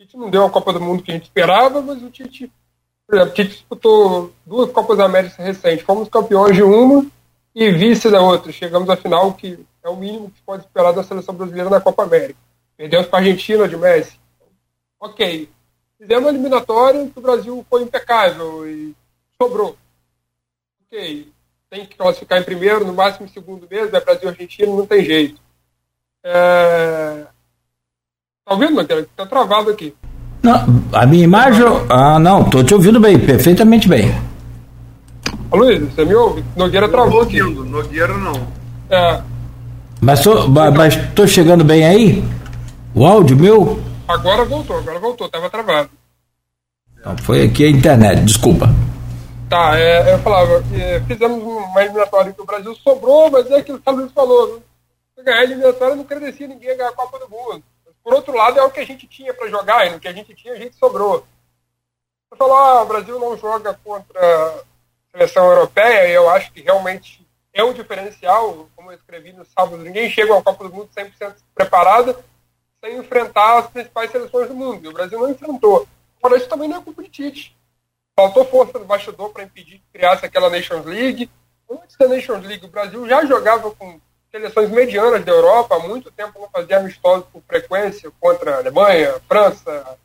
[0.01, 2.49] Tite não deu a Copa do Mundo que a gente esperava, mas o Tite,
[3.05, 5.83] por exemplo, o Tite disputou duas Copas Américas recentes.
[5.85, 7.05] Fomos campeões de uma
[7.53, 8.49] e vice da outra.
[8.49, 11.81] Chegamos à final, que é o mínimo que se pode esperar da seleção brasileira na
[11.81, 12.39] Copa América.
[12.77, 14.17] Perdemos para a Argentina de Messi.
[15.01, 15.49] Ok.
[15.97, 18.95] Fizemos uma eliminatória que o Brasil foi impecável e
[19.37, 19.75] sobrou.
[20.85, 21.29] Ok.
[21.69, 24.85] Tem que classificar em primeiro, no máximo em segundo mesmo, é Brasil e Argentina, não
[24.85, 25.41] tem jeito.
[26.23, 27.25] É...
[28.45, 29.05] Tá ouvindo, Matheus?
[29.15, 29.93] Tá travado aqui.
[30.41, 31.65] Não, a minha imagem.
[31.89, 34.15] Ah, não, tô te ouvindo bem, perfeitamente bem.
[35.51, 36.43] Luiz, você me ouve?
[36.55, 37.41] Nogueira travou aqui.
[37.41, 38.47] Nogueira não.
[38.89, 39.21] É.
[39.99, 42.23] Mas tô, mas tô chegando bem aí?
[42.95, 43.81] O áudio meu?
[44.07, 45.89] Agora voltou, agora voltou, tava travado.
[47.03, 48.73] Não, foi aqui a internet, desculpa.
[49.49, 53.79] Tá, é, eu falava, é, fizemos uma eliminatória que o Brasil sobrou, mas é aquilo
[53.79, 54.61] que o Luiz falou,
[55.17, 57.63] ganhar a eliminatória não credencia ninguém a ganhar a Copa do Mundo.
[58.03, 60.13] Por outro lado, é o que a gente tinha para jogar, e no que a
[60.13, 61.25] gente tinha, a gente sobrou.
[62.29, 64.63] Você falou, ah, o Brasil não joga contra a
[65.11, 69.77] seleção europeia, e eu acho que realmente é um diferencial, como eu escrevi no sábado,
[69.77, 72.17] ninguém chega a Copa do Mundo 100% preparada
[72.81, 75.87] sem enfrentar as principais seleções do mundo, e o Brasil não enfrentou.
[76.21, 77.56] Agora, isso também não é culpa de Tite.
[78.19, 81.29] Faltou força no bastidor para impedir que criasse aquela Nations League.
[81.69, 86.09] Antes da Nations League, o Brasil já jogava com seleções medianas da Europa, há muito
[86.09, 89.99] tempo não fazia amistosos com frequência contra a Alemanha, França,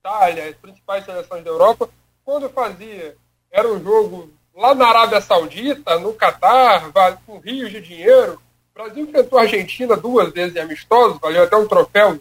[0.00, 1.90] Itália, as principais seleções da Europa.
[2.24, 3.14] Quando fazia,
[3.50, 6.90] era um jogo lá na Arábia Saudita, no Catar,
[7.26, 8.40] com rios de dinheiro.
[8.70, 12.18] O Brasil enfrentou a Argentina duas vezes em amistosos, valeu até um troféu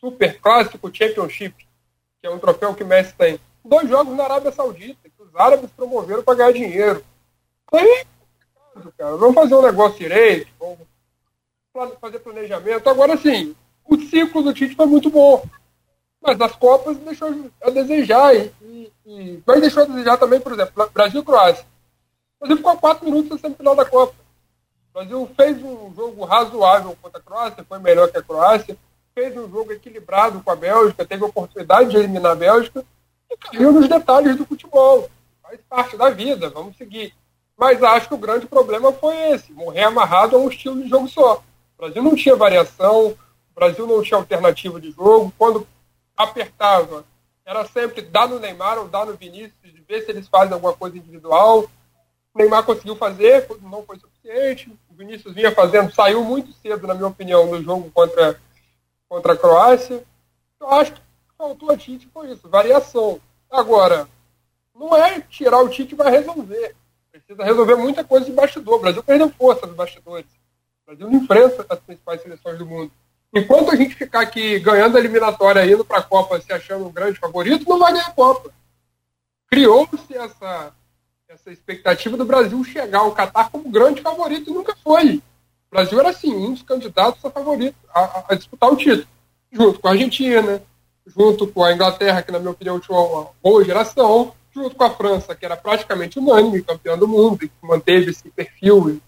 [0.00, 1.54] super clássico Championship,
[2.18, 3.38] que é um troféu que Messi tem.
[3.66, 7.04] Dois jogos na Arábia Saudita, que os árabes promoveram para ganhar dinheiro.
[7.72, 8.06] Aí,
[8.96, 10.48] cara, vamos fazer um negócio direito,
[11.74, 12.88] vamos fazer planejamento.
[12.88, 15.44] Agora sim, o ciclo do Tite foi muito bom.
[16.22, 18.36] Mas as Copas deixou a desejar.
[18.36, 21.66] E, e, mas deixou a desejar também, por exemplo, Brasil e Croácia.
[22.38, 24.14] O Brasil ficou a quatro minutos na semifinal da Copa.
[24.90, 28.76] O Brasil fez um jogo razoável contra a Croácia, foi melhor que a Croácia.
[29.12, 32.84] Fez um jogo equilibrado com a Bélgica, teve a oportunidade de eliminar a Bélgica
[33.30, 35.08] e caiu nos detalhes do futebol.
[35.42, 37.14] Faz parte da vida, vamos seguir.
[37.56, 41.08] Mas acho que o grande problema foi esse: morrer amarrado a um estilo de jogo
[41.08, 41.42] só.
[41.76, 45.32] O Brasil não tinha variação, o Brasil não tinha alternativa de jogo.
[45.38, 45.66] Quando
[46.16, 47.04] apertava,
[47.44, 50.72] era sempre dar no Neymar ou dar no Vinícius, de ver se eles fazem alguma
[50.72, 51.70] coisa individual.
[52.34, 54.70] O Neymar conseguiu fazer, não foi suficiente.
[54.90, 58.38] O Vinícius vinha fazendo, saiu muito cedo, na minha opinião, no jogo contra,
[59.08, 60.02] contra a Croácia.
[60.60, 61.00] Eu acho que
[61.36, 63.20] faltou a Tite foi isso, variação.
[63.50, 64.08] Agora,
[64.74, 66.74] não é tirar o Tite vai resolver.
[67.10, 68.74] Precisa resolver muita coisa de bastidor.
[68.74, 70.26] O Brasil perdeu força dos bastidores.
[70.82, 72.92] O Brasil não enfrenta as principais seleções do mundo.
[73.34, 76.92] Enquanto a gente ficar aqui ganhando a eliminatória, indo para a Copa se achando um
[76.92, 78.50] grande favorito, não vai ganhar a Copa.
[79.50, 80.72] Criou-se essa,
[81.28, 85.16] essa expectativa do Brasil chegar ao Catar como grande favorito e nunca foi.
[85.16, 89.06] O Brasil era, assim, um dos candidatos a favorito a, a disputar o título,
[89.50, 90.62] junto com a Argentina,
[91.06, 94.90] junto com a Inglaterra, que, na minha opinião, tinha uma boa geração, junto com a
[94.90, 99.02] França, que era praticamente unânime, campeã do mundo, e que manteve esse perfil e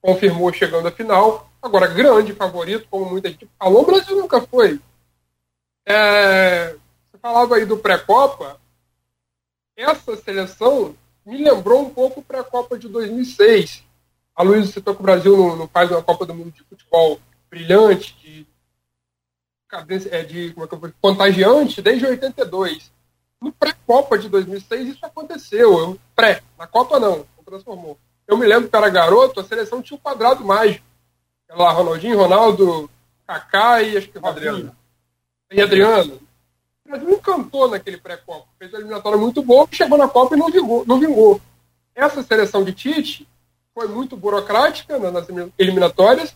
[0.00, 1.48] confirmou chegando à final.
[1.62, 4.80] Agora, grande favorito, como muita gente falou, o Brasil nunca foi.
[5.86, 6.70] É,
[7.10, 8.58] você falava aí do pré-copa,
[9.76, 10.94] essa seleção
[11.24, 13.82] me lembrou um pouco para a Copa de 2006.
[14.36, 17.20] A Luísa citou que o Brasil não, não, faz uma Copa do Mundo de futebol
[17.50, 18.46] brilhante, de,
[20.10, 22.92] é, de como é que eu vou, contagiante, desde 82.
[23.40, 25.78] No pré-Copa de 2006 isso aconteceu.
[25.78, 27.98] Eu, pré, na Copa não, não transformou.
[28.26, 30.84] Eu me lembro que era garoto, a seleção tinha um quadrado mágico.
[31.48, 32.90] Era lá Ronaldinho, Ronaldo,
[33.26, 34.74] Kaká e acho que Adriano.
[35.50, 36.20] E Adriano.
[36.84, 38.46] O Brasil encantou naquele pré-Copa.
[38.58, 41.40] Fez uma eliminatória muito boa, chegou na Copa e não vingou, não vingou.
[41.94, 43.28] Essa seleção de Tite
[43.74, 45.26] foi muito burocrática nas
[45.58, 46.34] eliminatórias.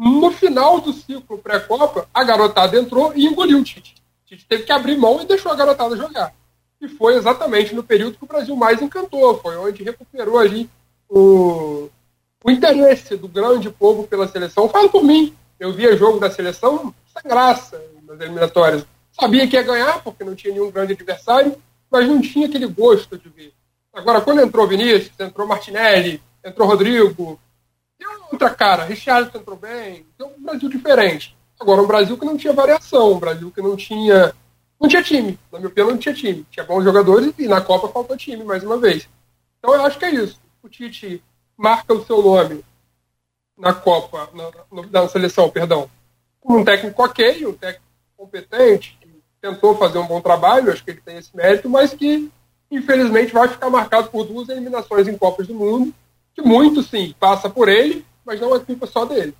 [0.00, 3.96] No final do ciclo pré-Copa, a garotada entrou e engoliu o Tite.
[4.24, 6.32] O Tite teve que abrir mão e deixou a garotada jogar.
[6.80, 9.36] E foi exatamente no período que o Brasil mais encantou.
[9.36, 10.70] Foi onde recuperou ali
[11.06, 11.90] o,
[12.42, 14.70] o interesse do grande povo pela seleção.
[14.70, 15.36] Falo por mim.
[15.58, 18.86] Eu via jogo da seleção sem graça nas eliminatórias.
[19.12, 21.54] Sabia que ia ganhar, porque não tinha nenhum grande adversário,
[21.90, 23.52] mas não tinha aquele gosto de ver.
[23.92, 27.38] Agora, quando entrou Vinícius, entrou Martinelli, entrou Rodrigo,
[28.30, 28.84] outra cara.
[28.84, 31.36] Richard entrou bem, deu um Brasil diferente.
[31.58, 34.34] Agora, um Brasil que não tinha variação, um Brasil que não tinha.
[34.80, 35.38] Não tinha time.
[35.52, 36.46] Na minha opinião, não tinha time.
[36.50, 39.08] Tinha bons jogadores e na Copa faltou time, mais uma vez.
[39.58, 40.40] Então, eu acho que é isso.
[40.62, 41.22] O Tite
[41.56, 42.64] marca o seu nome
[43.58, 45.90] na Copa, na, na seleção, perdão,
[46.40, 47.84] com um técnico ok, um técnico
[48.16, 48.98] competente,
[49.40, 52.30] tentou fazer um bom trabalho, acho que ele tem esse mérito, mas que
[52.70, 55.92] infelizmente vai ficar marcado por duas eliminações em Copas do Mundo,
[56.34, 59.34] que muito sim passa por ele, mas não é culpa só dele.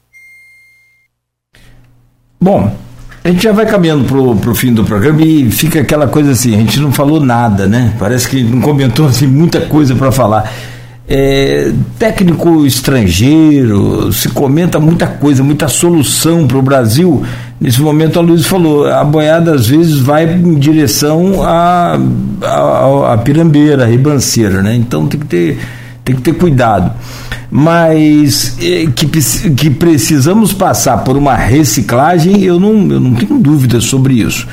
[2.41, 2.77] Bom,
[3.23, 6.57] a gente já vai caminhando pro, pro fim do programa e fica aquela coisa assim,
[6.57, 7.95] a gente não falou nada, né?
[8.01, 10.53] Parece que não comentou assim muita coisa para falar.
[11.09, 17.25] É, técnico estrangeiro, se comenta muita coisa, muita solução para o Brasil.
[17.61, 21.97] Nesse momento a Luiz falou, a boiada às vezes vai em direção a,
[22.43, 24.75] a, a pirambeira, a ribanceira, né?
[24.75, 25.61] Então tem que ter,
[26.05, 26.93] tem que ter cuidado.
[27.51, 29.07] Mas é, que,
[29.51, 34.47] que precisamos passar por uma reciclagem, eu não, eu não tenho dúvida sobre isso.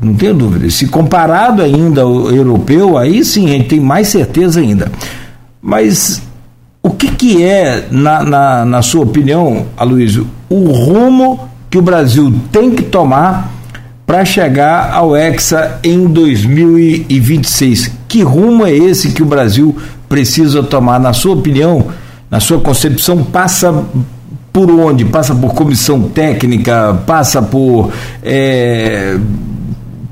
[0.00, 0.68] Não tenho dúvida.
[0.70, 4.92] Se comparado ainda ao europeu, aí sim a gente tem mais certeza ainda.
[5.62, 6.20] Mas
[6.82, 12.32] o que, que é, na, na, na sua opinião, Aloysio, o rumo que o Brasil
[12.52, 13.50] tem que tomar
[14.06, 17.90] para chegar ao Hexa em 2026?
[18.06, 19.74] Que rumo é esse que o Brasil
[20.08, 21.86] precisa tomar, na sua opinião,
[22.34, 23.72] na sua concepção, passa
[24.52, 25.04] por onde?
[25.04, 27.92] Passa por comissão técnica, passa por
[28.24, 29.16] é,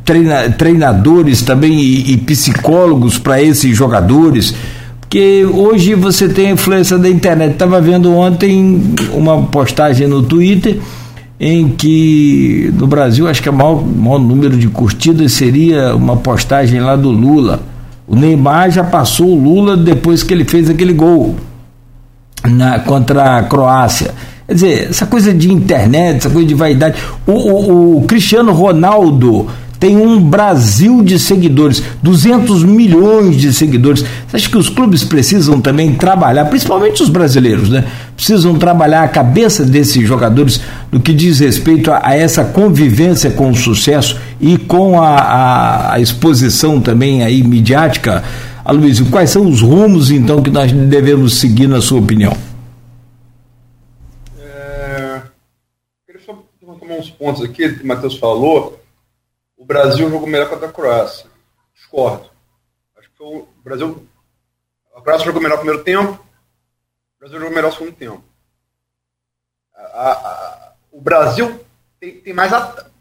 [0.05, 4.55] treina, treinadores também e, e psicólogos para esses jogadores
[5.11, 7.55] que hoje você tem a influência da internet.
[7.55, 10.79] Estava vendo ontem uma postagem no Twitter
[11.41, 16.79] em que no Brasil acho que o maior, maior número de curtidas seria uma postagem
[16.79, 17.61] lá do Lula.
[18.07, 21.35] O Neymar já passou o Lula depois que ele fez aquele gol
[22.45, 24.15] na, contra a Croácia.
[24.47, 26.97] Quer dizer, essa coisa de internet, essa coisa de vaidade.
[27.27, 29.49] O, o, o Cristiano Ronaldo
[29.83, 34.05] tem um Brasil de seguidores, 200 milhões de seguidores.
[34.29, 37.85] Você acha que os clubes precisam também trabalhar, principalmente os brasileiros, né?
[38.15, 40.61] Precisam trabalhar a cabeça desses jogadores
[40.93, 45.95] no que diz respeito a, a essa convivência com o sucesso e com a, a,
[45.95, 48.23] a exposição também aí midiática.
[48.65, 52.33] Aloysio, quais são os rumos então que nós devemos seguir na sua opinião?
[54.39, 55.23] É,
[56.07, 58.83] queria só tomar uns pontos aqui, que o Matheus falou
[59.63, 61.31] o Brasil jogou melhor contra a Croácia.
[61.73, 62.29] Discordo.
[62.99, 64.09] Acho que o Brasil.
[64.93, 68.25] A Croácia jogou melhor no primeiro tempo, o Brasil jogou melhor no segundo tempo.
[69.73, 71.65] A, a, a, o Brasil
[72.01, 72.92] tem, tem mais muito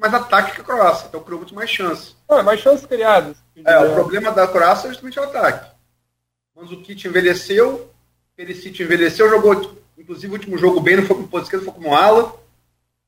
[0.00, 2.16] mais ataque que a Croácia, então criou muito mais chances.
[2.28, 3.36] Ah, mais chances criadas.
[3.64, 5.70] É, o problema da Croácia é justamente o ataque.
[6.56, 7.90] Manzukic envelheceu,
[8.34, 11.94] Perisic envelheceu, jogou, inclusive o último jogo bem, não foi como ponto esquerdo, foi como
[11.94, 12.34] ala.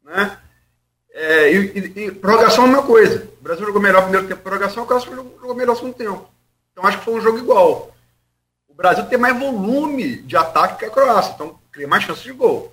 [0.04, 0.38] Né?
[1.14, 3.28] É, e, e, e, prorrogação é a mesma coisa.
[3.40, 6.30] O Brasil jogou melhor no primeiro tempo prorrogação, o Croácia jogou melhor no segundo tempo.
[6.72, 7.94] Então acho que foi um jogo igual.
[8.68, 12.32] O Brasil tem mais volume de ataque que a Croácia, então cria mais chances de
[12.32, 12.72] gol.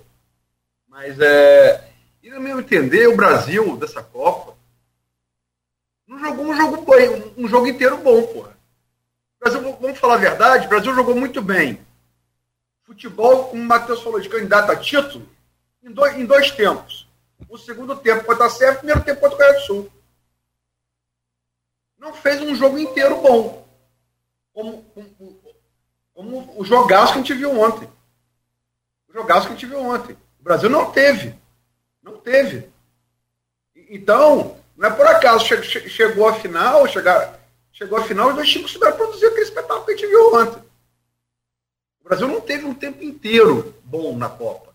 [0.88, 1.89] Mas é.
[2.22, 4.56] E no meu entender, o Brasil dessa Copa
[6.06, 8.58] não jogou um jogo bom, um jogo inteiro bom, porra.
[9.38, 11.80] Brasil, vamos falar a verdade, o Brasil jogou muito bem.
[12.82, 15.26] Futebol, como o Matheus falou, de candidato a título,
[15.82, 17.08] em dois, em dois tempos.
[17.48, 19.92] O segundo tempo pode estar certo, o primeiro tempo contra o Coreia do Sul.
[21.98, 23.66] Não fez um jogo inteiro bom.
[24.52, 25.40] Como, como,
[26.12, 27.88] como o jogaço que a gente viu ontem.
[29.08, 30.16] O jogaço que a gente viu ontem.
[30.38, 31.39] O Brasil não teve.
[32.02, 32.68] Não teve.
[33.88, 37.38] Então, não é por acaso chegou a final, chegar,
[37.72, 40.62] chegou a final, os dois times souberam produzir aquele espetáculo que a gente viu ontem.
[42.00, 44.74] O Brasil não teve um tempo inteiro bom na Copa.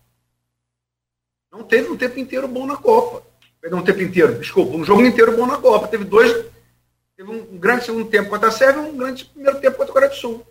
[1.50, 3.22] Não teve um tempo inteiro bom na Copa.
[3.60, 5.88] Perdão, um tempo inteiro, desculpa, um jogo inteiro bom na Copa.
[5.88, 6.30] Teve dois,
[7.16, 9.94] teve um grande segundo tempo contra a Sérvia e um grande primeiro tempo contra a
[9.94, 10.46] Coreia do Sul.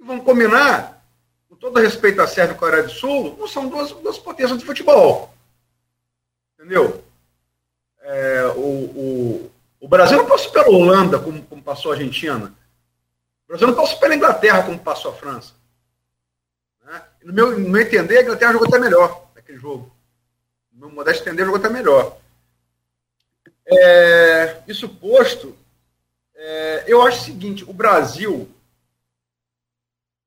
[0.00, 1.04] E vamos combinar,
[1.48, 4.58] com todo respeito à Sérvia e à Coreia do Sul, não são duas, duas potências
[4.58, 5.34] de futebol.
[6.62, 7.04] Entendeu?
[8.02, 12.54] É, o, o, o, Brasil não passou pela Holanda como, como passou a Argentina.
[13.44, 15.54] O Brasil não passou pela Inglaterra como passou a França.
[16.84, 17.02] Né?
[17.24, 19.92] No, meu, no meu entender, a Inglaterra jogou até melhor naquele jogo.
[20.72, 22.16] No meu modesto entender, jogou até melhor.
[23.66, 25.58] É, isso posto,
[26.36, 28.48] é, eu acho o seguinte: o Brasil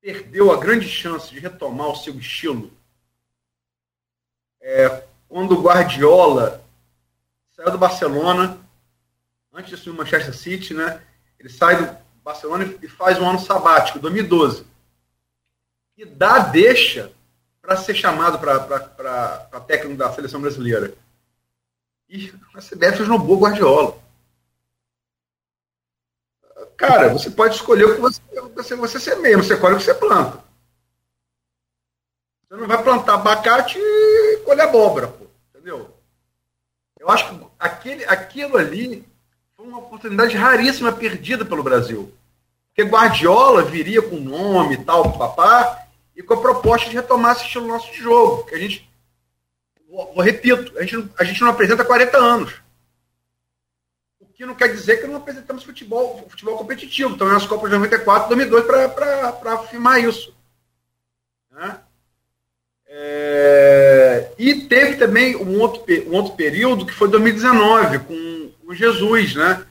[0.01, 2.73] perdeu a grande chance de retomar o seu estilo
[4.59, 5.05] é,
[5.35, 6.63] quando o Guardiola
[7.51, 8.57] saiu do Barcelona,
[9.51, 11.03] antes de assumir o Manchester City, né?
[11.37, 14.65] Ele sai do Barcelona e faz um ano sabático, 2012.
[15.97, 17.11] E dá deixa
[17.61, 20.95] para ser chamado para técnico da seleção brasileira.
[22.07, 24.01] E a CBF esnobou Guardiola.
[26.77, 28.21] Cara, você pode escolher o que você,
[28.55, 30.41] você, você semeia, você colhe o que você planta.
[32.47, 35.24] Você não vai plantar abacate e colher abóbora, pô,
[35.65, 35.97] entendeu?
[36.99, 39.03] Eu acho que aquele, aquilo ali
[39.55, 42.13] foi uma oportunidade raríssima perdida pelo Brasil.
[42.67, 47.45] Porque Guardiola viria com nome e tal, papá, e com a proposta de retomar esse
[47.45, 48.45] estilo nosso de jogo.
[48.45, 48.89] Que a gente,
[49.89, 52.53] vou, repito, a gente, a gente não apresenta 40 anos.
[54.19, 57.15] O que não quer dizer que não apresentamos futebol, futebol competitivo.
[57.15, 60.35] Então, nas Copas de 94, 2002, para afirmar isso.
[61.51, 61.79] Né?
[62.87, 64.04] É,
[64.37, 69.65] e teve também um outro, um outro período que foi 2019, com o Jesus, né?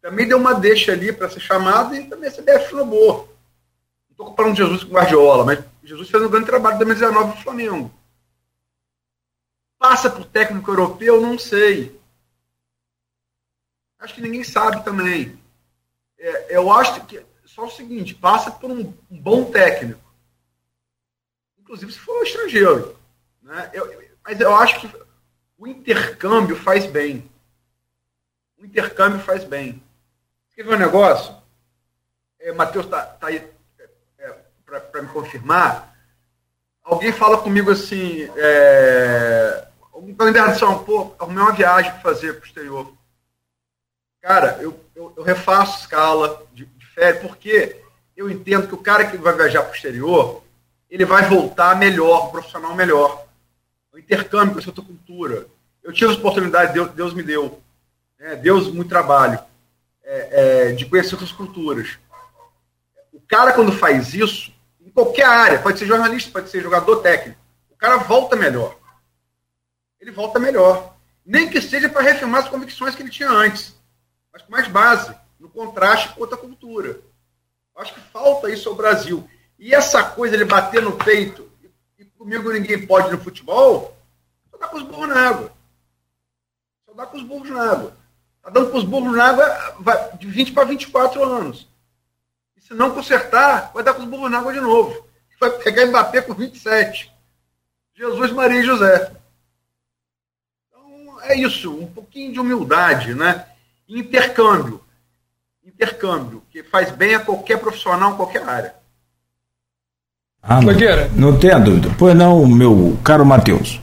[0.00, 3.24] Também deu uma deixa ali para ser chamado e também a CBF boa.
[3.24, 7.42] Não estou comparando Jesus com Guardiola, mas Jesus fez um grande trabalho em 2019 no
[7.42, 7.94] Flamengo.
[9.78, 11.20] Passa por técnico europeu?
[11.20, 11.98] Não sei.
[13.98, 15.38] Acho que ninguém sabe também.
[16.18, 20.08] É, eu acho que só o seguinte, passa por um, um bom técnico
[21.68, 22.97] inclusive se for estrangeiro.
[23.48, 23.70] Né?
[23.72, 23.90] Eu,
[24.22, 24.90] mas eu acho que
[25.56, 27.28] o intercâmbio faz bem.
[28.58, 29.82] O intercâmbio faz bem.
[30.54, 31.34] Quer ver um negócio?
[32.38, 33.36] É, Matheus está tá aí
[33.78, 33.88] é,
[34.18, 35.96] é para me confirmar.
[36.84, 39.66] Alguém fala comigo assim, é,
[40.20, 42.92] ligação, pô, arrumei uma viagem para fazer para o exterior.
[44.20, 47.82] Cara, eu, eu, eu refaço escala de, de férias, porque
[48.14, 50.42] eu entendo que o cara que vai viajar para o exterior,
[50.90, 53.27] ele vai voltar melhor, um profissional melhor.
[53.92, 55.46] O intercâmbio com a sua cultura.
[55.82, 57.62] Eu tive essa oportunidade, Deus, Deus me deu.
[58.18, 58.36] Né?
[58.36, 59.38] Deus, muito trabalho.
[60.02, 61.98] É, é, de conhecer outras culturas.
[63.12, 67.38] O cara, quando faz isso, em qualquer área, pode ser jornalista, pode ser jogador técnico,
[67.70, 68.78] o cara volta melhor.
[70.00, 70.96] Ele volta melhor.
[71.24, 73.76] Nem que seja para reafirmar as convicções que ele tinha antes,
[74.32, 77.00] mas com mais base, no contraste com outra cultura.
[77.76, 79.28] Acho que falta isso ao Brasil.
[79.58, 81.47] E essa coisa de bater no peito,
[82.18, 83.96] comigo ninguém pode no futebol,
[84.50, 85.52] só dá com os burros na água.
[86.84, 87.96] Só dá com os burros na água.
[88.36, 91.68] Está dando com os burros na água de 20 para 24 anos.
[92.56, 95.06] E se não consertar, vai dar com os burros na água de novo.
[95.40, 97.12] Vai pegar Mbappé com 27.
[97.94, 99.12] Jesus, Maria e José.
[100.68, 101.72] Então, é isso.
[101.72, 103.48] Um pouquinho de humildade, né?
[103.88, 104.84] Intercâmbio.
[105.64, 108.74] Intercâmbio, que faz bem a qualquer profissional, qualquer área.
[110.48, 111.10] Ah, Nogueira.
[111.14, 111.90] Não, não tenha dúvida.
[111.98, 113.78] Pois não, meu caro Matheus.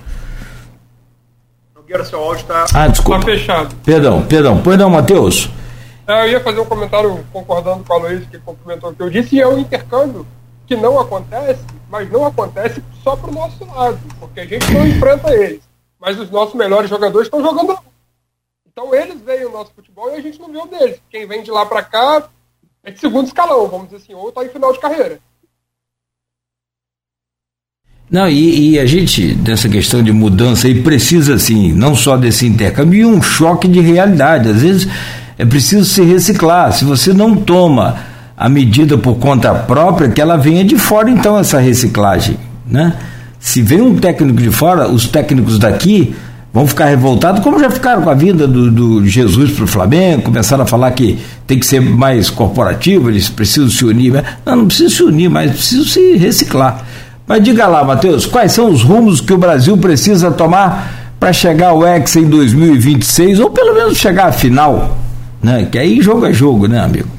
[1.75, 3.19] Nogueira, seu áudio está ah, desculpa.
[3.19, 3.75] Tá fechado.
[3.85, 4.61] Perdão, perdão.
[4.63, 5.47] Pois não, Matheus.
[6.07, 9.09] É, eu ia fazer um comentário concordando com a Luiz, que complementou o que eu
[9.11, 10.25] disse, e é um intercâmbio
[10.65, 14.87] que não acontece, mas não acontece só para o nosso lado, porque a gente não
[14.87, 15.61] enfrenta eles.
[15.99, 17.77] Mas os nossos melhores jogadores estão jogando.
[18.65, 20.99] Então eles veem o nosso futebol e a gente não vê o deles.
[21.11, 22.27] Quem vem de lá para cá
[22.83, 25.19] é de segundo escalão, vamos dizer assim, ou está em final de carreira.
[28.09, 32.45] Não, e, e, a gente, dessa questão de mudança, aí precisa, assim, não só desse
[32.45, 34.49] intercâmbio, e um choque de realidade.
[34.49, 34.87] Às vezes
[35.37, 36.71] é preciso se reciclar.
[36.71, 37.95] Se você não toma
[38.37, 42.37] a medida por conta própria que ela venha de fora, então, essa reciclagem.
[42.69, 42.93] Né?
[43.39, 46.15] Se vem um técnico de fora, os técnicos daqui
[46.53, 50.21] vão ficar revoltados, como já ficaram com a vinda do, do Jesus para o Flamengo,
[50.21, 54.23] começaram a falar que tem que ser mais corporativo, eles precisam se unir.
[54.45, 56.85] Não, não precisam se unir, mas precisam se reciclar.
[57.27, 61.69] Mas diga lá, Matheus, quais são os rumos que o Brasil precisa tomar para chegar
[61.69, 64.95] ao Hexa em 2026, ou pelo menos chegar à final?
[65.41, 65.65] Né?
[65.65, 67.09] Que aí jogo é jogo, né, amigo?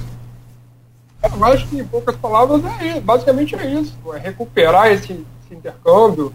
[1.22, 3.96] Eu acho que, em poucas palavras, é basicamente é isso.
[4.14, 6.32] É recuperar esse, esse intercâmbio,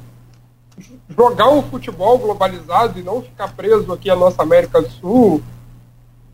[1.15, 5.41] jogar um futebol globalizado e não ficar preso aqui à nossa América do Sul,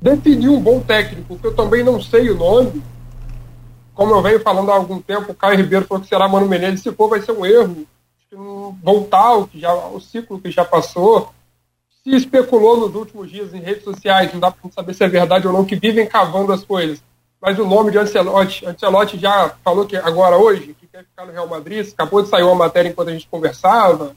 [0.01, 2.81] definir um bom técnico, que eu também não sei o nome,
[3.97, 6.81] como eu venho falando há algum tempo, o Caio Ribeiro falou que será Mano Menezes,
[6.81, 7.87] se for vai ser um erro,
[8.83, 11.33] voltar ao que já, o ciclo que já passou,
[12.03, 15.47] se especulou nos últimos dias em redes sociais, não dá para saber se é verdade
[15.47, 17.01] ou não, que vivem cavando as coisas.
[17.41, 21.33] Mas o nome de Ancelotti, Ancelotti já falou que agora hoje, que quer ficar no
[21.33, 24.15] Real Madrid, acabou de sair uma matéria enquanto a gente conversava.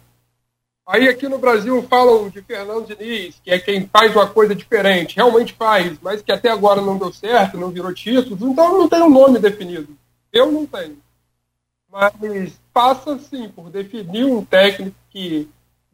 [0.91, 5.15] Aí aqui no Brasil falam de Fernando Diniz, que é quem faz uma coisa diferente,
[5.15, 9.01] realmente faz, mas que até agora não deu certo, não virou título, então não tem
[9.01, 9.97] um nome definido.
[10.33, 10.99] Eu não tenho.
[11.89, 15.49] Mas passa, sim, por definir um técnico que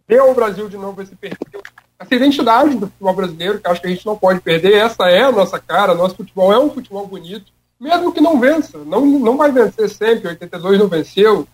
[0.09, 1.61] dê ao Brasil de novo esse perfil,
[1.99, 4.77] essa identidade do futebol brasileiro, que acho que a gente não pode perder.
[4.77, 8.79] Essa é a nossa cara, nosso futebol é um futebol bonito, mesmo que não vença.
[8.79, 11.47] Não, não vai vencer sempre, 82 não venceu,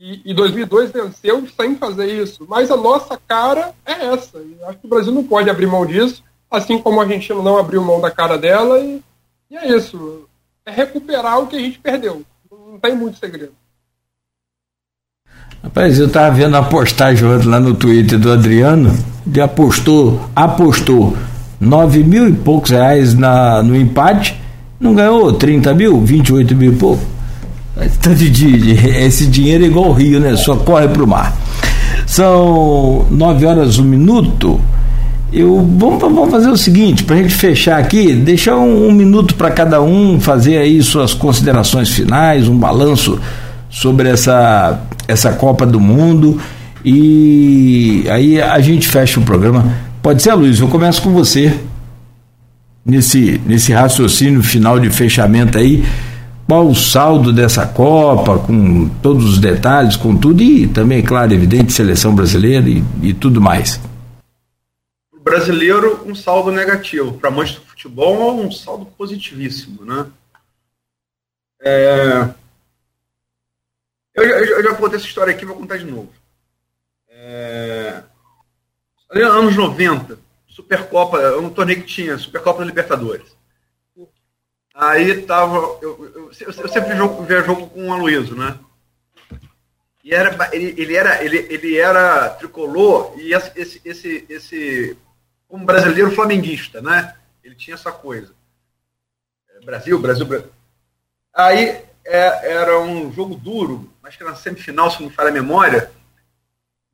[0.00, 2.46] e, e 2002 venceu sem fazer isso.
[2.48, 4.38] Mas a nossa cara é essa.
[4.38, 7.58] E acho que o Brasil não pode abrir mão disso, assim como a Argentina não
[7.58, 8.80] abriu mão da cara dela.
[8.80, 9.02] E,
[9.50, 10.26] e é isso.
[10.64, 12.22] É recuperar o que a gente perdeu.
[12.50, 13.52] Não tem muito segredo.
[15.62, 18.90] Rapaz, eu estava vendo a postagem lá no Twitter do Adriano,
[19.26, 21.14] ele apostou, apostou
[21.60, 24.40] 9 mil e poucos reais na, no empate,
[24.80, 27.04] não ganhou 30 mil, 28 mil e pouco.
[27.76, 30.36] Esse dinheiro é igual o rio, né?
[30.36, 31.36] Só corre para o mar.
[32.06, 34.60] São nove horas um minuto.
[35.32, 39.36] Eu vamos, vamos fazer o seguinte, para a gente fechar aqui, deixar um, um minuto
[39.36, 43.20] para cada um fazer aí suas considerações finais, um balanço
[43.70, 46.40] sobre essa, essa Copa do Mundo
[46.84, 49.64] e aí a gente fecha o programa.
[50.02, 50.58] Pode ser, Luiz?
[50.58, 51.54] Eu começo com você
[52.84, 55.84] nesse, nesse raciocínio final de fechamento aí
[56.50, 61.72] qual o saldo dessa Copa, com todos os detalhes, com tudo, e também, claro, evidente,
[61.72, 63.80] seleção brasileira e, e tudo mais.
[65.12, 67.12] O brasileiro, um saldo negativo.
[67.12, 70.06] Para amantes do futebol, um saldo positivíssimo, né?
[71.62, 72.34] É...
[74.16, 76.12] Eu, eu, eu, já contei essa história aqui, vou contar de novo.
[77.08, 78.02] É...
[79.12, 80.18] Anos 90,
[80.48, 83.38] Supercopa, um torneio que tinha, Supercopa da Libertadores.
[84.74, 85.56] Aí tava.
[85.82, 88.58] Eu, eu, eu sempre jogo, via jogo com o Aloysio, né?
[90.02, 94.96] E era, ele, ele, era, ele, ele era tricolor e esse, esse, esse.
[95.46, 97.16] Como brasileiro flamenguista, né?
[97.42, 98.34] Ele tinha essa coisa.
[99.50, 100.50] É, Brasil, Brasil, Brasil.
[101.34, 105.32] Aí é, era um jogo duro, acho que na semifinal, se não me falha a
[105.32, 105.90] memória,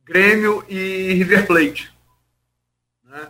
[0.03, 1.91] Grêmio e River Plate.
[3.03, 3.27] Né?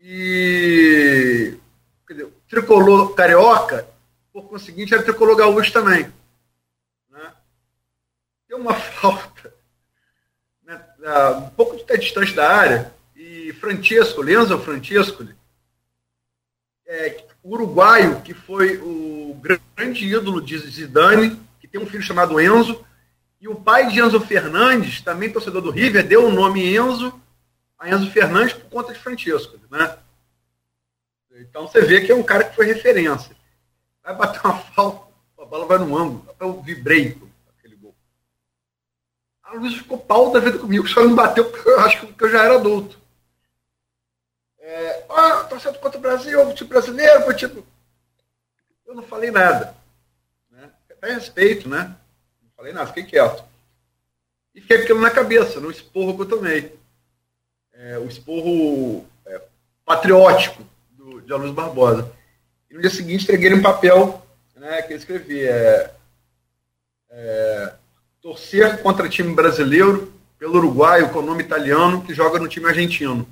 [0.00, 1.58] E
[2.48, 3.86] tricolor carioca,
[4.32, 6.12] por conseguinte, era tricolor gaúcho também.
[7.10, 7.32] Né?
[8.48, 9.52] Deu uma falta
[10.64, 10.80] né,
[11.38, 15.26] um pouco de distante da área, e Francesco, Lenzo Francesco,
[16.86, 22.84] é, uruguaio, que foi o grande ídolo de Zidane, que tem um filho chamado Enzo,
[23.40, 27.20] e o pai de Enzo Fernandes, também torcedor do River, deu o nome Enzo
[27.78, 29.58] a Enzo Fernandes por conta de Francesco.
[29.70, 29.96] Né?
[31.40, 33.36] Então você vê que é um cara que foi referência.
[34.02, 36.34] Vai bater uma falta, a bola vai no ângulo.
[36.40, 37.94] Eu vibrei com aquele gol.
[39.42, 42.30] A Luiz ficou pau da vida comigo, só não bateu porque eu acho que eu
[42.30, 42.98] já era adulto.
[44.58, 47.64] É, ah, torcendo contra o Brasil, o time brasileiro, o time.
[48.86, 49.76] Eu não falei nada.
[50.50, 50.70] Né?
[50.90, 51.96] Até respeito, né?
[52.42, 53.44] Não falei nada, fiquei quieto.
[54.54, 56.78] E fiquei aquilo na cabeça, no esporro que eu tomei.
[57.72, 59.42] É, o esporro é,
[59.84, 60.64] patriótico
[61.26, 62.10] de Alunos Barbosa.
[62.70, 64.24] E no dia seguinte entreguei um papel
[64.54, 65.42] né, que eu escrevi.
[65.42, 65.92] É,
[67.10, 67.74] é,
[68.20, 73.26] torcer contra time brasileiro pelo uruguaio com o nome italiano que joga no time argentino.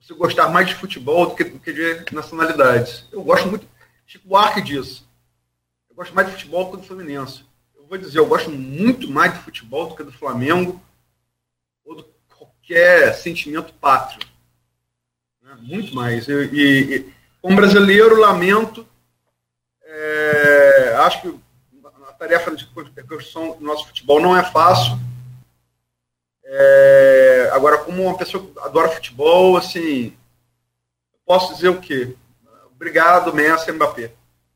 [0.00, 3.06] Você gostar mais de futebol do que, do que de nacionalidades.
[3.10, 3.66] Eu gosto muito,
[4.06, 5.08] Chico Arque disso.
[5.88, 7.44] Eu gosto mais de futebol do que do Fluminense.
[7.76, 10.80] Eu vou dizer, eu gosto muito mais de futebol do que do Flamengo
[11.84, 12.04] ou de
[12.36, 14.29] qualquer sentimento pátrio.
[15.58, 16.28] Muito mais.
[16.28, 18.86] E, e, como brasileiro, lamento
[19.92, 21.34] é, acho que
[22.08, 24.98] a tarefa de construção do nosso futebol não é fácil.
[26.44, 30.12] É, agora, como uma pessoa que adora futebol, assim,
[31.26, 32.14] posso dizer o quê?
[32.74, 34.12] Obrigado, Messi Mbappé.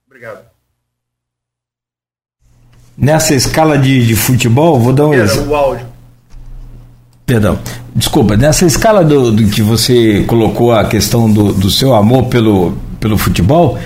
[0.07, 0.45] Obrigado.
[2.97, 5.51] Nessa escala de, de futebol, vou dar um exemplo.
[5.51, 5.94] O áudio.
[7.27, 7.59] Perdão,
[7.97, 12.75] desculpa, nessa escala do, do que você colocou a questão do, do seu amor pelo,
[13.01, 13.79] pelo futebol,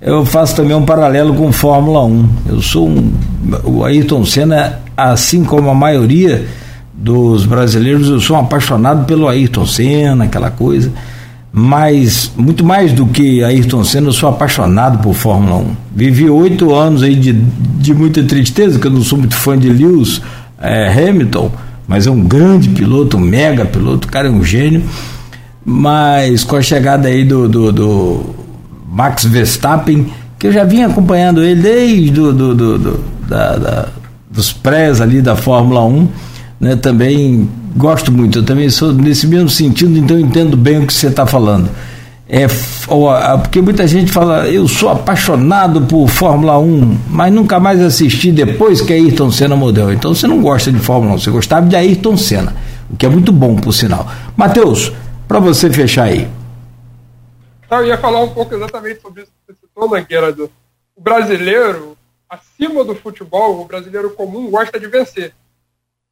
[0.00, 2.28] eu faço também um paralelo com Fórmula 1.
[2.48, 3.12] Eu sou um.
[3.62, 6.46] O Ayrton Senna, assim como a maioria
[6.94, 10.90] dos brasileiros, eu sou um apaixonado pelo Ayrton Senna, aquela coisa.
[11.52, 15.76] Mas, muito mais do que Ayrton Senna, eu sou apaixonado por Fórmula 1.
[15.94, 19.68] Vivi oito anos aí de, de muita tristeza, que eu não sou muito fã de
[19.68, 20.22] Lewis
[20.58, 21.50] é, Hamilton,
[21.88, 24.84] mas é um grande piloto, um mega piloto, o cara é um gênio.
[25.64, 28.34] Mas com a chegada aí do, do, do
[28.90, 30.06] Max Verstappen,
[30.38, 33.88] que eu já vinha acompanhando ele desde do, do, do, do da, da,
[34.30, 36.08] dos prés ali da Fórmula 1,
[36.60, 40.92] né, também gosto muito, eu também sou nesse mesmo sentido, então entendo bem o que
[40.92, 41.70] você está falando.
[42.30, 42.46] É,
[43.38, 48.82] porque muita gente fala, eu sou apaixonado por Fórmula 1, mas nunca mais assisti depois
[48.82, 49.90] que Ayrton Senna morreu.
[49.90, 52.54] Então você não gosta de Fórmula 1, você gostava de Ayrton Senna,
[52.90, 54.06] o que é muito bom, por sinal.
[54.36, 54.92] Matheus,
[55.26, 56.28] para você fechar aí.
[57.70, 60.30] Eu ia falar um pouco exatamente sobre isso que você citou, Mangueira.
[60.30, 60.50] Do,
[60.94, 61.96] o brasileiro,
[62.28, 65.32] acima do futebol, o brasileiro comum gosta de vencer.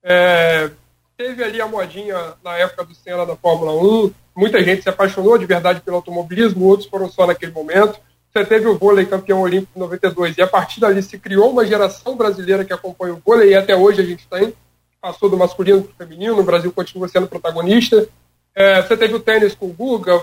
[0.03, 0.71] É,
[1.15, 5.39] teve ali a modinha na época do Senna da Fórmula 1, muita gente se apaixonou
[5.39, 7.99] de verdade pelo automobilismo, outros foram só naquele momento.
[8.31, 11.65] Você teve o vôlei campeão olímpico em 92 e a partir dali se criou uma
[11.65, 14.53] geração brasileira que acompanha o vôlei e até hoje a gente tem.
[15.01, 18.07] Passou do masculino para o feminino, o Brasil continua sendo protagonista.
[18.55, 20.23] É, você teve o tênis com o Guga,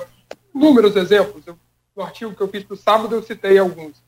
[0.54, 1.46] inúmeros exemplos.
[1.48, 1.58] Eu,
[1.96, 4.04] no artigo que eu fiz para o sábado eu citei alguns.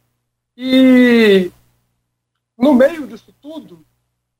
[0.55, 1.51] E
[2.55, 3.83] no meio disso tudo,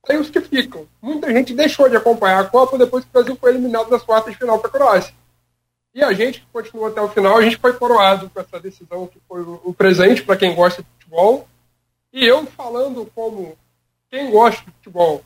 [0.06, 0.86] tem os que ficam.
[1.02, 4.32] Muita gente deixou de acompanhar a Copa depois que o Brasil foi eliminado das quartas
[4.32, 5.14] de final para a Croácia.
[5.96, 9.06] E a gente que continuou até o final, a gente foi coroado com essa decisão
[9.06, 11.48] que foi o presente para quem gosta de futebol.
[12.12, 13.56] E eu falando como
[14.10, 15.24] quem gosta de futebol,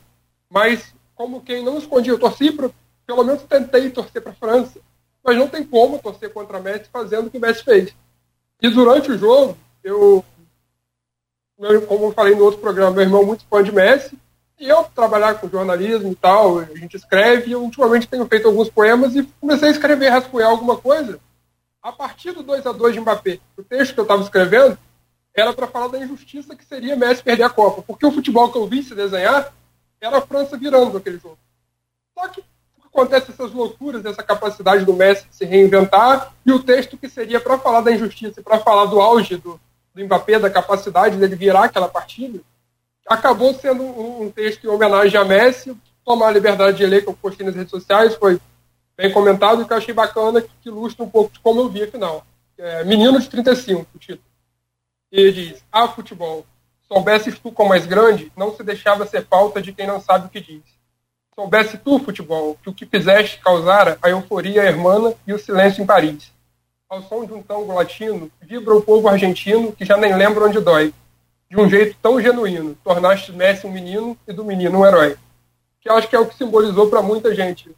[0.49, 2.71] mas como quem não escondia, eu torci para,
[3.05, 4.81] pelo menos tentei torcer para a França,
[5.25, 7.93] mas não tem como torcer contra a Messi fazendo o que o Messi fez.
[8.63, 10.25] E durante o jogo, eu,
[11.89, 14.17] como eu falei no outro programa, meu irmão é muito fã de Messi,
[14.61, 18.47] e eu trabalhar com jornalismo e tal, a gente escreve, e eu ultimamente tenho feito
[18.47, 21.19] alguns poemas e comecei a escrever, rascunhar alguma coisa.
[21.83, 24.79] A partir do 2 a 2 de Mbappé, o texto que eu estava escrevendo
[25.35, 28.59] era para falar da injustiça que seria Messi perder a Copa, porque o futebol que
[28.59, 29.51] eu vi se desenhar
[29.99, 31.39] era a França virando aquele jogo.
[32.13, 32.45] Só que
[32.85, 37.41] acontece essas loucuras, essa capacidade do Messi de se reinventar, e o texto que seria
[37.41, 39.59] para falar da injustiça e para falar do auge do,
[39.95, 42.41] do Mbappé, da capacidade dele virar aquela partida,
[43.07, 47.15] acabou sendo um, texto em homenagem a Messi, tomar a liberdade de ler, que eu
[47.15, 48.41] postei nas redes sociais, foi
[48.97, 51.83] bem comentado, e que eu achei bacana, que, ilustra um pouco de como eu vi
[51.83, 52.27] a final.
[52.59, 54.23] É, Menino de 35, o título.
[55.11, 56.45] E ele diz, ah, futebol,
[56.87, 60.31] soubesses tu como és grande, não se deixava ser falta de quem não sabe o
[60.31, 60.63] que diz.
[61.35, 65.87] Soubesse tu, futebol, que o que fizeste causara a euforia hermana e o silêncio em
[65.87, 66.33] Paris.
[66.89, 70.61] Ao som de um tango latino, vibra o povo argentino que já nem lembra onde
[70.61, 70.93] dói
[71.51, 72.77] de um jeito tão genuíno.
[72.85, 75.17] Tornaste Messi um menino e do menino um herói.
[75.81, 77.71] Que eu acho que é o que simbolizou para muita gente,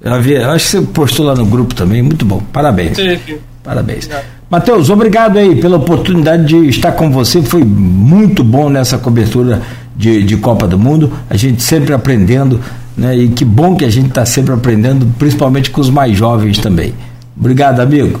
[0.00, 2.40] Eu, vi, eu acho que você postou lá no grupo também, muito bom.
[2.52, 2.96] Parabéns.
[2.96, 3.38] Sim, sim.
[3.62, 4.08] Parabéns.
[4.48, 7.42] Matheus, obrigado aí pela oportunidade de estar com você.
[7.42, 9.60] Foi muito bom nessa cobertura
[9.94, 11.12] de, de Copa do Mundo.
[11.28, 12.58] A gente sempre aprendendo,
[12.96, 13.14] né?
[13.14, 16.94] E que bom que a gente está sempre aprendendo, principalmente com os mais jovens também.
[17.36, 18.18] Obrigado, amigo.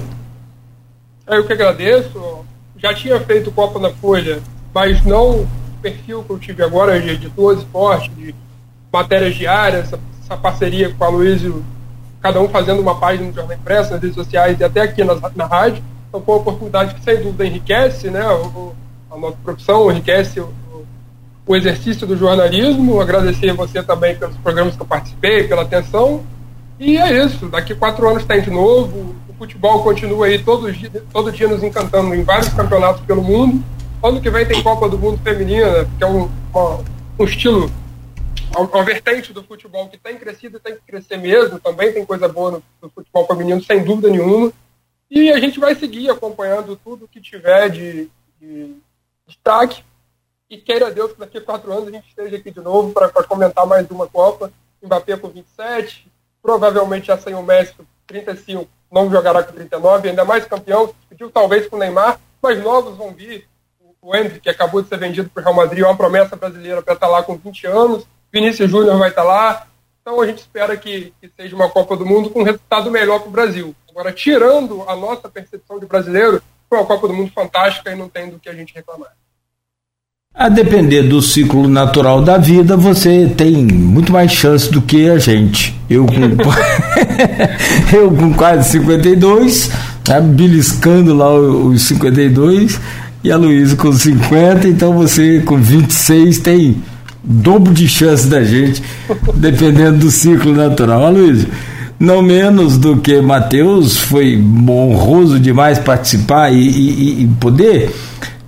[1.26, 2.29] Eu que agradeço
[2.80, 4.40] já tinha feito Copa na Folha,
[4.74, 5.48] mas não o
[5.82, 8.34] perfil que eu tive agora de editor esporte, de
[8.92, 11.64] matérias diárias, essa, essa parceria com a Luísio,
[12.20, 15.14] cada um fazendo uma página no Jornal Impresso, nas redes sociais e até aqui na,
[15.34, 15.82] na rádio.
[16.08, 18.74] Então foi uma oportunidade que sem dúvida enriquece né, o,
[19.10, 20.52] a nossa profissão, enriquece o,
[21.46, 23.00] o exercício do jornalismo.
[23.00, 26.22] Agradecer a você também pelos programas que eu participei, pela atenção.
[26.78, 31.32] E é isso, daqui quatro anos tem de novo, futebol continua aí todo dia, todo
[31.32, 33.64] dia nos encantando em vários campeonatos pelo mundo.
[34.02, 36.84] Ano que vem tem Copa do Mundo Feminina, que é um, uma,
[37.18, 37.70] um estilo,
[38.54, 41.58] uma vertente do futebol que tem crescido e tem que crescer mesmo.
[41.58, 44.52] Também tem coisa boa no, no futebol feminino, sem dúvida nenhuma.
[45.10, 48.76] E a gente vai seguir acompanhando tudo que tiver de, de
[49.26, 49.82] destaque.
[50.50, 53.08] E queira Deus que daqui a quatro anos a gente esteja aqui de novo para
[53.24, 54.52] comentar mais uma Copa.
[54.82, 56.06] Mbappé com 27,
[56.42, 57.74] provavelmente já sem o Messi
[58.06, 62.96] 35 não jogará com 39, ainda mais campeão, pediu talvez com o Neymar, mas novos
[62.96, 63.48] vão vir.
[64.02, 66.80] O Hendrick, que acabou de ser vendido para o Real Madrid, é uma promessa brasileira
[66.82, 68.06] para estar lá com 20 anos.
[68.32, 69.66] Vinícius Júnior vai estar lá.
[70.00, 73.20] Então a gente espera que, que seja uma Copa do Mundo com um resultado melhor
[73.20, 73.74] para o Brasil.
[73.90, 78.08] Agora, tirando a nossa percepção de brasileiro, foi uma Copa do Mundo fantástica e não
[78.08, 79.14] tem do que a gente reclamar.
[80.32, 85.18] A depender do ciclo natural da vida, você tem muito mais chance do que a
[85.18, 85.74] gente.
[85.90, 86.14] Eu com,
[87.94, 89.70] eu com quase 52,
[90.04, 92.80] tá beliscando lá os 52,
[93.24, 96.76] e a Luísa com 50, então você com 26 tem
[97.22, 98.82] dobro de chance da gente,
[99.34, 101.06] dependendo do ciclo natural.
[101.06, 101.48] A Luísa,
[101.98, 107.92] não menos do que Matheus, foi honroso demais participar e, e, e poder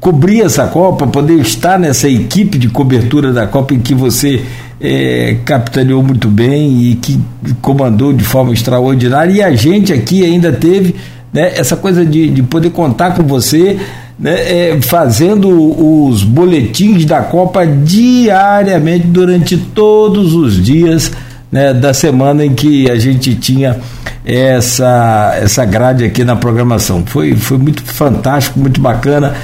[0.03, 4.43] cobrir essa Copa, poder estar nessa equipe de cobertura da Copa em que você
[4.81, 7.21] é, capitaneou muito bem e que
[7.61, 9.33] comandou de forma extraordinária.
[9.33, 10.97] E a gente aqui ainda teve
[11.33, 13.79] né, essa coisa de, de poder contar com você.
[14.19, 14.35] Né,
[14.73, 21.11] é, fazendo os boletins da Copa diariamente durante todos os dias
[21.51, 23.79] né, da semana em que a gente tinha
[24.25, 27.03] essa, essa grade aqui na programação.
[27.07, 29.35] Foi, foi muito fantástico, muito bacana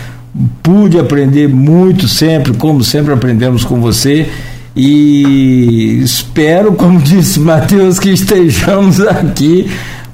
[0.62, 4.28] pude aprender muito sempre, como sempre aprendemos com você.
[4.76, 9.70] E espero, como disse Matheus, que estejamos aqui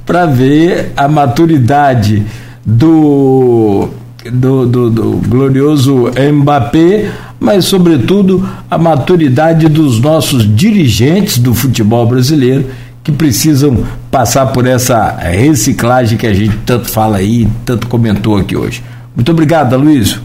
[0.06, 2.24] para ver a maturidade
[2.64, 3.88] do,
[4.32, 12.66] do, do, do glorioso Mbappé, mas, sobretudo, a maturidade dos nossos dirigentes do futebol brasileiro
[13.02, 18.56] que precisam passar por essa reciclagem que a gente tanto fala aí, tanto comentou aqui
[18.56, 18.82] hoje.
[19.14, 20.20] Muito obrigado, Luiz.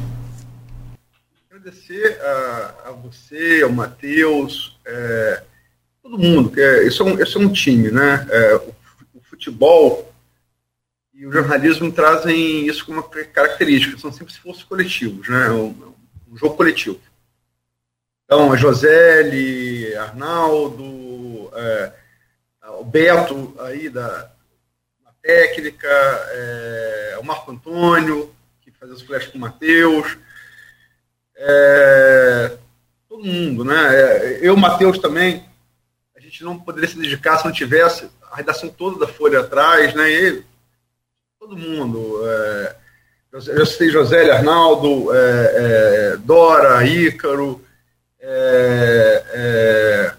[1.47, 5.43] Agradecer a, a você, ao Matheus, é,
[6.01, 8.27] todo mundo, que é, isso, é um, isso é um time, né?
[8.31, 8.75] É, o,
[9.13, 10.11] o, futebol
[11.13, 15.51] e o jornalismo trazem isso como uma característica, são sempre esforços coletivos, né?
[15.51, 15.93] Um,
[16.31, 16.99] um jogo coletivo.
[18.25, 21.93] Então, a Josele, Arnaldo, é,
[22.79, 24.07] o Beto aí da,
[25.03, 28.33] da técnica, é, o Marco Antônio,
[28.79, 30.17] fazer os flashes com o Matheus.
[31.35, 32.57] É,
[33.07, 33.95] todo mundo, né?
[33.95, 35.45] É, eu, Matheus também,
[36.15, 39.93] a gente não poderia se dedicar se não tivesse a redação toda da Folha atrás,
[39.93, 40.09] né?
[40.09, 40.43] E
[41.39, 42.21] todo mundo.
[42.25, 42.75] É,
[43.31, 47.63] eu citei José Arnaldo, é, é, Dora, Ícaro,
[48.19, 50.13] é, é,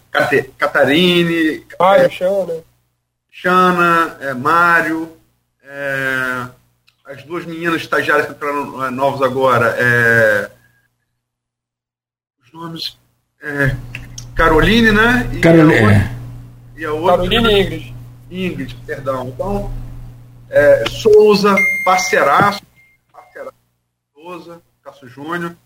[0.57, 2.65] Catarine, Mário, Xana,
[3.31, 5.17] Xana Mário,
[7.11, 10.49] as duas meninas estagiárias que entraram é, novos agora, é,
[12.41, 12.97] os nomes,
[13.43, 13.75] é,
[14.37, 15.29] Caroline, né?
[15.33, 16.17] E Caroline, a outra, é.
[16.77, 17.95] e a outra, Caroline e Ingrid.
[18.31, 19.29] Ingrid, perdão.
[19.29, 19.73] Então,
[20.49, 22.63] é, Souza, parceiraço,
[23.13, 23.57] parceiraço,
[24.15, 25.57] Souza, Cássio Júnior.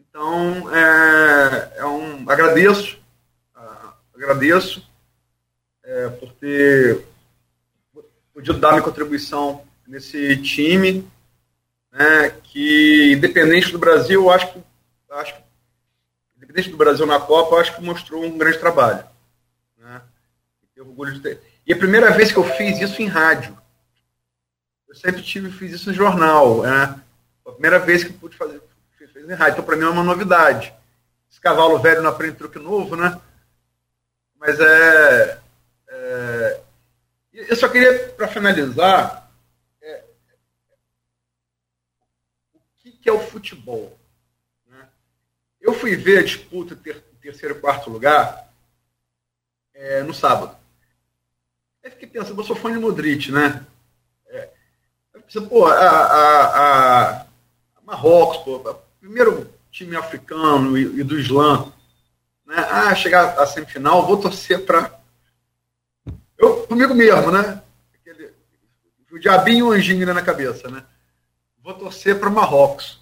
[0.00, 2.98] Então, é, é um, agradeço,
[3.56, 4.84] uh, agradeço
[5.84, 7.06] é, por ter
[8.34, 11.06] podido dar minha contribuição nesse time,
[11.90, 14.62] né, que independente do Brasil, eu acho que,
[15.10, 15.42] acho que
[16.36, 19.04] independente do Brasil na Copa, eu acho que mostrou um grande trabalho.
[19.76, 20.00] Né?
[20.74, 21.42] Tenho orgulho de ter.
[21.66, 23.58] E a primeira vez que eu fiz isso em rádio.
[24.88, 26.62] Eu sempre tive, fiz isso em jornal.
[26.62, 27.00] Né?
[27.46, 28.60] A primeira vez que pude fazer
[28.96, 29.54] fiz em rádio.
[29.54, 30.72] Então, para mim, é uma novidade.
[31.30, 33.20] Esse cavalo velho não aprende truque novo, né?
[34.38, 35.38] Mas é.
[35.88, 36.60] é...
[37.32, 39.19] Eu só queria, para finalizar,
[43.00, 43.98] que é o futebol.
[44.66, 44.88] Né?
[45.60, 48.52] Eu fui ver a disputa ter, terceiro e quarto lugar
[49.74, 50.56] é, no sábado.
[51.84, 53.64] Aí fiquei pensando, eu sou fã de Modric, né?
[54.28, 54.50] É,
[55.48, 57.26] pô, a, a, a,
[57.82, 61.72] Marrocos, pô, primeiro time africano e, e, do Islã,
[62.46, 62.56] né?
[62.70, 64.98] Ah, chegar à semifinal, vou torcer para.
[66.36, 67.62] Eu, comigo mesmo, né?
[67.94, 68.32] Aquele,
[69.10, 70.84] o diabinho e o anjinho na cabeça, né?
[71.70, 72.98] Vou torcer para Marrocos.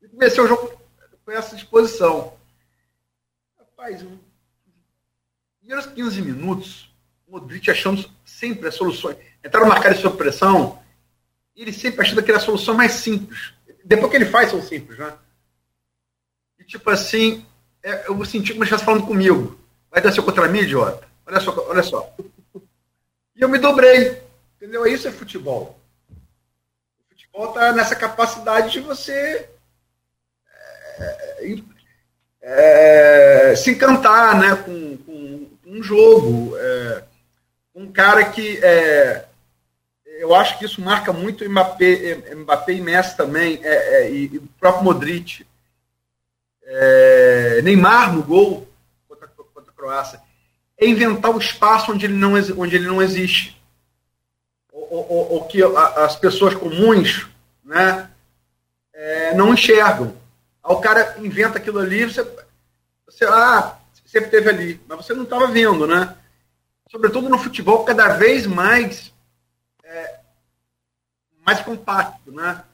[0.00, 0.80] E comecei o jogo
[1.24, 2.34] com essa disposição.
[3.58, 4.04] Rapaz,
[5.58, 6.94] primeiros 15 minutos,
[7.26, 9.16] o Modric achando sempre as soluções.
[9.44, 10.80] Entraram marcar sob pressão,
[11.56, 13.52] e ele sempre achando que era a solução mais simples.
[13.84, 15.16] Depois que ele faz, são simples, né?
[16.58, 17.44] E tipo assim,
[17.82, 19.58] é, eu senti como se falando comigo.
[19.90, 21.08] Vai dar seu contra mim, idiota?
[21.26, 22.14] Olha só, olha só.
[23.34, 24.22] E eu me dobrei.
[24.56, 24.86] Entendeu?
[24.86, 25.78] Isso é futebol
[27.38, 29.48] volta nessa capacidade de você
[30.98, 31.54] é,
[32.42, 36.56] é, se encantar né, com, com, um jogo.
[36.56, 37.04] É,
[37.76, 39.24] um cara que é,
[40.18, 44.38] eu acho que isso marca muito Mbappé, Mbappé e Messi também, é, é, e, e,
[44.38, 45.46] o próprio Modric.
[46.64, 48.68] É, Neymar no gol
[49.08, 50.20] contra, contra a Croácia.
[50.76, 53.57] É inventar o espaço onde ele não, onde ele não existe.
[54.90, 57.26] O, que as pessoas comuns
[57.64, 58.10] né,
[58.92, 60.16] é, não enxergam.
[60.64, 62.22] Aí o cara inventa aquilo ali, você,
[63.06, 66.16] você ah, sempre teve ali, mas você não estava vendo, né?
[66.90, 69.12] Sobretudo no futebol, cada vez mais
[69.84, 70.18] é,
[71.44, 72.64] mais compacto, né?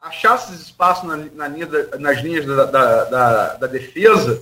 [0.00, 4.40] Achar esses espaços na, na linha da, nas linhas da, da, da, da, defesa,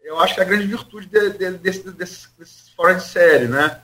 [0.00, 3.80] eu acho que é a grande virtude de, de, desse, desses fora de série, né?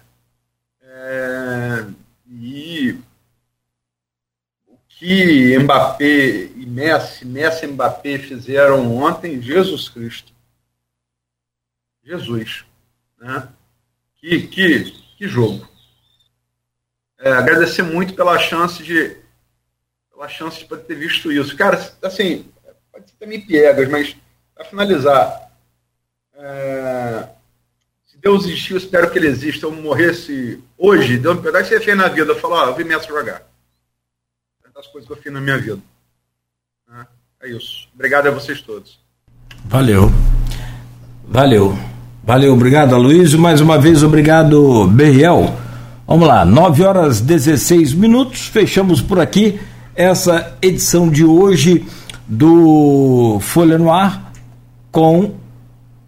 [0.81, 1.85] É,
[2.35, 2.99] e
[4.67, 10.33] o que Mbappé e Messi, Messi e Mbappé fizeram ontem, Jesus Cristo.
[12.03, 12.65] Jesus.
[13.19, 13.49] Né?
[14.17, 15.69] Que, que, que jogo.
[17.19, 19.21] É, agradecer muito pela chance de
[20.11, 21.57] pela chance de ter visto isso.
[21.57, 22.51] Cara, assim,
[22.91, 24.17] pode ser também piegas, mas
[24.55, 25.53] para finalizar,
[26.35, 27.29] é,
[28.23, 29.67] Deus existiu, espero que ele exista.
[29.67, 32.31] Eu morresse hoje, Deus me pedaço que você fez na vida.
[32.31, 33.43] Eu falo, ó, eu vi Messi jogar.
[34.65, 35.81] É das coisas que eu fiz na minha vida.
[36.89, 37.89] É, é isso.
[37.93, 39.01] Obrigado a vocês todos.
[39.65, 40.09] Valeu.
[41.27, 41.77] Valeu.
[42.23, 43.41] Valeu, obrigado, Aloysio.
[43.41, 45.59] Mais uma vez, obrigado, Beriel.
[46.07, 48.47] Vamos lá, 9 horas 16 minutos.
[48.47, 49.61] Fechamos por aqui
[49.97, 51.85] essa edição de hoje
[52.29, 54.33] do Folha no Ar
[54.93, 55.35] com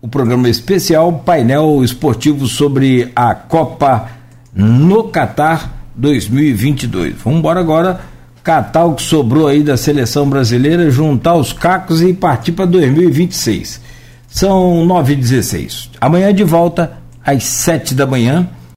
[0.04, 4.10] o programa especial painel esportivo sobre a Copa
[4.54, 7.14] no Catar 2022.
[7.24, 8.00] Vamos embora agora
[8.42, 13.80] catar o que sobrou aí da seleção brasileira, juntar os cacos e partir para 2026.
[14.28, 15.90] São 9 h 16.
[15.98, 18.46] Amanhã de volta às 7 da manhã